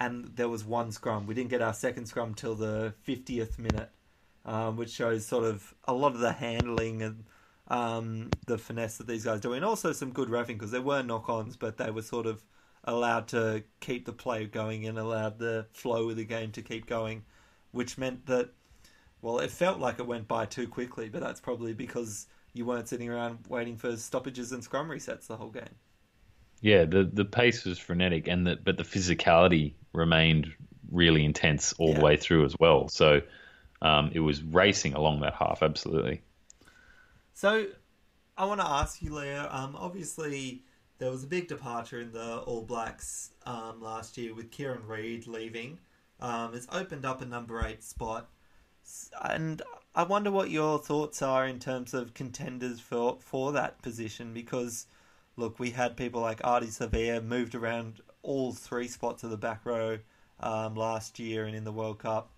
and 0.00 0.26
there 0.36 0.48
was 0.48 0.64
one 0.64 0.92
scrum. 0.92 1.26
We 1.26 1.34
didn't 1.34 1.50
get 1.50 1.62
our 1.62 1.74
second 1.74 2.06
scrum 2.06 2.34
till 2.34 2.54
the 2.54 2.94
50th 3.06 3.58
minute, 3.58 3.90
um, 4.44 4.76
which 4.76 4.90
shows 4.90 5.26
sort 5.26 5.44
of 5.44 5.74
a 5.84 5.92
lot 5.92 6.14
of 6.14 6.20
the 6.20 6.32
handling 6.32 7.02
and 7.02 7.24
um, 7.68 8.30
the 8.46 8.58
finesse 8.58 8.98
that 8.98 9.06
these 9.06 9.24
guys 9.24 9.40
do, 9.40 9.52
and 9.52 9.64
also 9.64 9.92
some 9.92 10.10
good 10.10 10.28
refing 10.28 10.48
because 10.48 10.70
there 10.70 10.82
were 10.82 11.02
knock-ons, 11.02 11.56
but 11.56 11.76
they 11.76 11.90
were 11.90 12.02
sort 12.02 12.26
of 12.26 12.42
allowed 12.84 13.28
to 13.28 13.62
keep 13.80 14.06
the 14.06 14.12
play 14.12 14.46
going 14.46 14.86
and 14.86 14.98
allowed 14.98 15.38
the 15.38 15.66
flow 15.72 16.08
of 16.08 16.16
the 16.16 16.24
game 16.24 16.52
to 16.52 16.62
keep 16.62 16.86
going, 16.86 17.24
which 17.72 17.98
meant 17.98 18.24
that, 18.26 18.50
well, 19.20 19.38
it 19.40 19.50
felt 19.50 19.78
like 19.78 19.98
it 19.98 20.06
went 20.06 20.28
by 20.28 20.46
too 20.46 20.66
quickly, 20.66 21.08
but 21.08 21.20
that's 21.20 21.40
probably 21.40 21.74
because 21.74 22.26
you 22.54 22.64
weren't 22.64 22.88
sitting 22.88 23.10
around 23.10 23.38
waiting 23.48 23.76
for 23.76 23.96
stoppages 23.96 24.52
and 24.52 24.64
scrum 24.64 24.88
resets 24.88 25.26
the 25.26 25.36
whole 25.36 25.50
game. 25.50 25.74
Yeah, 26.60 26.86
the 26.86 27.04
the 27.04 27.24
pace 27.24 27.64
was 27.64 27.78
frenetic, 27.78 28.26
and 28.26 28.46
the, 28.46 28.56
but 28.56 28.76
the 28.76 28.82
physicality 28.82 29.74
remained 29.92 30.52
really 30.90 31.24
intense 31.24 31.72
all 31.74 31.90
yeah. 31.90 31.98
the 31.98 32.04
way 32.04 32.16
through 32.16 32.44
as 32.44 32.56
well. 32.58 32.88
So 32.88 33.20
um, 33.82 34.10
it 34.12 34.20
was 34.20 34.42
racing 34.42 34.94
along 34.94 35.20
that 35.20 35.34
half, 35.34 35.62
absolutely. 35.62 36.22
So 37.34 37.66
I 38.36 38.44
want 38.44 38.60
to 38.60 38.66
ask 38.66 39.02
you, 39.02 39.14
Leo. 39.14 39.48
Um, 39.50 39.76
obviously, 39.76 40.62
there 40.98 41.10
was 41.10 41.24
a 41.24 41.26
big 41.26 41.48
departure 41.48 42.00
in 42.00 42.12
the 42.12 42.38
All 42.38 42.62
Blacks 42.62 43.30
um, 43.46 43.80
last 43.80 44.18
year 44.18 44.34
with 44.34 44.50
Kieran 44.50 44.86
Read 44.86 45.26
leaving. 45.26 45.78
Um, 46.20 46.54
it's 46.54 46.66
opened 46.72 47.04
up 47.04 47.22
a 47.22 47.26
number 47.26 47.64
eight 47.64 47.84
spot, 47.84 48.28
and 49.22 49.62
I 49.94 50.02
wonder 50.02 50.32
what 50.32 50.50
your 50.50 50.78
thoughts 50.78 51.22
are 51.22 51.46
in 51.46 51.60
terms 51.60 51.94
of 51.94 52.14
contenders 52.14 52.80
for 52.80 53.18
for 53.20 53.52
that 53.52 53.80
position 53.82 54.34
because 54.34 54.86
look, 55.36 55.58
we 55.58 55.70
had 55.70 55.96
people 55.96 56.20
like 56.20 56.42
Ardie 56.42 56.66
Savea 56.66 57.24
moved 57.24 57.54
around 57.54 58.00
all 58.22 58.52
three 58.52 58.88
spots 58.88 59.22
of 59.24 59.30
the 59.30 59.36
back 59.36 59.64
row 59.64 59.98
um, 60.40 60.74
last 60.74 61.18
year 61.18 61.44
and 61.44 61.56
in 61.56 61.64
the 61.64 61.72
World 61.72 61.98
Cup. 61.98 62.30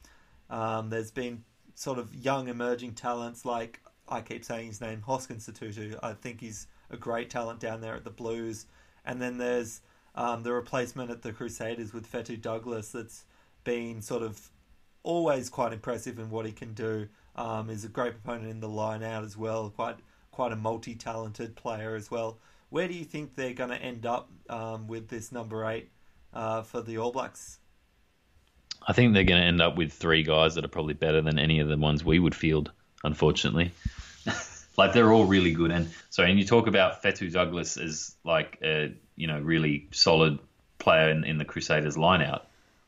Um, 0.49 0.91
there's 0.91 1.11
been 1.11 1.45
sort 1.75 1.99
of 1.99 2.15
young 2.15 2.49
emerging 2.49 2.95
talents 2.95 3.45
like 3.45 3.81
I 4.09 4.21
keep 4.21 4.45
saying 4.45 4.67
his 4.67 4.81
name, 4.81 5.03
Hoskins 5.03 5.49
Sotutu. 5.49 5.99
I 6.03 6.15
think 6.15 6.41
he's 6.41 6.67
a 6.91 6.97
great 6.97 7.31
talent 7.31 7.61
down 7.61 7.81
there 7.81 7.95
at 7.95 8.05
the 8.05 8.11
Blues. 8.11 8.67
And 9.05 9.23
then 9.23 9.39
there's 9.39 9.81
um, 10.15 10.43
the 10.43 10.53
replacement 10.53 11.11
at 11.11 11.23
the 11.23 11.33
Crusaders 11.33 11.93
with 11.93 12.11
Whetu 12.11 12.41
Douglas 12.41 12.91
that's 12.91 13.25
been 13.65 14.03
sort 14.03 14.23
of 14.23 14.51
always 15.03 15.49
quite 15.49 15.73
impressive 15.73 16.19
in 16.19 16.31
what 16.31 16.47
he 16.47 16.53
can 16.53 16.75
do. 16.75 17.09
Um, 17.37 17.71
is 17.71 17.85
a 17.85 17.89
great 17.89 18.23
proponent 18.23 18.51
in 18.51 18.61
the 18.61 18.69
line 18.69 19.03
out 19.03 19.25
as 19.25 19.37
well. 19.37 19.71
Quite 19.71 19.97
quite 20.33 20.53
a 20.53 20.57
multi 20.57 20.95
talented 20.95 21.55
player 21.55 21.95
as 21.95 22.11
well. 22.11 22.39
Where 22.71 22.89
do 22.89 22.95
you 22.95 23.05
think 23.05 23.35
they're 23.35 23.53
going 23.53 23.71
to 23.71 23.77
end 23.77 24.07
up 24.07 24.31
um, 24.49 24.87
with 24.87 25.09
this 25.09 25.33
number 25.33 25.69
eight 25.69 25.91
uh, 26.33 26.63
for 26.63 26.81
the 26.81 26.99
All 26.99 27.13
Blacks? 27.13 27.59
I 28.87 28.93
think 28.93 29.13
they're 29.13 29.25
going 29.25 29.41
to 29.41 29.47
end 29.47 29.61
up 29.61 29.77
with 29.77 29.93
three 29.93 30.23
guys 30.23 30.55
that 30.55 30.65
are 30.65 30.69
probably 30.69 30.95
better 30.95 31.21
than 31.21 31.39
any 31.39 31.61
of 31.61 31.69
the 31.69 31.77
ones 31.77 32.05
we 32.05 32.19
would 32.19 32.35
field, 32.35 32.71
unfortunately. 33.05 33.73
like 34.77 34.93
they're 34.93 35.13
all 35.13 35.25
really 35.25 35.53
good, 35.53 35.71
and 35.71 35.91
so 36.09 36.25
and 36.25 36.39
you 36.39 36.47
talk 36.47 36.67
about 36.67 37.03
Whetu 37.03 37.31
Douglas 37.31 37.77
as 37.77 38.15
like 38.25 38.59
a 38.63 38.95
you 39.17 39.27
know 39.27 39.39
really 39.41 39.89
solid 39.93 40.39
player 40.79 41.11
in, 41.11 41.25
in 41.25 41.39
the 41.39 41.45
Crusaders 41.45 41.97
lineout. 41.97 42.43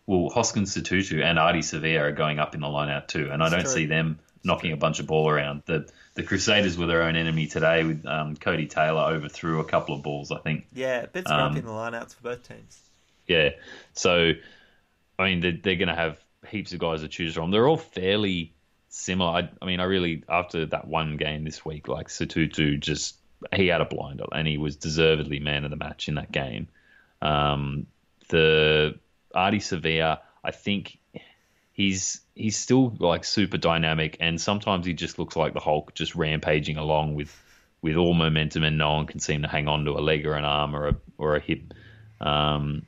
Well, 0.06 0.30
Hoskins 0.30 0.74
Sotutu 0.74 1.22
and 1.22 1.38
Ardie 1.38 1.58
Savea 1.58 2.00
are 2.00 2.12
going 2.12 2.38
up 2.38 2.54
in 2.54 2.60
the 2.60 2.66
lineout 2.66 3.08
too, 3.08 3.28
and 3.30 3.42
I 3.42 3.50
don't 3.50 3.60
true. 3.60 3.70
see 3.70 3.86
them 3.86 4.18
knocking 4.44 4.72
a 4.72 4.76
bunch 4.76 5.00
of 5.00 5.06
ball 5.06 5.28
around. 5.28 5.62
The 5.66 5.88
the 6.14 6.22
Crusaders 6.22 6.76
were 6.76 6.86
their 6.86 7.02
own 7.02 7.16
enemy 7.16 7.46
today. 7.46 7.84
With 7.84 8.04
um, 8.06 8.36
Codie 8.36 8.68
Taylor 8.68 9.02
overthrew 9.02 9.60
a 9.60 9.64
couple 9.64 9.94
of 9.94 10.02
balls, 10.02 10.30
I 10.30 10.38
think. 10.38 10.66
Yeah, 10.72 11.02
a 11.02 11.06
bit 11.06 11.30
Um, 11.30 11.56
in 11.56 11.64
the 11.64 11.70
lineouts 11.70 12.14
for 12.14 12.22
both 12.22 12.46
teams. 12.46 12.78
Yeah. 13.26 13.50
So, 13.94 14.32
I 15.18 15.24
mean, 15.24 15.40
they're, 15.40 15.58
they're 15.62 15.76
going 15.76 15.88
to 15.88 15.94
have 15.94 16.18
heaps 16.48 16.72
of 16.72 16.80
guys 16.80 17.00
to 17.00 17.08
choose 17.08 17.34
from. 17.34 17.50
They're 17.50 17.68
all 17.68 17.78
fairly 17.78 18.52
similar. 18.88 19.30
I, 19.30 19.48
I 19.62 19.64
mean, 19.64 19.80
I 19.80 19.84
really, 19.84 20.24
after 20.28 20.66
that 20.66 20.86
one 20.86 21.16
game 21.16 21.44
this 21.44 21.64
week, 21.64 21.88
like 21.88 22.08
Sotutu 22.08 22.78
just, 22.78 23.16
he 23.54 23.68
had 23.68 23.80
a 23.80 23.86
blinder 23.86 24.24
and 24.32 24.46
he 24.46 24.58
was 24.58 24.76
deservedly 24.76 25.38
man 25.38 25.64
of 25.64 25.70
the 25.70 25.76
match 25.76 26.08
in 26.08 26.16
that 26.16 26.30
game. 26.30 26.68
Um, 27.22 27.86
the 28.28 28.98
Ardie 29.34 29.60
Savea, 29.60 30.18
I 30.44 30.50
think 30.50 30.98
he's 31.82 32.20
he's 32.34 32.56
still 32.56 32.94
like 32.98 33.24
super 33.24 33.58
dynamic 33.58 34.16
and 34.20 34.40
sometimes 34.40 34.86
he 34.86 34.94
just 34.94 35.18
looks 35.18 35.34
like 35.34 35.52
the 35.52 35.60
Hulk 35.60 35.94
just 35.94 36.14
rampaging 36.14 36.76
along 36.76 37.14
with 37.14 37.36
with 37.82 37.96
all 37.96 38.14
momentum 38.14 38.62
and 38.62 38.78
no 38.78 38.92
one 38.92 39.06
can 39.06 39.18
seem 39.18 39.42
to 39.42 39.48
hang 39.48 39.66
on 39.66 39.84
to 39.84 39.90
a 39.90 40.00
leg 40.00 40.24
or 40.24 40.34
an 40.34 40.44
arm 40.44 40.76
or 40.76 40.88
a 40.88 40.96
or 41.18 41.34
a 41.34 41.40
hip. 41.40 41.74
Um, 42.20 42.86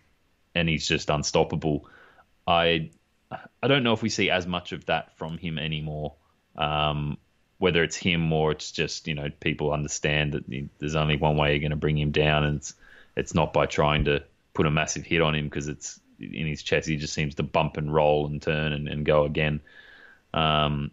and 0.54 0.68
he's 0.68 0.86
just 0.86 1.10
unstoppable. 1.10 1.88
I 2.46 2.90
I 3.60 3.66
don't 3.66 3.82
know 3.82 3.92
if 3.92 4.02
we 4.02 4.10
see 4.10 4.30
as 4.30 4.46
much 4.46 4.70
of 4.70 4.86
that 4.86 5.16
from 5.18 5.38
him 5.38 5.58
anymore. 5.58 6.14
Um, 6.56 7.18
whether 7.58 7.82
it's 7.82 7.96
him 7.96 8.32
or 8.32 8.52
it's 8.52 8.70
just 8.70 9.08
you 9.08 9.14
know 9.14 9.28
people 9.40 9.72
understand 9.72 10.34
that 10.34 10.44
there's 10.78 10.94
only 10.94 11.16
one 11.16 11.36
way 11.36 11.50
you're 11.50 11.60
going 11.60 11.70
to 11.70 11.76
bring 11.76 11.98
him 11.98 12.12
down, 12.12 12.44
and 12.44 12.58
it's 12.58 12.74
it's 13.16 13.34
not 13.34 13.52
by 13.52 13.66
trying 13.66 14.04
to 14.04 14.22
put 14.52 14.66
a 14.66 14.70
massive 14.70 15.04
hit 15.04 15.20
on 15.20 15.34
him 15.34 15.46
because 15.46 15.66
it's 15.66 15.98
in 16.18 16.46
his 16.46 16.62
chest. 16.62 16.88
He 16.88 16.96
just 16.96 17.14
seems 17.14 17.36
to 17.36 17.42
bump 17.42 17.76
and 17.76 17.92
roll 17.92 18.26
and 18.26 18.40
turn 18.40 18.72
and, 18.72 18.88
and 18.88 19.04
go 19.04 19.24
again. 19.24 19.60
Um, 20.32 20.90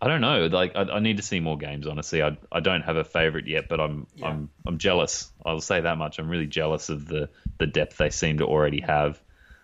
I 0.00 0.08
don't 0.08 0.20
know. 0.20 0.46
Like 0.46 0.72
I, 0.74 0.82
I 0.82 0.98
need 0.98 1.18
to 1.18 1.22
see 1.22 1.38
more 1.38 1.56
games. 1.56 1.86
Honestly, 1.86 2.22
I 2.22 2.36
I 2.50 2.60
don't 2.60 2.82
have 2.82 2.96
a 2.96 3.04
favorite 3.04 3.46
yet, 3.46 3.68
but 3.68 3.80
I'm 3.80 4.08
Yeah. 4.16 4.28
I'm 4.28 4.50
I'm 4.66 4.78
jealous. 4.78 5.30
I'll 5.46 5.60
say 5.60 5.80
that 5.80 5.96
much. 5.96 6.18
I'm 6.18 6.28
really 6.28 6.48
jealous 6.48 6.88
of 6.88 7.06
the 7.06 7.30
the 7.58 7.66
depth 7.68 7.98
they 7.98 8.10
seem 8.10 8.38
to 8.38 8.46
already 8.46 8.80
have. 8.80 9.20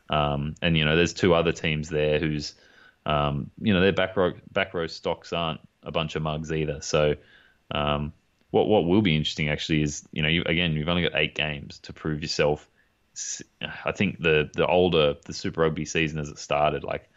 Um, 0.09 0.55
and 0.62 0.76
you 0.76 0.85
know, 0.85 0.97
there's 0.97 1.12
two 1.12 1.35
other 1.35 1.53
teams 1.53 1.89
there 1.89 2.20
whose 2.20 2.55
um, 3.05 3.51
you 3.61 3.74
know 3.74 3.81
their 3.81 3.93
back 3.93 4.16
row 4.16 4.33
back 4.53 4.74
row 4.74 4.87
stocks 4.87 5.33
aren't 5.33 5.61
a 5.83 5.91
bunch 5.91 6.14
of 6.14 6.22
mugs 6.22 6.53
either. 6.53 6.81
So 6.83 7.16
um, 7.72 8.12
what 8.51 8.68
what 8.68 8.85
will 8.85 9.03
be 9.03 9.16
interesting 9.16 9.49
actually 9.49 9.83
is 9.83 10.07
you 10.12 10.22
know 10.22 10.29
you, 10.29 10.43
again 10.47 10.72
you've 10.72 10.89
only 10.89 11.03
got 11.03 11.16
eight 11.16 11.35
games 11.35 11.81
to 11.81 11.93
prove 11.93 12.22
yourself. 12.22 12.68
I 13.85 13.93
think 13.93 14.21
the 14.21 14.51
the 14.55 14.66
older 14.66 15.14
the 15.25 15.33
Super 15.33 15.62
Rugby 15.62 15.85
season 15.85 16.19
as 16.19 16.29
it 16.29 16.39
started, 16.39 16.85
like 16.85 17.09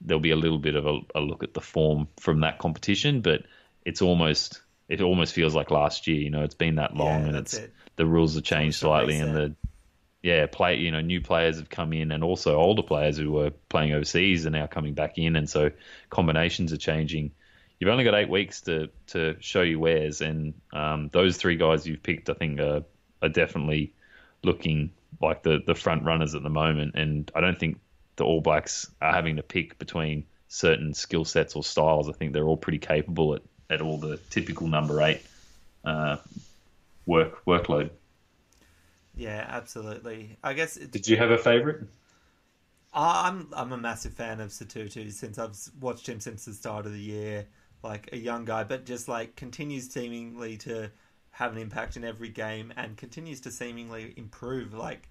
there'll 0.00 0.20
be 0.20 0.30
a 0.30 0.36
little 0.36 0.58
bit 0.58 0.74
of 0.74 0.86
a, 0.86 1.00
a 1.14 1.20
look 1.20 1.42
at 1.42 1.54
the 1.54 1.60
form 1.60 2.08
from 2.18 2.40
that 2.40 2.58
competition, 2.58 3.20
but 3.20 3.42
it's 3.84 4.02
almost 4.02 4.62
it 4.88 5.00
almost 5.00 5.34
feels 5.34 5.54
like 5.54 5.70
last 5.70 6.06
year. 6.06 6.20
You 6.20 6.30
know, 6.30 6.42
it's 6.42 6.54
been 6.54 6.76
that 6.76 6.96
long, 6.96 7.22
Yeah, 7.22 7.28
and 7.28 7.36
it's 7.36 7.54
it. 7.54 7.72
the 7.96 8.06
rules 8.06 8.34
have 8.34 8.44
changed 8.44 8.78
slightly, 8.78 9.18
and 9.18 9.34
the 9.34 9.54
yeah, 10.22 10.46
play 10.46 10.76
you 10.78 10.90
know 10.90 11.00
new 11.00 11.20
players 11.20 11.58
have 11.58 11.68
come 11.68 11.92
in, 11.92 12.12
and 12.12 12.22
also 12.22 12.56
older 12.56 12.82
players 12.82 13.16
who 13.16 13.32
were 13.32 13.50
playing 13.68 13.92
overseas 13.92 14.46
are 14.46 14.50
now 14.50 14.66
coming 14.66 14.94
back 14.94 15.18
in, 15.18 15.36
and 15.36 15.48
so 15.48 15.70
combinations 16.10 16.72
are 16.72 16.78
changing. 16.78 17.32
You've 17.78 17.90
only 17.90 18.04
got 18.04 18.14
eight 18.14 18.28
weeks 18.30 18.60
to 18.62 18.88
to 19.08 19.36
show 19.40 19.62
your 19.62 19.80
wares, 19.80 20.20
and 20.20 20.54
um, 20.72 21.08
those 21.12 21.36
three 21.36 21.56
guys 21.56 21.86
you've 21.86 22.02
picked, 22.02 22.30
I 22.30 22.34
think, 22.34 22.60
are, 22.60 22.84
are 23.20 23.28
definitely 23.28 23.92
looking 24.44 24.92
like 25.20 25.42
the 25.42 25.60
the 25.66 25.74
front 25.74 26.04
runners 26.04 26.34
at 26.34 26.42
the 26.42 26.50
moment. 26.50 26.94
And 26.94 27.30
I 27.34 27.40
don't 27.40 27.58
think 27.58 27.80
the 28.16 28.24
All 28.24 28.40
Blacks 28.40 28.90
are 29.00 29.12
having 29.12 29.36
to 29.36 29.42
pick 29.42 29.78
between 29.78 30.26
certain 30.48 30.94
skill 30.94 31.24
sets 31.24 31.56
or 31.56 31.64
styles. 31.64 32.08
I 32.08 32.12
think 32.12 32.32
they're 32.32 32.46
all 32.46 32.56
pretty 32.56 32.78
capable 32.78 33.34
at, 33.34 33.42
at 33.70 33.80
all 33.80 33.98
the 33.98 34.18
typical 34.30 34.66
number 34.68 35.00
eight 35.02 35.22
uh, 35.84 36.16
work 37.06 37.44
workload. 37.46 37.90
Yeah, 39.14 39.44
absolutely. 39.48 40.38
I 40.42 40.52
guess 40.54 40.76
it's, 40.76 40.92
Did 40.92 41.08
you 41.08 41.16
have 41.16 41.30
a 41.30 41.38
favourite? 41.38 41.80
I- 42.92 43.28
I'm 43.28 43.48
I'm 43.54 43.72
a 43.72 43.76
massive 43.78 44.14
fan 44.14 44.40
of 44.40 44.50
Sotutu 44.50 45.10
since 45.12 45.38
I've 45.38 45.56
watched 45.80 46.08
him 46.08 46.20
since 46.20 46.44
the 46.44 46.54
start 46.54 46.86
of 46.86 46.92
the 46.92 47.00
year. 47.00 47.48
Like 47.82 48.10
a 48.12 48.16
young 48.16 48.44
guy, 48.44 48.62
but 48.64 48.86
just 48.86 49.08
like 49.08 49.34
continues 49.36 49.90
seemingly 49.90 50.56
to 50.58 50.90
have 51.32 51.52
an 51.52 51.58
impact 51.58 51.96
in 51.96 52.04
every 52.04 52.28
game 52.28 52.72
and 52.76 52.96
continues 52.96 53.40
to 53.42 53.50
seemingly 53.50 54.14
improve. 54.16 54.74
Like 54.74 55.08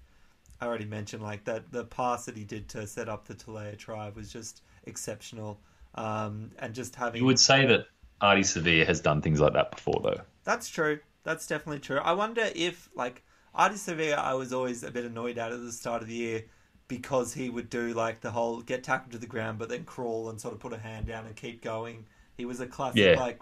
I 0.60 0.66
already 0.66 0.84
mentioned, 0.86 1.22
like 1.22 1.44
that 1.44 1.70
the 1.72 1.84
pass 1.84 2.24
that 2.26 2.36
he 2.36 2.44
did 2.44 2.68
to 2.70 2.86
set 2.86 3.08
up 3.08 3.26
the 3.26 3.34
Telea 3.34 3.76
try 3.78 4.10
was 4.10 4.32
just 4.32 4.62
exceptional. 4.84 5.60
Um, 5.94 6.52
and 6.58 6.74
just 6.74 6.94
having 6.96 7.20
You 7.20 7.26
would 7.26 7.38
say 7.38 7.66
that 7.66 7.86
Ardie 8.22 8.40
Savea 8.40 8.86
has 8.86 9.00
done 9.00 9.20
things 9.20 9.40
like 9.40 9.52
that 9.52 9.70
before, 9.72 10.00
though. 10.02 10.22
That's 10.44 10.68
true. 10.68 11.00
That's 11.24 11.46
definitely 11.46 11.80
true. 11.80 11.98
I 11.98 12.12
wonder 12.12 12.48
if, 12.54 12.88
like, 12.94 13.22
Ardie 13.54 13.74
Savea, 13.74 14.14
I 14.16 14.34
was 14.34 14.52
always 14.52 14.82
a 14.82 14.90
bit 14.90 15.04
annoyed 15.04 15.38
at 15.38 15.52
at 15.52 15.60
the 15.60 15.72
start 15.72 16.02
of 16.02 16.08
the 16.08 16.14
year 16.14 16.44
because 16.88 17.34
he 17.34 17.50
would 17.50 17.68
do, 17.70 17.92
like, 17.94 18.20
the 18.20 18.30
whole 18.30 18.60
get 18.62 18.82
tackled 18.84 19.12
to 19.12 19.18
the 19.18 19.26
ground 19.26 19.58
but 19.58 19.68
then 19.68 19.84
crawl 19.84 20.30
and 20.30 20.40
sort 20.40 20.54
of 20.54 20.60
put 20.60 20.72
a 20.72 20.78
hand 20.78 21.06
down 21.06 21.26
and 21.26 21.36
keep 21.36 21.62
going. 21.62 22.06
He 22.36 22.44
was 22.44 22.60
a 22.60 22.66
classic, 22.66 23.14
Yeah. 23.14 23.20
like, 23.20 23.40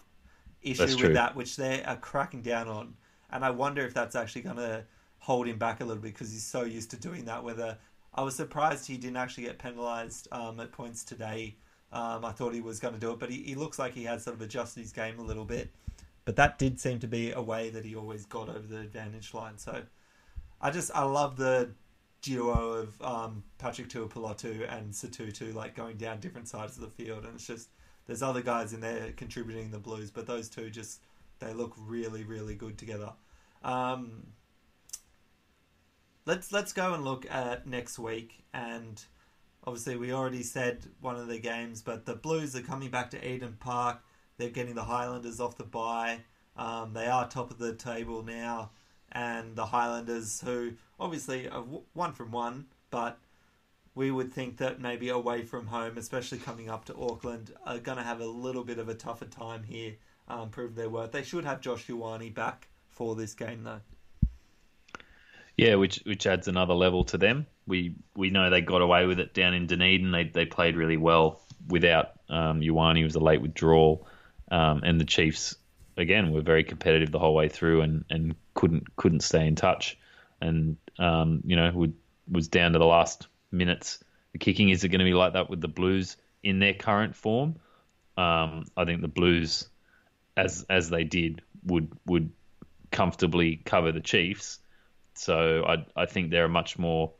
issue 0.63 0.79
That's 0.79 0.95
with 0.95 1.05
true. 1.05 1.15
that, 1.15 1.35
which 1.37 1.57
they 1.57 1.83
are 1.85 1.97
cracking 1.97 2.43
down 2.43 2.69
on. 2.69 2.95
And 3.31 3.45
I 3.45 3.51
wonder 3.51 3.85
if 3.85 3.95
that's 3.95 4.17
actually 4.17 4.43
going 4.43 4.57
to 4.57 4.85
hold 5.19 5.47
him 5.47 5.59
back 5.59 5.81
a 5.81 5.85
little 5.85 6.03
bit 6.03 6.15
because 6.15 6.33
he's 6.33 6.45
so 6.45 6.63
used 6.63 6.91
to 6.91 6.97
doing 6.97 7.25
that. 7.27 7.43
Whether 7.43 7.79
I 8.15 8.23
was 8.23 8.35
surprised 8.35 8.87
he 8.87 8.97
didn't 8.97 9.17
actually 9.17 9.45
get 9.45 9.59
penalised 9.59 10.29
um, 10.33 10.61
at 10.61 10.73
points 10.73 11.05
today. 11.05 11.57
Um, 11.93 12.25
I 12.25 12.33
thought 12.33 12.55
he 12.55 12.61
was 12.61 12.79
going 12.79 12.95
to 12.95 13.01
do 13.01 13.11
it, 13.13 13.19
but 13.19 13.31
he, 13.31 13.43
he 13.43 13.55
looks 13.55 13.79
like 13.79 13.95
he 13.95 14.05
has 14.05 14.25
sort 14.25 14.37
of 14.37 14.43
adjusted 14.43 14.81
his 14.81 14.93
game 14.93 15.19
a 15.19 15.23
little 15.23 15.45
bit. 15.45 15.71
But 16.25 16.37
that 16.37 16.59
did 16.59 16.79
seem 16.79 17.01
to 17.01 17.09
be 17.09 17.33
a 17.33 17.43
way 17.43 17.71
that 17.71 17.85
he 17.85 17.97
always 17.97 18.25
got 18.27 18.49
over 18.49 18.67
the 18.67 18.81
advantage 18.81 19.35
line. 19.35 19.59
So 19.59 19.83
I 20.61 20.71
just 20.71 20.91
I 20.95 21.03
love 21.03 21.37
the 21.37 21.71
duo 22.23 22.73
of 22.73 23.03
um, 23.03 23.43
Patrick 23.59 23.89
Tuipulotu 23.89 24.71
and 24.73 24.93
Sotutu 24.93 25.55
like 25.55 25.75
going 25.75 25.97
down 25.97 26.21
different 26.21 26.49
sides 26.49 26.77
of 26.77 26.83
the 26.83 27.05
field, 27.05 27.25
and 27.25 27.35
it's 27.35 27.47
just 27.47 27.71
there's 28.11 28.25
other 28.25 28.43
guys 28.43 28.73
in 28.73 28.81
there 28.81 29.13
contributing 29.13 29.71
the 29.71 29.79
Blues, 29.79 30.11
but 30.11 30.27
those 30.27 30.49
two 30.49 30.69
just 30.69 31.01
they 31.39 31.53
look 31.53 31.73
really 31.79 32.25
really 32.25 32.57
good 32.57 32.77
together. 32.77 33.13
Um, 33.63 34.27
let's 36.27 36.51
let's 36.51 36.73
go 36.73 36.93
and 36.93 37.05
look 37.05 37.25
at 37.31 37.69
next 37.69 38.01
week, 38.01 38.43
and 38.53 39.01
obviously 39.65 39.95
we 39.95 40.13
already 40.13 40.43
said 40.43 40.85
one 41.01 41.15
of 41.15 41.29
the 41.29 41.39
games, 41.39 41.83
but 41.83 42.05
the 42.05 42.17
Blues 42.17 42.57
are 42.57 42.63
coming 42.63 42.91
back 42.91 43.11
to 43.11 43.29
Eden 43.29 43.57
Park. 43.61 44.03
They're 44.39 44.51
getting 44.51 44.75
the 44.75 44.83
Highlanders 44.83 45.39
off 45.39 45.57
the 45.57 45.63
bye. 45.63 46.19
Um, 46.57 46.93
they 46.93 47.07
are 47.07 47.29
top 47.29 47.53
of 47.53 47.59
the 47.59 47.77
table 47.77 48.25
now, 48.25 48.73
and 49.13 49.55
the 49.55 49.67
Highlanders, 49.67 50.41
who 50.41 50.73
obviously 50.99 51.49
are 51.49 51.63
one 51.93 52.15
from 52.15 52.33
one, 52.33 52.67
but 52.91 53.21
we 53.95 54.11
would 54.11 54.33
think 54.33 54.59
that 54.59 54.81
maybe 54.81 55.09
away 55.09 55.43
from 55.43 55.67
home, 55.67 55.99
especially 55.99 56.39
coming 56.39 56.71
up 56.71 56.85
to 56.87 56.97
Auckland, 56.97 57.53
are 57.67 57.79
going 57.79 57.99
to 57.99 58.05
have 58.05 58.21
a 58.21 58.27
little 58.27 58.65
bit 58.65 58.79
of 58.79 58.89
a 58.89 58.95
tougher 58.95 59.25
time 59.25 59.65
here, 59.65 59.95
um, 60.29 60.51
prove 60.51 60.75
their 60.75 60.89
worth. 60.89 61.13
They 61.13 61.23
should 61.23 61.45
have 61.45 61.61
Josh 61.61 61.87
Ioane 61.87 62.33
back 62.33 62.69
for 62.89 63.17
this 63.17 63.35
game, 63.35 63.65
though. 63.65 63.81
Yeah, 65.57 65.75
which 65.75 66.01
which 66.07 66.27
adds 66.27 66.49
another 66.49 66.73
level 66.73 67.05
to 67.05 67.19
them. 67.19 67.47
We 67.67 67.95
we 68.17 68.31
know 68.31 68.49
they 68.49 68.63
got 68.63 68.81
away 68.81 69.05
with 69.07 69.21
it 69.21 69.35
down 69.35 69.53
in 69.53 69.67
Dunedin. 69.67 70.11
They 70.11 70.25
they 70.25 70.47
played 70.47 70.77
really 70.77 70.97
well 70.97 71.43
without 71.69 72.13
um, 72.31 72.61
Ioane. 72.61 73.05
was 73.05 73.17
a 73.17 73.21
late 73.21 73.43
withdrawal, 73.43 74.07
um, 74.51 74.83
and 74.85 74.99
the 74.99 75.05
Chiefs 75.05 75.57
again 75.99 76.33
were 76.33 76.41
very 76.41 76.65
competitive 76.65 77.11
the 77.11 77.19
whole 77.19 77.35
way 77.35 77.49
through 77.49 77.83
and, 77.83 78.05
and 78.09 78.35
couldn't 78.55 78.97
couldn't 78.97 79.21
stay 79.21 79.47
in 79.47 79.55
touch. 79.55 79.99
And 80.41 80.79
um, 80.99 81.43
you 81.45 81.57
know 81.57 81.71
would, 81.75 81.95
was 82.31 82.49
down 82.49 82.73
to 82.73 82.79
the 82.79 82.87
last 82.87 83.27
minutes. 83.53 84.03
The 84.33 84.39
kicking 84.39 84.71
is 84.71 84.85
it 84.85 84.89
going 84.89 85.01
to 85.01 85.05
be 85.05 85.15
like 85.15 85.35
that 85.35 85.51
with 85.51 85.61
the 85.61 85.69
Blues 85.69 86.17
in 86.43 86.59
their 86.59 86.75
current 86.75 87.17
form? 87.17 87.57
Um, 88.17 88.67
I 88.77 88.85
think 88.85 89.01
the 89.01 89.09
Blues, 89.09 89.69
as 90.37 90.65
as 90.69 90.91
they 90.91 91.05
did, 91.05 91.43
would 91.65 91.91
would 92.07 92.31
comfortably 92.91 93.57
cover 93.57 93.93
the 93.93 94.01
Chiefs. 94.01 94.59
So 95.15 95.65
I 95.67 96.03
I 96.03 96.07
think 96.07 96.31
they're 96.31 96.45
a 96.45 96.49
much 96.49 96.79
more 96.79 97.13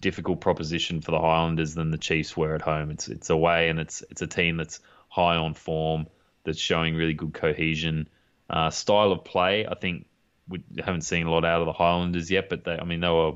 difficult 0.00 0.40
proposition 0.40 1.00
for 1.00 1.12
the 1.12 1.18
Highlanders 1.18 1.74
than 1.74 1.90
the 1.90 1.98
Chiefs 1.98 2.36
were 2.36 2.54
at 2.54 2.62
home. 2.62 2.90
It's 2.90 3.08
it's 3.08 3.30
away 3.30 3.68
and 3.68 3.78
it's 3.78 4.02
it's 4.10 4.22
a 4.22 4.26
team 4.26 4.56
that's 4.56 4.80
high 5.08 5.36
on 5.36 5.54
form, 5.54 6.06
that's 6.44 6.58
showing 6.58 6.94
really 6.94 7.14
good 7.14 7.32
cohesion, 7.32 8.08
uh, 8.50 8.70
style 8.70 9.12
of 9.12 9.24
play. 9.24 9.66
I 9.66 9.74
think 9.74 10.06
we 10.48 10.62
haven't 10.84 11.02
seen 11.02 11.26
a 11.26 11.30
lot 11.30 11.44
out 11.44 11.60
of 11.60 11.66
the 11.66 11.72
Highlanders 11.72 12.30
yet, 12.30 12.48
but 12.48 12.64
they 12.64 12.76
I 12.78 12.84
mean 12.84 13.00
they 13.00 13.08
were 13.08 13.34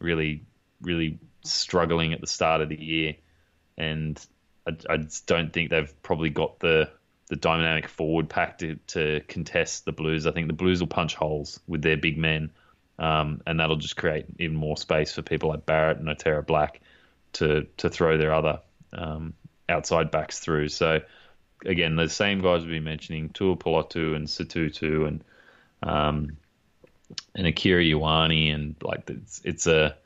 really 0.00 0.44
really 0.80 1.18
struggling 1.44 2.12
at 2.12 2.20
the 2.20 2.26
start 2.26 2.60
of 2.60 2.68
the 2.68 2.82
year. 2.82 3.14
and 3.76 4.24
I, 4.66 4.76
I 4.88 4.98
don't 5.26 5.52
think 5.52 5.70
they've 5.70 6.02
probably 6.02 6.30
got 6.30 6.58
the 6.60 6.90
the 7.28 7.36
dynamic 7.36 7.88
forward 7.88 8.28
pack 8.28 8.58
to, 8.58 8.76
to 8.86 9.22
contest 9.28 9.86
the 9.86 9.92
Blues. 9.92 10.26
I 10.26 10.32
think 10.32 10.46
the 10.46 10.52
Blues 10.52 10.80
will 10.80 10.88
punch 10.88 11.14
holes 11.14 11.58
with 11.66 11.80
their 11.80 11.96
big 11.96 12.18
men, 12.18 12.50
um, 12.98 13.40
and 13.46 13.58
that'll 13.58 13.76
just 13.76 13.96
create 13.96 14.26
even 14.38 14.56
more 14.56 14.76
space 14.76 15.14
for 15.14 15.22
people 15.22 15.48
like 15.48 15.64
Barrett 15.64 15.98
and 15.98 16.08
Otere 16.08 16.46
Black 16.46 16.80
to 17.34 17.66
to 17.78 17.88
throw 17.90 18.18
their 18.18 18.34
other 18.34 18.60
um, 18.92 19.34
outside 19.68 20.10
backs 20.10 20.38
through. 20.38 20.68
So 20.68 21.00
again, 21.64 21.96
the 21.96 22.08
same 22.08 22.42
guys 22.42 22.62
we've 22.62 22.70
been 22.70 22.84
mentioning, 22.84 23.30
Tuipulotu 23.30 24.14
and 24.14 24.26
Sotutu 24.26 25.08
and 25.08 25.24
um, 25.82 26.36
and 27.34 27.46
Akira 27.46 27.82
Ioane, 27.82 28.54
and 28.54 28.76
like 28.82 29.08
it's 29.08 29.40
it's 29.44 29.66
a 29.66 29.96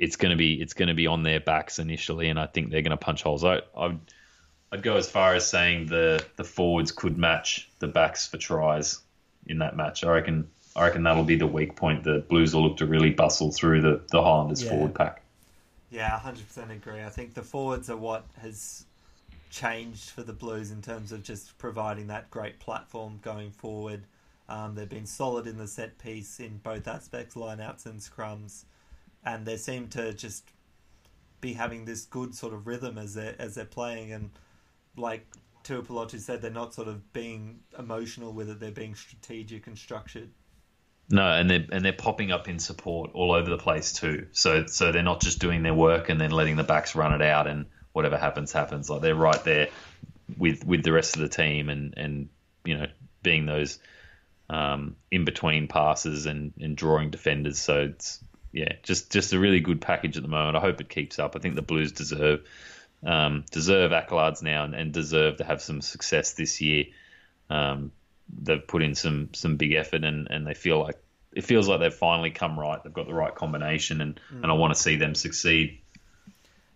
it's 0.00 0.16
going 0.16 0.30
to 0.30 0.36
be 0.36 0.60
it's 0.60 0.72
going 0.72 0.88
to 0.88 0.94
be 0.94 1.06
on 1.06 1.22
their 1.22 1.40
backs 1.40 1.78
initially, 1.78 2.28
and 2.30 2.40
I 2.40 2.46
think 2.46 2.70
they're 2.70 2.82
going 2.82 2.90
to 2.90 2.96
punch 2.96 3.22
holes. 3.22 3.44
I 3.44 3.60
I'd, 3.76 4.00
I'd 4.72 4.82
go 4.82 4.96
as 4.96 5.08
far 5.08 5.34
as 5.34 5.46
saying 5.46 5.86
the 5.86 6.24
the 6.36 6.44
forwards 6.44 6.90
could 6.90 7.18
match 7.18 7.70
the 7.80 7.86
backs 7.86 8.26
for 8.26 8.38
tries 8.38 9.00
in 9.46 9.58
that 9.58 9.76
match. 9.76 10.02
I 10.02 10.10
reckon 10.10 10.48
I 10.74 10.86
reckon 10.86 11.02
that'll 11.02 11.24
be 11.24 11.36
the 11.36 11.46
weak 11.46 11.76
point. 11.76 12.02
The 12.04 12.24
Blues 12.28 12.54
will 12.54 12.66
look 12.66 12.78
to 12.78 12.86
really 12.86 13.10
bustle 13.10 13.52
through 13.52 13.82
the 13.82 14.00
the 14.10 14.22
Highlanders 14.22 14.62
Yeah. 14.62 14.70
forward 14.70 14.94
pack. 14.94 15.22
Yeah, 15.90 16.18
hundred 16.18 16.46
percent 16.46 16.70
agree. 16.70 17.02
I 17.02 17.10
think 17.10 17.34
the 17.34 17.42
forwards 17.42 17.90
are 17.90 17.96
what 17.96 18.24
has 18.40 18.86
changed 19.50 20.10
for 20.10 20.22
the 20.22 20.32
Blues 20.32 20.70
in 20.70 20.80
terms 20.80 21.12
of 21.12 21.22
just 21.22 21.58
providing 21.58 22.06
that 22.06 22.30
great 22.30 22.58
platform 22.58 23.18
going 23.22 23.50
forward. 23.50 24.04
Um, 24.48 24.74
they've 24.74 24.88
been 24.88 25.06
solid 25.06 25.46
in 25.46 25.58
the 25.58 25.66
set 25.66 25.98
piece 25.98 26.40
in 26.40 26.58
both 26.58 26.88
aspects, 26.88 27.34
lineouts 27.34 27.86
and 27.86 28.00
scrums, 28.00 28.64
and 29.24 29.46
they 29.46 29.56
seem 29.56 29.88
to 29.88 30.12
just 30.14 30.50
be 31.40 31.52
having 31.52 31.84
this 31.84 32.04
good 32.04 32.34
sort 32.34 32.52
of 32.52 32.66
rhythm 32.66 32.98
as 32.98 33.14
they 33.14 33.34
as 33.38 33.54
they're 33.54 33.64
playing. 33.64 34.12
And 34.12 34.30
like 34.96 35.26
Tuipulotu 35.64 36.18
said, 36.18 36.42
they're 36.42 36.50
not 36.50 36.74
sort 36.74 36.88
of 36.88 37.12
being 37.12 37.60
emotional 37.78 38.32
with 38.32 38.50
it; 38.50 38.60
they're 38.60 38.70
being 38.70 38.94
strategic 38.94 39.66
and 39.66 39.78
structured. 39.78 40.30
No, 41.10 41.26
and 41.26 41.50
they're 41.50 41.66
and 41.72 41.84
they're 41.84 41.92
popping 41.92 42.30
up 42.30 42.48
in 42.48 42.58
support 42.58 43.10
all 43.14 43.32
over 43.32 43.50
the 43.50 43.58
place 43.58 43.92
too. 43.92 44.28
So 44.32 44.66
so 44.66 44.92
they're 44.92 45.02
not 45.02 45.20
just 45.20 45.40
doing 45.40 45.62
their 45.62 45.74
work 45.74 46.08
and 46.08 46.20
then 46.20 46.30
letting 46.30 46.56
the 46.56 46.64
backs 46.64 46.94
run 46.94 47.12
it 47.12 47.22
out 47.22 47.46
and 47.46 47.66
whatever 47.92 48.16
happens 48.16 48.52
happens. 48.52 48.88
Like 48.88 49.02
they're 49.02 49.14
right 49.14 49.42
there 49.44 49.68
with 50.38 50.64
with 50.64 50.84
the 50.84 50.92
rest 50.92 51.16
of 51.16 51.22
the 51.22 51.28
team 51.28 51.68
and 51.68 51.94
and 51.96 52.28
you 52.64 52.78
know 52.78 52.86
being 53.22 53.46
those 53.46 53.78
um, 54.48 54.96
in 55.10 55.24
between 55.24 55.66
passes 55.66 56.26
and 56.26 56.52
and 56.60 56.76
drawing 56.76 57.10
defenders. 57.10 57.58
So 57.58 57.80
it's 57.80 58.22
yeah, 58.52 58.72
just 58.82 59.10
just 59.10 59.32
a 59.32 59.38
really 59.38 59.60
good 59.60 59.80
package 59.80 60.16
at 60.16 60.22
the 60.22 60.28
moment. 60.28 60.56
I 60.56 60.60
hope 60.60 60.80
it 60.80 60.88
keeps 60.88 61.18
up. 61.18 61.36
I 61.36 61.38
think 61.38 61.54
the 61.54 61.62
Blues 61.62 61.92
deserve 61.92 62.44
um, 63.04 63.44
deserve 63.50 63.92
accolades 63.92 64.42
now 64.42 64.64
and, 64.64 64.74
and 64.74 64.92
deserve 64.92 65.38
to 65.38 65.44
have 65.44 65.62
some 65.62 65.80
success 65.80 66.34
this 66.34 66.60
year. 66.60 66.86
Um, 67.48 67.92
they've 68.42 68.66
put 68.66 68.82
in 68.82 68.94
some 68.94 69.30
some 69.34 69.56
big 69.56 69.72
effort 69.72 70.04
and, 70.04 70.28
and 70.30 70.46
they 70.46 70.54
feel 70.54 70.80
like 70.80 70.98
it 71.32 71.44
feels 71.44 71.68
like 71.68 71.80
they've 71.80 71.94
finally 71.94 72.30
come 72.30 72.58
right. 72.58 72.82
They've 72.82 72.92
got 72.92 73.06
the 73.06 73.14
right 73.14 73.34
combination 73.34 74.00
and, 74.00 74.20
and 74.30 74.46
I 74.46 74.52
want 74.52 74.74
to 74.74 74.80
see 74.80 74.96
them 74.96 75.14
succeed. 75.14 75.80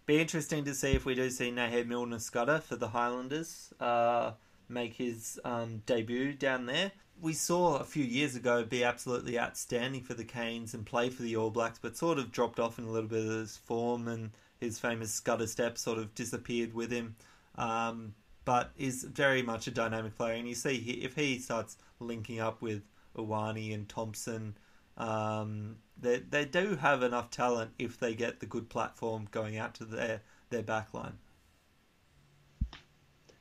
Be 0.06 0.20
interesting 0.20 0.64
to 0.64 0.74
see 0.74 0.92
if 0.92 1.04
we 1.04 1.14
do 1.14 1.30
see 1.30 1.50
Nehe 1.50 1.86
Milner-Skudder 1.86 2.62
for 2.62 2.76
the 2.76 2.88
Highlanders 2.88 3.72
uh, 3.80 4.32
make 4.68 4.94
his 4.94 5.40
um, 5.44 5.82
debut 5.86 6.34
down 6.34 6.66
there. 6.66 6.92
We 7.20 7.32
saw 7.32 7.78
a 7.78 7.84
few 7.84 8.04
years 8.04 8.36
ago 8.36 8.64
be 8.64 8.84
absolutely 8.84 9.38
outstanding 9.38 10.02
for 10.02 10.14
the 10.14 10.24
Canes 10.24 10.74
and 10.74 10.84
play 10.84 11.10
for 11.10 11.22
the 11.22 11.36
All 11.36 11.50
Blacks, 11.50 11.78
but 11.78 11.96
sort 11.96 12.18
of 12.18 12.32
dropped 12.32 12.60
off 12.60 12.78
in 12.78 12.84
a 12.84 12.90
little 12.90 13.08
bit 13.08 13.24
of 13.24 13.32
his 13.32 13.56
form 13.56 14.08
and 14.08 14.32
his 14.60 14.78
famous 14.78 15.18
Skudder 15.20 15.48
step 15.48 15.78
sort 15.78 15.98
of 15.98 16.14
disappeared 16.14 16.74
with 16.74 16.90
him. 16.90 17.16
Um, 17.56 18.14
but 18.44 18.72
is 18.76 19.04
very 19.04 19.42
much 19.42 19.66
a 19.66 19.70
dynamic 19.70 20.16
player, 20.16 20.34
and 20.34 20.48
you 20.48 20.54
see 20.54 20.78
he, 20.78 20.92
if 20.92 21.14
he 21.14 21.38
starts 21.38 21.76
linking 21.98 22.40
up 22.40 22.60
with 22.60 22.82
Ioane 23.16 23.72
and 23.72 23.88
Thompson, 23.88 24.56
um, 24.96 25.76
they 26.00 26.18
they 26.18 26.44
do 26.44 26.76
have 26.76 27.02
enough 27.02 27.30
talent 27.30 27.72
if 27.78 27.98
they 27.98 28.14
get 28.14 28.40
the 28.40 28.46
good 28.46 28.68
platform 28.68 29.28
going 29.30 29.56
out 29.56 29.74
to 29.76 29.84
their 29.84 30.20
their 30.50 30.62
backline. 30.62 31.14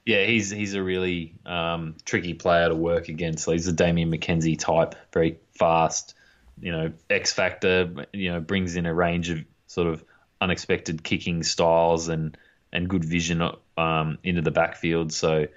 Yeah, 0.06 0.26
he's 0.26 0.50
he's 0.50 0.74
a 0.74 0.84
really 0.84 1.36
um, 1.46 1.96
tricky 2.04 2.34
player 2.34 2.70
to 2.70 2.76
work 2.76 3.08
against. 3.08 3.50
He's 3.50 3.68
a 3.68 3.74
Damian 3.74 4.12
McKenzie 4.12 4.60
type, 4.60 4.96
very 5.14 5.40
fast, 5.58 6.14
you 6.60 6.72
know, 6.72 6.92
X 7.10 7.32
factor. 7.32 8.08
You 8.12 8.34
know, 8.34 8.40
brings 8.42 8.76
in 8.76 8.86
a 8.86 8.94
range 8.94 9.30
of 9.30 9.46
sort 9.68 9.88
of 9.88 10.04
unexpected 10.42 11.04
kicking 11.04 11.44
styles 11.44 12.10
and 12.10 12.38
and 12.74 12.90
good 12.90 13.06
vision 13.06 13.42
um, 13.78 14.18
into 14.24 14.42
the 14.42 14.52
backfield. 14.52 15.14
So 15.14 15.48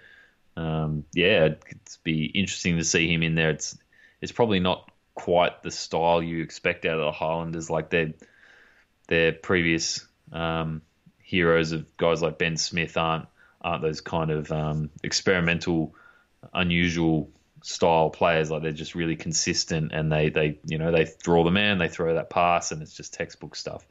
um, 0.57 1.05
yeah, 1.13 1.47
it'd 1.47 1.59
be 2.05 2.27
interesting 2.27 2.77
to 2.79 2.85
see 2.85 3.13
him 3.13 3.23
in 3.23 3.35
there. 3.35 3.51
It's 3.51 3.77
it's 4.21 4.33
probably 4.33 4.61
not 4.61 4.91
quite 5.15 5.63
the 5.63 5.71
style 5.71 6.23
you 6.23 6.43
expect 6.43 6.85
out 6.87 6.99
of 6.99 7.05
the 7.05 7.13
Highlanders, 7.13 7.69
like 7.69 7.91
their 7.91 8.13
their 9.09 9.33
previous 9.33 10.07
um, 10.33 10.83
heroes 11.19 11.73
of 11.73 11.97
guys 11.97 12.23
like 12.23 12.39
Ben 12.39 12.57
Smith 12.57 12.97
aren't 12.97 13.27
aren't 13.67 13.83
those 13.83 14.01
kind 14.01 14.31
of 14.31 14.53
um, 14.53 14.91
experimental, 15.03 15.95
unusual 16.55 17.29
style 17.62 18.11
players. 18.11 18.49
Like 18.49 18.62
they're 18.62 18.71
just 18.71 18.95
really 18.95 19.17
consistent, 19.17 19.91
and 19.93 20.11
they 20.11 20.31
they 20.31 20.61
you 20.64 20.79
know 20.79 20.93
they 20.93 21.11
draw 21.23 21.43
the 21.43 21.51
man, 21.51 21.79
they 21.79 21.89
throw 21.89 22.14
that 22.14 22.31
pass, 22.31 22.71
and 22.71 22.81
it's 22.81 22.95
just 22.95 23.12
textbook 23.12 23.57
stuff. 23.57 23.85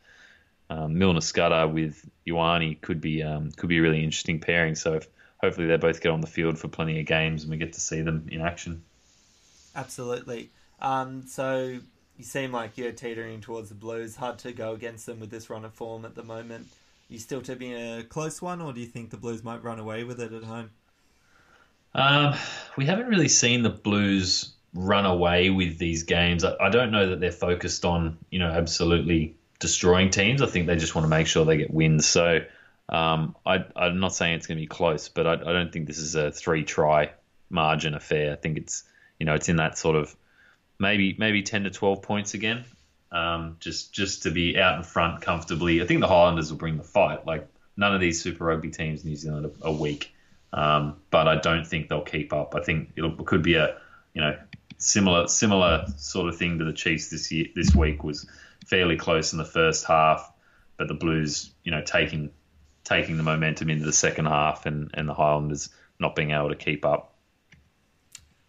Um, 0.68 0.98
Milner-Skudder 0.98 1.72
with 1.72 2.10
Ioane 2.26 2.80
could 2.82 3.02
be 3.02 3.22
um, 3.22 3.52
could 3.52 3.70
be 3.70 3.78
a 3.78 3.82
really 3.82 4.04
interesting 4.04 4.40
pairing. 4.40 4.76
So 4.76 4.94
if, 4.96 5.08
hopefully 5.38 5.68
they 5.68 5.78
both 5.78 6.02
get 6.02 6.12
on 6.12 6.22
the 6.22 6.28
field 6.28 6.58
for 6.58 6.70
plenty 6.70 7.00
of 7.02 7.06
games, 7.06 7.44
and 7.44 7.52
we 7.52 7.58
get 7.58 7.74
to 7.74 7.82
see 7.82 8.02
them 8.02 8.30
in 8.32 8.42
action. 8.42 8.82
Absolutely. 9.76 10.52
Um, 10.80 11.28
so 11.28 11.80
you 12.18 12.24
seem 12.24 12.54
like 12.54 12.78
you're 12.78 12.94
teetering 12.94 13.42
towards 13.42 13.68
the 13.70 13.76
Blues. 13.76 14.16
Hard 14.16 14.40
to 14.40 14.54
go 14.54 14.72
against 14.72 15.06
them 15.06 15.20
with 15.20 15.32
this 15.32 15.50
run 15.50 15.66
of 15.66 15.74
form 15.74 16.06
at 16.06 16.16
the 16.16 16.24
moment. 16.24 16.68
You 17.08 17.20
still 17.20 17.42
tipping 17.42 17.74
a 17.74 18.04
close 18.04 18.42
one, 18.42 18.62
or 18.62 18.74
do 18.74 18.82
you 18.82 18.88
think 18.88 19.12
the 19.12 19.18
Blues 19.18 19.44
might 19.44 19.64
run 19.64 19.80
away 19.80 20.04
with 20.04 20.20
it 20.20 20.34
at 20.34 20.44
home? 20.44 20.72
Um, 21.94 22.34
we 22.78 22.86
haven't 22.86 23.08
really 23.08 23.28
seen 23.28 23.62
the 23.62 23.70
Blues 23.70 24.54
run 24.74 25.06
away 25.06 25.50
with 25.50 25.78
these 25.78 26.04
games. 26.04 26.44
I, 26.44 26.56
I 26.60 26.70
don't 26.70 26.92
know 26.92 27.10
that 27.10 27.20
they're 27.20 27.32
focused 27.32 27.86
on 27.86 28.18
you 28.30 28.40
know 28.40 28.50
absolutely 28.50 29.36
destroying 29.60 30.10
teams. 30.10 30.42
I 30.42 30.48
think 30.48 30.68
they 30.68 30.76
just 30.76 30.96
want 30.96 31.06
to 31.06 31.10
make 31.10 31.28
sure 31.28 31.46
they 31.46 31.58
get 31.58 31.74
wins. 31.74 32.06
So 32.06 32.42
um, 32.90 33.36
I, 33.46 33.66
I'm 33.76 34.00
not 34.00 34.14
saying 34.14 34.36
it's 34.36 34.48
going 34.48 34.58
to 34.58 34.62
be 34.62 34.68
close, 34.68 35.08
but 35.08 35.26
I, 35.26 35.34
I 35.34 35.54
don't 35.54 35.72
think 35.72 35.88
this 35.88 35.98
is 35.98 36.16
a 36.16 36.32
three 36.32 36.64
try 36.64 37.12
margin 37.50 37.94
affair. 37.94 38.34
I 38.34 38.36
think 38.36 38.58
it's 38.58 38.84
you 39.20 39.26
know 39.26 39.36
it's 39.36 39.48
in 39.48 39.58
that 39.58 39.78
sort 39.78 39.96
of 39.96 40.16
maybe 40.80 41.16
maybe 41.18 41.44
ten 41.44 41.64
to 41.64 41.70
twelve 41.70 42.02
points 42.02 42.34
again. 42.34 42.66
Um, 43.16 43.56
just 43.62 43.94
just 43.94 44.24
to 44.24 44.32
be 44.32 44.60
out 44.60 44.76
in 44.76 44.84
front 44.84 45.22
comfortably. 45.22 45.82
I 45.82 45.86
think 45.86 46.02
the 46.02 46.08
Highlanders 46.08 46.52
will 46.52 46.58
bring 46.58 46.76
the 46.76 46.84
fight. 46.84 47.26
Like 47.26 47.48
none 47.78 47.96
of 47.96 48.02
these 48.02 48.22
Super 48.22 48.44
Rugby 48.44 48.72
teams 48.72 49.04
in 49.04 49.10
New 49.10 49.16
Zealand 49.16 49.46
are, 49.46 49.70
are 49.70 49.74
weak, 49.74 50.14
um, 50.52 50.98
but 51.12 51.26
I 51.26 51.38
don't 51.38 51.66
think 51.66 51.88
they'll 51.88 52.02
keep 52.02 52.34
up. 52.34 52.56
I 52.56 52.62
think 52.62 52.90
it 52.98 53.26
could 53.26 53.42
be 53.42 53.56
a 53.56 53.78
you 54.14 54.20
know 54.20 54.38
similar 54.80 55.30
similar 55.30 55.86
sort 55.96 56.28
of 56.28 56.36
thing 56.36 56.60
to 56.60 56.66
the 56.66 56.74
Chiefs 56.74 57.08
this 57.08 57.32
year 57.32 57.46
this 57.56 57.74
week 57.74 58.04
was 58.04 58.28
fairly 58.66 58.98
close 58.98 59.32
in 59.32 59.38
the 59.38 59.46
first 59.46 59.86
half, 59.86 60.30
but 60.76 60.90
the 60.90 60.94
Blues 60.94 61.52
you 61.64 61.72
know 61.72 61.82
taking 61.82 62.32
taking 62.84 63.16
the 63.16 63.24
momentum 63.24 63.70
into 63.70 63.86
the 63.86 63.94
second 63.94 64.26
half 64.26 64.66
and, 64.66 64.92
and 64.94 65.08
the 65.08 65.14
Highlanders 65.14 65.70
not 66.02 66.18
being 66.18 66.32
able 66.32 66.50
to 66.50 66.56
keep 66.58 66.84
up. 66.84 67.16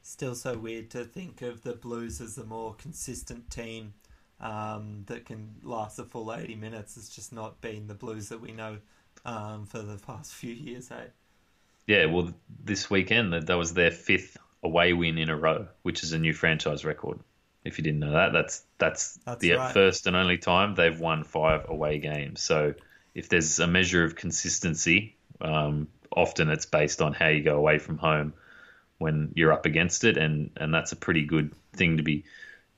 Still 0.02 0.34
so 0.34 0.58
weird 0.58 0.90
to 0.90 1.04
think 1.04 1.40
of 1.40 1.62
the 1.62 1.74
Blues 1.74 2.20
as 2.20 2.34
the 2.34 2.44
more 2.44 2.74
consistent 2.74 3.48
team 3.48 3.94
um, 4.40 5.04
that 5.06 5.24
can 5.24 5.54
last 5.62 5.98
a 5.98 6.04
full 6.04 6.32
80 6.32 6.56
minutes. 6.56 6.96
It's 6.96 7.08
just 7.08 7.32
not 7.32 7.60
been 7.60 7.86
the 7.86 7.94
Blues 7.94 8.28
that 8.28 8.40
we 8.40 8.52
know 8.52 8.78
um, 9.24 9.66
for 9.66 9.80
the 9.80 9.98
past 9.98 10.34
few 10.34 10.52
years, 10.52 10.88
hey? 10.88 11.06
Yeah, 11.86 12.06
well, 12.06 12.32
this 12.64 12.90
weekend 12.90 13.32
that 13.32 13.46
that 13.46 13.54
was 13.54 13.72
their 13.74 13.90
fifth 13.90 14.36
away 14.62 14.92
win 14.92 15.18
in 15.18 15.30
a 15.30 15.36
row, 15.36 15.68
which 15.82 16.02
is 16.02 16.12
a 16.12 16.18
new 16.18 16.32
franchise 16.32 16.84
record. 16.84 17.20
If 17.64 17.78
you 17.78 17.84
didn't 17.84 18.00
know 18.00 18.12
that, 18.12 18.32
that's 18.32 18.62
that's, 18.78 19.18
That's 19.24 19.40
the 19.40 19.52
right. 19.52 19.72
first 19.72 20.06
and 20.06 20.16
only 20.16 20.38
time 20.38 20.74
they've 20.74 20.98
won 20.98 21.24
five 21.24 21.68
away 21.68 21.98
games. 21.98 22.40
So 22.40 22.74
if 23.14 23.28
there's 23.28 23.58
a 23.58 23.66
measure 23.66 24.04
of 24.04 24.14
consistency, 24.14 25.16
um, 25.40 25.88
often 26.14 26.48
it's 26.48 26.66
based 26.66 27.00
on 27.02 27.12
how 27.12 27.28
you 27.28 27.42
go 27.42 27.56
away 27.56 27.78
from 27.78 27.98
home 27.98 28.34
when 28.98 29.32
you're 29.34 29.52
up 29.52 29.66
against 29.66 30.04
it, 30.04 30.16
and, 30.16 30.50
and 30.56 30.72
that's 30.72 30.92
a 30.92 30.96
pretty 30.96 31.24
good 31.24 31.52
thing 31.72 31.98
to 31.98 32.02
be 32.02 32.24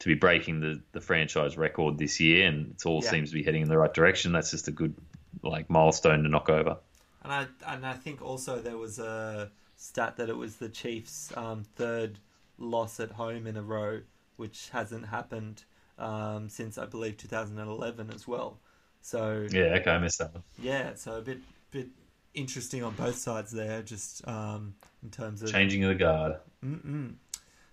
to 0.01 0.09
be 0.09 0.14
breaking 0.14 0.61
the, 0.61 0.80
the 0.92 1.01
franchise 1.01 1.57
record 1.57 1.99
this 1.99 2.20
year, 2.20 2.46
and 2.46 2.72
it 2.72 2.86
all 2.86 3.03
Yeah. 3.03 3.11
seems 3.11 3.30
to 3.30 3.34
be 3.34 3.42
heading 3.42 3.62
in 3.62 3.68
the 3.68 3.78
right 3.78 3.92
direction. 3.92 4.32
That's 4.32 4.51
just 4.51 4.68
a 4.68 4.72
good 4.72 4.94
like 5.42 5.68
milestone 5.70 6.22
to 6.22 6.28
knock 6.28 6.49
over. 6.51 6.78
And 7.22 7.32
I 7.32 7.46
and 7.66 7.84
I 7.86 7.94
think 7.94 8.22
also 8.22 8.61
there 8.61 8.76
was 8.76 8.99
a 8.99 9.51
stat 9.76 10.16
that 10.16 10.28
it 10.28 10.36
was 10.36 10.57
the 10.57 10.68
Chiefs' 10.68 11.32
um, 11.36 11.64
third 11.76 12.18
loss 12.59 13.01
at 13.01 13.11
home 13.12 13.46
in 13.46 13.57
a 13.57 13.62
row, 13.62 14.01
which 14.36 14.68
hasn't 14.70 15.07
happened 15.07 15.64
um, 15.99 16.49
since 16.49 16.78
I 16.78 16.86
believe 16.86 17.16
2011 17.16 18.11
as 18.14 18.26
well. 18.26 18.59
So 19.01 19.46
Yeah, 19.51 19.76
okay, 19.80 19.90
I 19.90 19.99
missed 19.99 20.18
that 20.18 20.32
one. 20.34 20.42
yeah, 20.61 20.94
so 20.94 21.18
a 21.18 21.20
bit 21.22 21.38
bit 21.70 21.88
interesting 22.34 22.82
on 22.84 22.94
both 22.94 23.16
sides 23.16 23.51
there, 23.53 23.82
just 23.82 24.26
um, 24.28 24.74
in 25.03 25.11
terms 25.11 25.42
of 25.42 25.51
Changing 25.51 25.82
of 25.84 25.88
the 25.90 25.94
guard. 25.96 26.36
Mm-mm. 26.64 27.14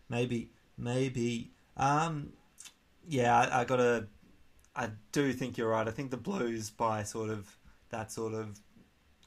Maybe, 0.09 0.49
maybe. 0.78 1.51
Um, 1.78 2.34
yeah, 3.07 3.38
I, 3.38 3.61
I 3.61 3.65
gotta. 3.65 4.07
I 4.76 4.89
do 5.13 5.32
think 5.32 5.57
you're 5.57 5.69
right. 5.69 5.88
I 5.88 5.91
think 5.91 6.11
the 6.11 6.17
Blues 6.17 6.69
by 6.69 7.03
sort 7.03 7.30
of 7.30 7.57
that 7.89 8.11
sort 8.11 8.34
of 8.34 8.59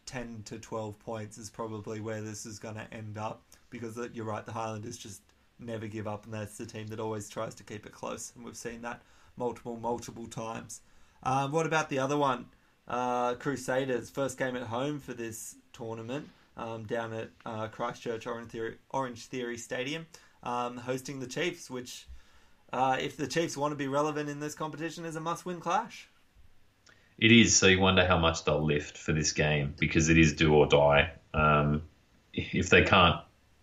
ten 0.07 0.42
to 0.46 0.59
twelve 0.59 0.99
points 0.99 1.38
is 1.38 1.51
probably 1.51 2.01
where 2.01 2.20
this 2.20 2.46
is 2.46 2.59
going 2.59 2.74
to 2.74 2.92
end 2.92 3.18
up 3.18 3.42
because 3.70 3.99
you're 4.12 4.24
right. 4.24 4.44
The 4.44 4.53
Highlanders 4.53 4.99
just 4.99 5.22
never 5.59 5.86
give 5.86 6.07
up, 6.07 6.24
and 6.24 6.34
that's 6.34 6.57
the 6.57 6.66
team 6.66 6.86
that 6.88 7.01
always 7.01 7.28
tries 7.28 7.55
to 7.57 7.64
keep 7.64 7.86
it 7.86 7.92
close, 7.92 8.32
and 8.36 8.44
we've 8.44 8.57
seen 8.57 8.82
that 8.82 9.03
multiple, 9.36 9.76
multiple 9.76 10.26
times. 10.26 10.80
Um, 11.22 11.53
what 11.53 11.66
about 11.66 11.88
the 11.88 11.99
other 11.99 12.16
one? 12.16 12.46
Uh, 12.86 13.34
Crusaders 13.34 14.09
first 14.09 14.38
game 14.38 14.57
at 14.57 14.62
home 14.62 14.99
for 14.99 15.12
this 15.12 15.57
tournament 15.72 16.28
um, 16.57 16.84
down 16.84 17.12
at 17.12 17.30
uh, 17.44 17.68
Christchurch 17.68 18.26
Orange 18.26 18.51
Theory, 18.51 18.76
Orangetheory 18.92 19.59
Stadium, 19.59 20.07
um, 20.42 20.76
hosting 20.76 21.20
the 21.20 21.26
Chiefs, 21.26 21.70
which, 21.70 22.07
uh, 22.72 22.96
if 23.00 23.16
the 23.16 23.26
Chiefs 23.26 23.56
want 23.56 23.72
to 23.72 23.76
be 23.76 23.88
relevant 23.88 24.28
in 24.28 24.40
this 24.40 24.54
competition, 24.54 25.04
is 25.04 25.16
a 25.16 25.20
must-win 25.20 25.60
clash. 25.60 26.08
It 27.18 27.32
is. 27.32 27.56
So 27.56 27.66
you 27.66 27.80
wonder 27.80 28.06
how 28.06 28.18
much 28.18 28.44
they'll 28.44 28.64
lift 28.64 28.96
for 28.96 29.12
this 29.12 29.32
game 29.32 29.74
because 29.78 30.08
it 30.08 30.18
is 30.18 30.34
do 30.34 30.54
or 30.54 30.66
die. 30.66 31.12
Um, 31.34 31.82
if 32.32 32.70
they 32.70 32.84
can't 32.84 33.20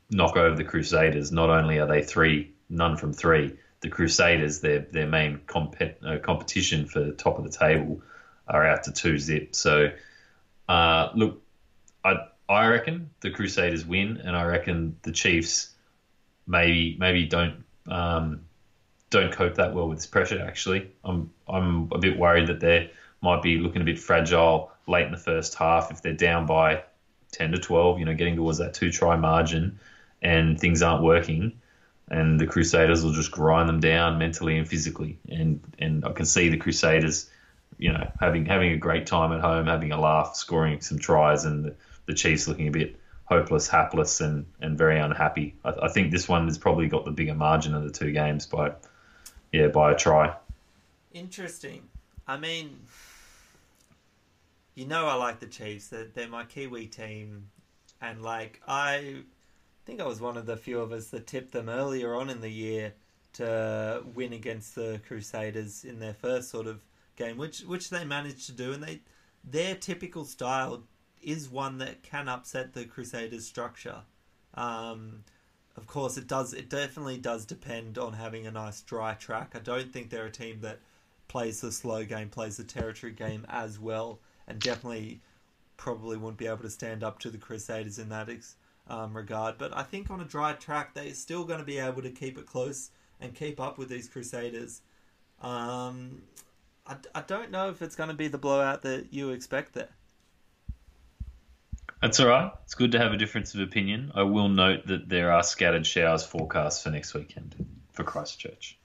knock 0.09 0.35
over 0.35 0.55
the 0.55 0.63
Crusaders, 0.63 1.31
not 1.31 1.49
only 1.49 1.79
are 1.79 1.87
they 1.87 2.03
three, 2.03 2.53
none 2.69 2.97
from 2.97 3.13
three, 3.13 3.57
the 3.81 3.89
Crusaders, 3.89 4.59
their 4.59 4.79
their 4.79 5.07
main 5.07 5.39
compet, 5.47 5.95
uh, 6.05 6.19
competition 6.19 6.85
for 6.85 6.99
the 6.99 7.13
top 7.13 7.37
of 7.37 7.43
the 7.43 7.57
table, 7.57 8.01
are 8.47 8.65
out 8.65 8.83
to 8.83 8.91
two 8.91 9.17
zip. 9.17 9.55
So, 9.55 9.91
uh, 10.67 11.09
look, 11.15 11.41
I 12.03 12.27
I 12.49 12.67
reckon 12.67 13.11
the 13.21 13.31
Crusaders 13.31 13.85
win, 13.85 14.17
and 14.17 14.35
I 14.35 14.43
reckon 14.43 14.97
the 15.03 15.11
Chiefs 15.11 15.73
maybe 16.47 16.97
maybe 16.99 17.25
don't 17.25 17.63
um, 17.87 18.41
don't 19.15 19.31
cope 19.31 19.55
that 19.55 19.73
well 19.73 19.87
with 19.87 19.99
this 19.99 20.07
pressure. 20.07 20.41
Actually, 20.41 20.91
I'm 21.03 21.31
I'm 21.47 21.89
a 21.91 21.97
bit 21.97 22.17
worried 22.17 22.47
that 22.47 22.59
they 22.59 22.91
might 23.21 23.41
be 23.41 23.57
looking 23.57 23.81
a 23.81 23.85
bit 23.85 23.99
fragile 23.99 24.71
late 24.87 25.05
in 25.05 25.11
the 25.11 25.17
first 25.17 25.55
half 25.55 25.91
if 25.91 26.01
they're 26.01 26.13
down 26.13 26.45
by 26.45 26.83
ten 27.31 27.51
to 27.51 27.57
twelve. 27.57 27.99
You 27.99 28.05
know, 28.05 28.13
getting 28.13 28.35
towards 28.35 28.59
that 28.59 28.73
two 28.73 28.91
try 28.91 29.15
margin, 29.15 29.79
and 30.21 30.59
things 30.59 30.81
aren't 30.81 31.03
working. 31.03 31.59
And 32.07 32.39
the 32.39 32.45
Crusaders 32.45 33.03
will 33.03 33.13
just 33.13 33.31
grind 33.31 33.67
them 33.67 33.79
down 33.79 34.19
mentally 34.19 34.57
and 34.57 34.67
physically, 34.67 35.17
and 35.29 35.59
and 35.79 36.05
I 36.05 36.11
can 36.11 36.25
see 36.25 36.49
the 36.49 36.57
Crusaders 36.57 37.29
you 37.77 37.91
know, 37.91 38.09
having 38.19 38.45
having 38.45 38.71
a 38.71 38.77
great 38.77 39.05
time 39.05 39.31
at 39.31 39.41
home, 39.41 39.67
having 39.67 39.91
a 39.91 39.99
laugh, 39.99 40.35
scoring 40.35 40.79
some 40.81 40.99
tries, 40.99 41.45
and 41.45 41.65
the, 41.65 41.75
the 42.05 42.13
Chiefs 42.13 42.47
looking 42.47 42.67
a 42.67 42.71
bit 42.71 42.99
hopeless, 43.25 43.67
hapless, 43.67 44.21
and, 44.21 44.45
and 44.61 44.77
very 44.77 44.99
unhappy. 44.99 45.55
I, 45.63 45.73
I, 45.83 45.87
think 45.89 46.11
this 46.11 46.27
one 46.27 46.45
has 46.45 46.57
probably 46.57 46.87
got 46.87 47.05
the 47.05 47.11
bigger 47.11 47.33
margin 47.33 47.73
of 47.73 47.83
the 47.83 47.89
two 47.89 48.11
games 48.11 48.45
by, 48.45 48.73
yeah, 49.55 49.67
by 49.67 49.93
a 49.93 49.95
try. 49.95 50.35
Interesting. 51.13 51.83
I 52.27 52.37
mean, 52.37 52.77
you 54.75 54.85
know, 54.85 55.07
I 55.07 55.15
like 55.15 55.39
the 55.39 55.47
Chiefs. 55.47 55.87
They're, 55.87 56.07
they're 56.13 56.27
my 56.27 56.43
Kiwi 56.43 56.87
team, 56.87 57.49
and 58.01 58.21
like 58.21 58.61
I 58.67 59.23
think 59.85 60.01
I 60.01 60.05
was 60.05 60.19
one 60.19 60.35
of 60.35 60.45
the 60.45 60.57
few 60.57 60.79
of 60.79 60.91
us 60.91 61.07
that 61.07 61.27
tipped 61.27 61.53
them 61.53 61.69
earlier 61.69 62.15
on 62.15 62.29
in 62.29 62.41
the 62.41 62.49
year 62.49 62.93
to 63.33 64.03
win 64.13 64.33
against 64.33 64.75
the 64.75 64.99
Crusaders 65.07 65.85
in 65.85 65.99
their 65.99 66.13
first 66.13 66.49
sort 66.49 66.67
of 66.67 66.81
game, 67.15 67.37
which 67.37 67.61
which 67.61 67.89
they 67.89 68.03
managed 68.03 68.47
to 68.47 68.51
do, 68.51 68.73
and 68.73 68.83
they 68.83 68.99
their 69.43 69.75
typical 69.75 70.25
style 70.25 70.83
is 71.21 71.49
one 71.49 71.77
that 71.77 72.03
can 72.03 72.27
upset 72.27 72.73
the 72.73 72.85
Crusaders' 72.85 73.47
structure. 73.47 74.01
Um, 74.53 75.23
of 75.77 75.87
course, 75.87 76.17
it 76.17 76.27
does. 76.27 76.53
It 76.53 76.69
definitely 76.69 77.17
does 77.17 77.45
depend 77.45 77.97
on 77.97 78.13
having 78.13 78.47
a 78.47 78.51
nice 78.51 78.81
dry 78.81 79.13
track. 79.13 79.53
I 79.55 79.59
don't 79.59 79.91
think 79.91 80.09
they're 80.09 80.27
a 80.27 80.31
team 80.31 80.61
that 80.61 80.79
plays 81.27 81.61
the 81.61 81.71
slow 81.71 82.05
game, 82.05 82.29
plays 82.29 82.57
the 82.57 82.63
territory 82.63 83.11
game 83.11 83.45
as 83.49 83.79
well, 83.79 84.19
and 84.47 84.59
definitely 84.59 85.21
probably 85.77 86.17
wouldn't 86.17 86.37
be 86.37 86.47
able 86.47 86.63
to 86.63 86.69
stand 86.69 87.03
up 87.03 87.19
to 87.19 87.29
the 87.29 87.37
Crusaders 87.37 87.99
in 87.99 88.09
that 88.09 88.29
um, 88.87 89.15
regard. 89.15 89.57
But 89.57 89.75
I 89.75 89.83
think 89.83 90.09
on 90.09 90.21
a 90.21 90.25
dry 90.25 90.53
track, 90.53 90.93
they're 90.93 91.13
still 91.13 91.43
going 91.43 91.59
to 91.59 91.65
be 91.65 91.77
able 91.77 92.01
to 92.01 92.11
keep 92.11 92.37
it 92.37 92.45
close 92.45 92.91
and 93.19 93.35
keep 93.35 93.59
up 93.59 93.77
with 93.77 93.89
these 93.89 94.07
Crusaders. 94.07 94.81
Um, 95.41 96.21
I, 96.87 96.95
I 97.13 97.21
don't 97.21 97.51
know 97.51 97.69
if 97.69 97.81
it's 97.81 97.95
going 97.95 98.09
to 98.09 98.15
be 98.15 98.27
the 98.27 98.37
blowout 98.37 98.81
that 98.83 99.11
you 99.11 99.31
expect 99.31 99.73
there. 99.73 99.89
That's 102.01 102.19
all 102.19 102.27
right. 102.27 102.51
It's 102.63 102.75
good 102.75 102.91
to 102.91 102.99
have 102.99 103.13
a 103.13 103.17
difference 103.17 103.53
of 103.55 103.61
opinion. 103.61 104.11
I 104.15 104.23
will 104.23 104.49
note 104.49 104.87
that 104.87 105.09
there 105.09 105.31
are 105.31 105.43
scattered 105.43 105.87
showers 105.87 106.25
forecast 106.25 106.83
for 106.83 106.91
next 106.91 107.13
weekend 107.13 107.55
for 107.93 108.03
Christchurch. 108.03 108.77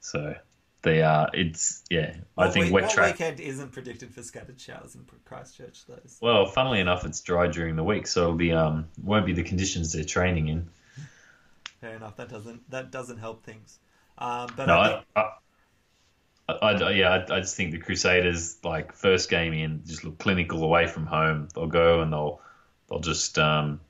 So 0.00 0.34
they 0.82 1.02
are. 1.02 1.28
It's 1.34 1.82
yeah. 1.90 2.16
What 2.34 2.48
I 2.48 2.50
think 2.50 2.66
week, 2.66 2.74
wet 2.74 2.82
what 2.84 2.92
track. 2.92 3.12
weekend 3.14 3.40
isn't 3.40 3.72
predicted 3.72 4.14
for 4.14 4.22
scattered 4.22 4.60
showers 4.60 4.94
in 4.94 5.04
Christchurch? 5.24 5.84
Those. 5.86 6.18
Well, 6.20 6.46
funnily 6.46 6.80
enough, 6.80 7.04
it's 7.04 7.20
dry 7.20 7.48
during 7.48 7.76
the 7.76 7.84
week, 7.84 8.06
so 8.06 8.22
it'll 8.24 8.34
be 8.36 8.52
um 8.52 8.88
won't 9.02 9.26
be 9.26 9.32
the 9.32 9.42
conditions 9.42 9.92
they're 9.92 10.04
training 10.04 10.48
in. 10.48 10.68
Fair 11.80 11.96
enough. 11.96 12.16
That 12.16 12.28
doesn't 12.28 12.70
that 12.70 12.90
doesn't 12.90 13.18
help 13.18 13.44
things. 13.44 13.78
Um, 14.18 14.48
but 14.54 14.66
No, 14.66 14.74
I 14.74 14.84
I, 14.84 14.88
think, 14.88 15.04
I, 15.16 16.52
I, 16.52 16.72
I- 16.72 16.90
yeah, 16.92 17.08
I, 17.28 17.36
I 17.36 17.40
just 17.40 17.56
think 17.56 17.72
the 17.72 17.78
Crusaders, 17.78 18.58
like 18.62 18.92
first 18.92 19.30
game 19.30 19.52
in, 19.54 19.82
just 19.86 20.04
look 20.04 20.18
clinical 20.18 20.62
away 20.62 20.86
from 20.86 21.06
home. 21.06 21.48
They'll 21.54 21.66
go 21.66 22.00
and 22.00 22.12
they'll 22.12 22.40
they'll 22.90 23.00
just 23.00 23.38
um, 23.38 23.80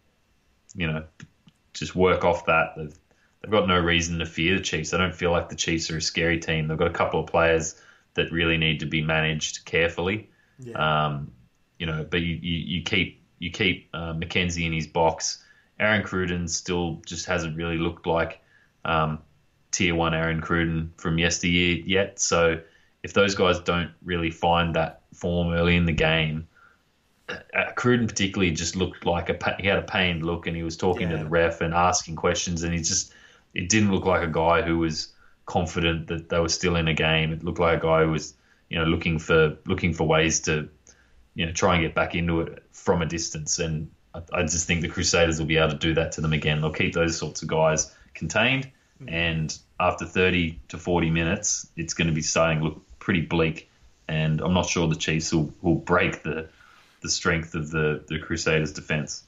you 0.74 0.86
know 0.86 1.04
just 1.72 1.96
work 1.96 2.24
off 2.24 2.46
that. 2.46 2.74
They've, 2.76 2.98
they've 3.40 3.50
got 3.50 3.66
no 3.66 3.78
reason 3.78 4.18
to 4.18 4.26
fear 4.26 4.56
the 4.56 4.62
Chiefs. 4.62 4.92
I 4.92 4.98
don't 4.98 5.14
feel 5.14 5.30
like 5.30 5.48
the 5.48 5.56
Chiefs 5.56 5.90
are 5.90 5.96
a 5.96 6.02
scary 6.02 6.38
team. 6.38 6.68
They've 6.68 6.78
got 6.78 6.88
a 6.88 6.92
couple 6.92 7.20
of 7.20 7.26
players 7.26 7.80
that 8.14 8.32
really 8.32 8.58
need 8.58 8.80
to 8.80 8.86
be 8.86 9.02
managed 9.02 9.64
carefully. 9.64 10.28
yeah. 10.58 11.06
Um, 11.06 11.32
you 11.78 11.86
know, 11.86 12.06
but 12.08 12.20
you, 12.20 12.34
you, 12.36 12.78
you 12.78 12.82
keep 12.82 13.22
you 13.38 13.50
keep 13.50 13.88
uh, 13.94 14.12
McKenzie 14.12 14.66
in 14.66 14.72
his 14.72 14.86
box. 14.86 15.42
Aaron 15.78 16.02
Cruden 16.02 16.46
still 16.46 17.00
just 17.06 17.24
hasn't 17.24 17.56
really 17.56 17.78
looked 17.78 18.06
like 18.06 18.40
um, 18.84 19.20
tier 19.70 19.94
one 19.94 20.12
Aaron 20.12 20.42
Cruden 20.42 20.92
from 20.98 21.18
yesteryear 21.18 21.78
yet. 21.86 22.20
So 22.20 22.60
if 23.02 23.14
those 23.14 23.34
guys 23.34 23.58
don't 23.60 23.90
really 24.04 24.30
find 24.30 24.76
that 24.76 25.00
form 25.14 25.54
early 25.54 25.76
in 25.76 25.86
the 25.86 25.92
game, 25.92 26.46
uh, 27.54 27.72
Cruden 27.76 28.06
particularly 28.06 28.50
just 28.52 28.76
looked 28.76 29.06
like 29.06 29.28
a 29.30 29.56
he 29.60 29.66
had 29.66 29.78
a 29.78 29.82
pained 29.82 30.24
look 30.24 30.46
and 30.46 30.56
he 30.56 30.62
was 30.62 30.76
talking 30.76 31.10
Yeah. 31.10 31.18
to 31.18 31.24
the 31.24 31.28
ref 31.30 31.60
and 31.60 31.74
asking 31.74 32.16
questions 32.16 32.62
and 32.62 32.72
he 32.72 32.80
just 32.80 33.12
it 33.54 33.68
didn't 33.68 33.90
look 33.92 34.04
like 34.04 34.22
a 34.22 34.30
guy 34.30 34.62
who 34.62 34.78
was 34.78 35.12
confident 35.46 36.06
that 36.08 36.28
they 36.28 36.38
were 36.38 36.48
still 36.48 36.76
in 36.76 36.86
a 36.88 36.94
game. 36.94 37.32
It 37.32 37.42
looked 37.42 37.58
like 37.58 37.78
a 37.78 37.80
guy 37.82 38.04
who 38.04 38.10
was 38.12 38.34
you 38.68 38.78
know 38.78 38.84
looking 38.84 39.18
for 39.18 39.56
looking 39.66 39.92
for 39.92 40.06
ways 40.06 40.40
to 40.40 40.68
you 41.34 41.46
know 41.46 41.52
try 41.52 41.74
and 41.74 41.82
get 41.82 41.94
back 41.94 42.14
into 42.14 42.40
it 42.42 42.62
from 42.72 43.02
a 43.02 43.06
distance 43.06 43.58
and 43.58 43.90
I, 44.14 44.22
I 44.32 44.42
just 44.42 44.66
think 44.66 44.80
the 44.82 44.88
Crusaders 44.88 45.38
will 45.38 45.46
be 45.46 45.56
able 45.56 45.70
to 45.70 45.76
do 45.78 45.94
that 45.94 46.12
to 46.12 46.20
them 46.20 46.32
again. 46.32 46.60
They'll 46.60 46.72
keep 46.72 46.94
those 46.94 47.16
sorts 47.16 47.42
of 47.42 47.48
guys 47.48 47.94
contained 48.14 48.70
and 49.08 49.56
after 49.78 50.04
30 50.04 50.58
to 50.68 50.76
40 50.76 51.10
minutes 51.10 51.66
it's 51.76 51.94
going 51.94 52.08
to 52.08 52.12
be 52.12 52.20
starting 52.20 52.58
to 52.58 52.64
look 52.64 52.98
pretty 52.98 53.22
bleak 53.22 53.70
and 54.08 54.40
I'm 54.42 54.52
not 54.52 54.66
sure 54.68 54.86
the 54.88 54.94
Chiefs 54.94 55.32
will, 55.32 55.50
will 55.62 55.76
break 55.76 56.22
the 56.22 56.48
the 57.00 57.08
strength 57.08 57.54
of 57.54 57.70
the, 57.70 58.04
the 58.08 58.18
Crusaders 58.18 58.72
defense. 58.72 59.24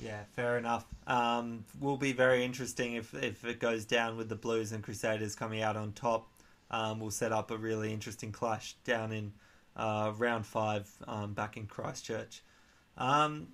Yeah, 0.00 0.20
fair 0.36 0.58
enough. 0.58 0.86
Um, 1.06 1.64
will 1.80 1.96
be 1.96 2.12
very 2.12 2.44
interesting 2.44 2.94
if 2.94 3.14
if 3.14 3.44
it 3.44 3.58
goes 3.58 3.84
down 3.84 4.16
with 4.16 4.28
the 4.28 4.36
Blues 4.36 4.70
and 4.70 4.82
Crusaders 4.82 5.34
coming 5.34 5.62
out 5.62 5.76
on 5.76 5.92
top. 5.92 6.28
Um, 6.70 7.00
we'll 7.00 7.10
set 7.10 7.32
up 7.32 7.50
a 7.50 7.56
really 7.56 7.92
interesting 7.92 8.30
clash 8.30 8.74
down 8.84 9.10
in 9.12 9.32
uh, 9.76 10.12
round 10.16 10.46
five 10.46 10.88
um, 11.06 11.32
back 11.32 11.56
in 11.56 11.66
Christchurch. 11.66 12.42
Um, 12.96 13.48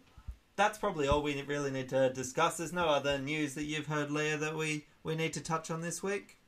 that's 0.56 0.78
probably 0.78 1.08
all 1.08 1.22
we 1.22 1.40
really 1.42 1.70
need 1.70 1.88
to 1.90 2.10
discuss. 2.10 2.56
There's 2.56 2.72
no 2.72 2.86
other 2.86 3.18
news 3.18 3.54
that 3.54 3.64
you've 3.64 3.86
heard, 3.86 4.10
Leah, 4.10 4.36
that 4.38 4.56
we, 4.56 4.86
we 5.02 5.16
need 5.16 5.32
to 5.34 5.40
touch 5.40 5.70
on 5.70 5.80
this 5.80 6.02
week. 6.02 6.38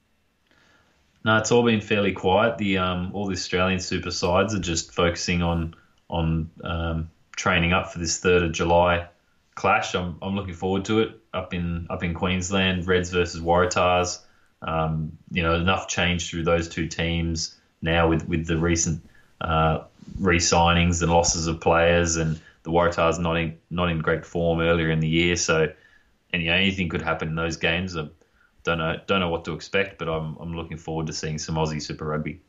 No, 1.24 1.38
it's 1.38 1.50
all 1.50 1.64
been 1.64 1.80
fairly 1.80 2.12
quiet. 2.12 2.58
The 2.58 2.78
um, 2.78 3.10
all 3.12 3.26
the 3.26 3.32
Australian 3.32 3.80
super 3.80 4.12
sides 4.12 4.54
are 4.54 4.60
just 4.60 4.92
focusing 4.92 5.42
on 5.42 5.74
on 6.08 6.50
um, 6.62 7.10
training 7.36 7.72
up 7.72 7.92
for 7.92 7.98
this 7.98 8.18
third 8.18 8.42
of 8.42 8.52
July 8.52 9.08
clash. 9.56 9.94
I'm, 9.94 10.16
I'm 10.22 10.36
looking 10.36 10.54
forward 10.54 10.84
to 10.84 11.00
it 11.00 11.20
up 11.34 11.52
in 11.52 11.88
up 11.90 12.04
in 12.04 12.14
Queensland. 12.14 12.86
Reds 12.86 13.10
versus 13.10 13.40
Waratahs. 13.40 14.20
Um, 14.62 15.18
you 15.32 15.42
know, 15.42 15.54
enough 15.54 15.88
change 15.88 16.30
through 16.30 16.44
those 16.44 16.68
two 16.68 16.86
teams 16.86 17.56
now 17.82 18.08
with 18.08 18.28
with 18.28 18.46
the 18.46 18.56
recent 18.56 19.02
uh, 19.40 19.82
re-signings 20.20 21.02
and 21.02 21.10
losses 21.10 21.48
of 21.48 21.60
players, 21.60 22.16
and 22.16 22.40
the 22.62 22.70
Waratahs 22.70 23.18
not 23.18 23.36
in 23.36 23.58
not 23.70 23.90
in 23.90 23.98
great 23.98 24.24
form 24.24 24.60
earlier 24.60 24.90
in 24.90 25.00
the 25.00 25.08
year. 25.08 25.36
So, 25.36 25.72
and 26.32 26.42
you 26.42 26.50
know, 26.50 26.56
anything 26.56 26.88
could 26.88 27.02
happen 27.02 27.28
in 27.28 27.34
those 27.34 27.56
games. 27.56 27.96
I 27.96 28.08
don't 28.62 28.78
know 28.78 29.00
don't 29.06 29.20
know 29.20 29.30
what 29.30 29.44
to 29.46 29.52
expect, 29.54 29.98
but 29.98 30.08
I'm 30.08 30.36
I'm 30.36 30.54
looking 30.54 30.78
forward 30.78 31.08
to 31.08 31.12
seeing 31.12 31.38
some 31.38 31.56
Aussie 31.56 31.82
Super 31.82 32.06
Rugby. 32.06 32.40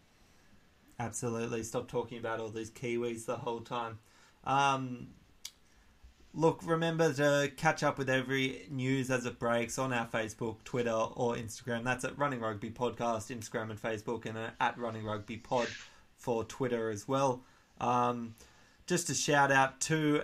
Absolutely. 1.00 1.64
Stop 1.64 1.88
talking 1.88 2.18
about 2.18 2.40
all 2.40 2.50
these 2.50 2.72
Kiwis 2.72 3.26
the 3.26 3.38
whole 3.38 3.60
time. 3.60 4.00
Um, 4.44 5.10
look, 6.34 6.62
remember 6.64 7.14
to 7.14 7.52
catch 7.56 7.84
up 7.84 7.98
with 7.98 8.10
every 8.10 8.68
news 8.72 9.12
as 9.12 9.26
it 9.26 9.38
breaks 9.40 9.78
on 9.78 9.94
our 9.94 10.08
Facebook, 10.08 10.64
Twitter, 10.64 10.92
or 10.92 11.36
Instagram. 11.36 11.84
That's 11.84 12.04
at 12.04 12.18
Running 12.18 12.40
Rugby 12.40 12.72
Podcast, 12.72 13.36
Instagram 13.36 13.70
and 13.70 13.82
Facebook, 13.82 14.26
and 14.26 14.38
at 14.60 14.78
Running 14.78 15.06
Rugby 15.06 15.38
Pod 15.38 15.68
for 16.16 16.44
Twitter 16.44 16.90
as 16.90 17.08
well. 17.08 17.44
Um, 17.80 18.36
just 18.88 19.10
a 19.10 19.16
shout 19.16 19.52
out 19.52 19.80
to 19.82 20.24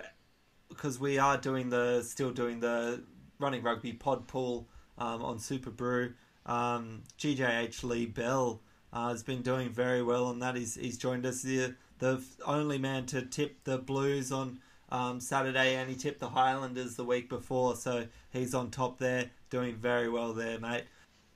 because 0.68 0.98
we 0.98 1.18
are 1.18 1.36
doing 1.36 1.68
the 1.68 2.02
still 2.02 2.32
doing 2.32 2.60
the 2.60 3.04
Running 3.38 3.62
Rugby 3.62 3.92
Pod 3.92 4.26
Pool 4.26 4.68
um, 4.98 5.22
on 5.22 5.38
SuperBru. 5.38 6.14
Um, 6.46 7.02
GJH 7.18 7.84
Lee 7.84 8.06
Bell 8.06 8.60
uh, 8.94 9.08
has 9.08 9.24
been 9.24 9.42
doing 9.42 9.70
very 9.70 10.02
well 10.02 10.26
on 10.26 10.38
that. 10.38 10.54
He's, 10.54 10.76
he's 10.76 10.96
joined 10.96 11.26
us 11.26 11.42
the 11.42 11.74
the 11.98 12.22
only 12.44 12.78
man 12.78 13.06
to 13.06 13.22
tip 13.22 13.62
the 13.64 13.78
Blues 13.78 14.32
on 14.32 14.58
um, 14.90 15.20
Saturday, 15.20 15.76
and 15.76 15.88
he 15.88 15.96
tipped 15.96 16.20
the 16.20 16.28
Highlanders 16.28 16.96
the 16.96 17.04
week 17.04 17.28
before, 17.28 17.76
so 17.76 18.06
he's 18.30 18.54
on 18.54 18.70
top 18.70 18.98
there, 18.98 19.30
doing 19.48 19.76
very 19.76 20.08
well 20.08 20.32
there, 20.32 20.58
mate. 20.58 20.84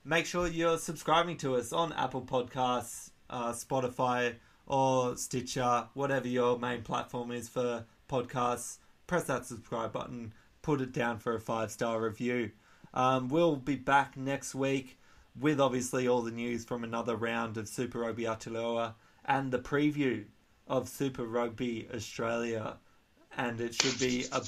Make 0.03 0.25
sure 0.25 0.47
you're 0.47 0.77
subscribing 0.77 1.37
to 1.37 1.55
us 1.55 1.73
on 1.73 1.93
Apple 1.93 2.21
Podcasts, 2.21 3.11
uh, 3.29 3.51
Spotify, 3.51 4.35
or 4.67 5.17
Stitcher, 5.17 5.87
whatever 5.93 6.27
your 6.27 6.59
main 6.59 6.83
platform 6.83 7.31
is 7.31 7.49
for 7.49 7.85
podcasts. 8.09 8.77
Press 9.07 9.23
that 9.23 9.45
subscribe 9.45 9.91
button, 9.91 10.33
put 10.61 10.81
it 10.81 10.91
down 10.91 11.19
for 11.19 11.35
a 11.35 11.39
five 11.39 11.71
star 11.71 12.01
review. 12.01 12.51
Um, 12.93 13.29
we'll 13.29 13.55
be 13.55 13.75
back 13.75 14.17
next 14.17 14.53
week 14.53 14.98
with 15.37 15.59
obviously 15.59 16.07
all 16.07 16.21
the 16.21 16.31
news 16.31 16.65
from 16.65 16.83
another 16.83 17.15
round 17.15 17.57
of 17.57 17.67
Super 17.67 17.99
Rugby 17.99 18.23
Aotearoa 18.23 18.93
and 19.25 19.51
the 19.51 19.59
preview 19.59 20.25
of 20.67 20.87
Super 20.87 21.25
Rugby 21.25 21.87
Australia. 21.93 22.77
And 23.37 23.61
it 23.61 23.75
should 23.75 23.99
be 23.99 24.25
a, 24.31 24.41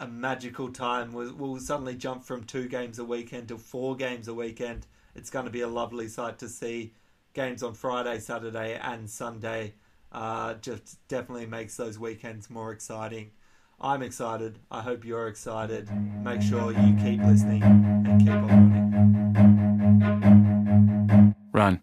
a 0.00 0.08
magical 0.08 0.70
time. 0.70 1.12
We'll, 1.12 1.34
we'll 1.34 1.60
suddenly 1.60 1.94
jump 1.94 2.24
from 2.24 2.44
two 2.44 2.68
games 2.68 2.98
a 2.98 3.04
weekend 3.04 3.48
to 3.48 3.58
four 3.58 3.96
games 3.96 4.28
a 4.28 4.34
weekend. 4.34 4.86
It's 5.14 5.30
going 5.30 5.44
to 5.44 5.50
be 5.50 5.62
a 5.62 5.68
lovely 5.68 6.08
sight 6.08 6.38
to 6.38 6.48
see. 6.48 6.94
Games 7.34 7.62
on 7.62 7.74
Friday, 7.74 8.18
Saturday, 8.20 8.78
and 8.82 9.08
Sunday 9.08 9.74
uh, 10.12 10.54
just 10.54 11.06
definitely 11.08 11.46
makes 11.46 11.76
those 11.76 11.98
weekends 11.98 12.48
more 12.50 12.72
exciting. 12.72 13.30
I'm 13.80 14.02
excited. 14.02 14.58
I 14.72 14.80
hope 14.80 15.04
you're 15.04 15.28
excited. 15.28 15.88
Make 16.24 16.42
sure 16.42 16.72
you 16.72 16.96
keep 16.96 17.22
listening 17.22 17.62
and 17.62 18.20
keep 18.20 18.30
on 18.30 18.48
running. 21.12 21.34
Run. 21.52 21.80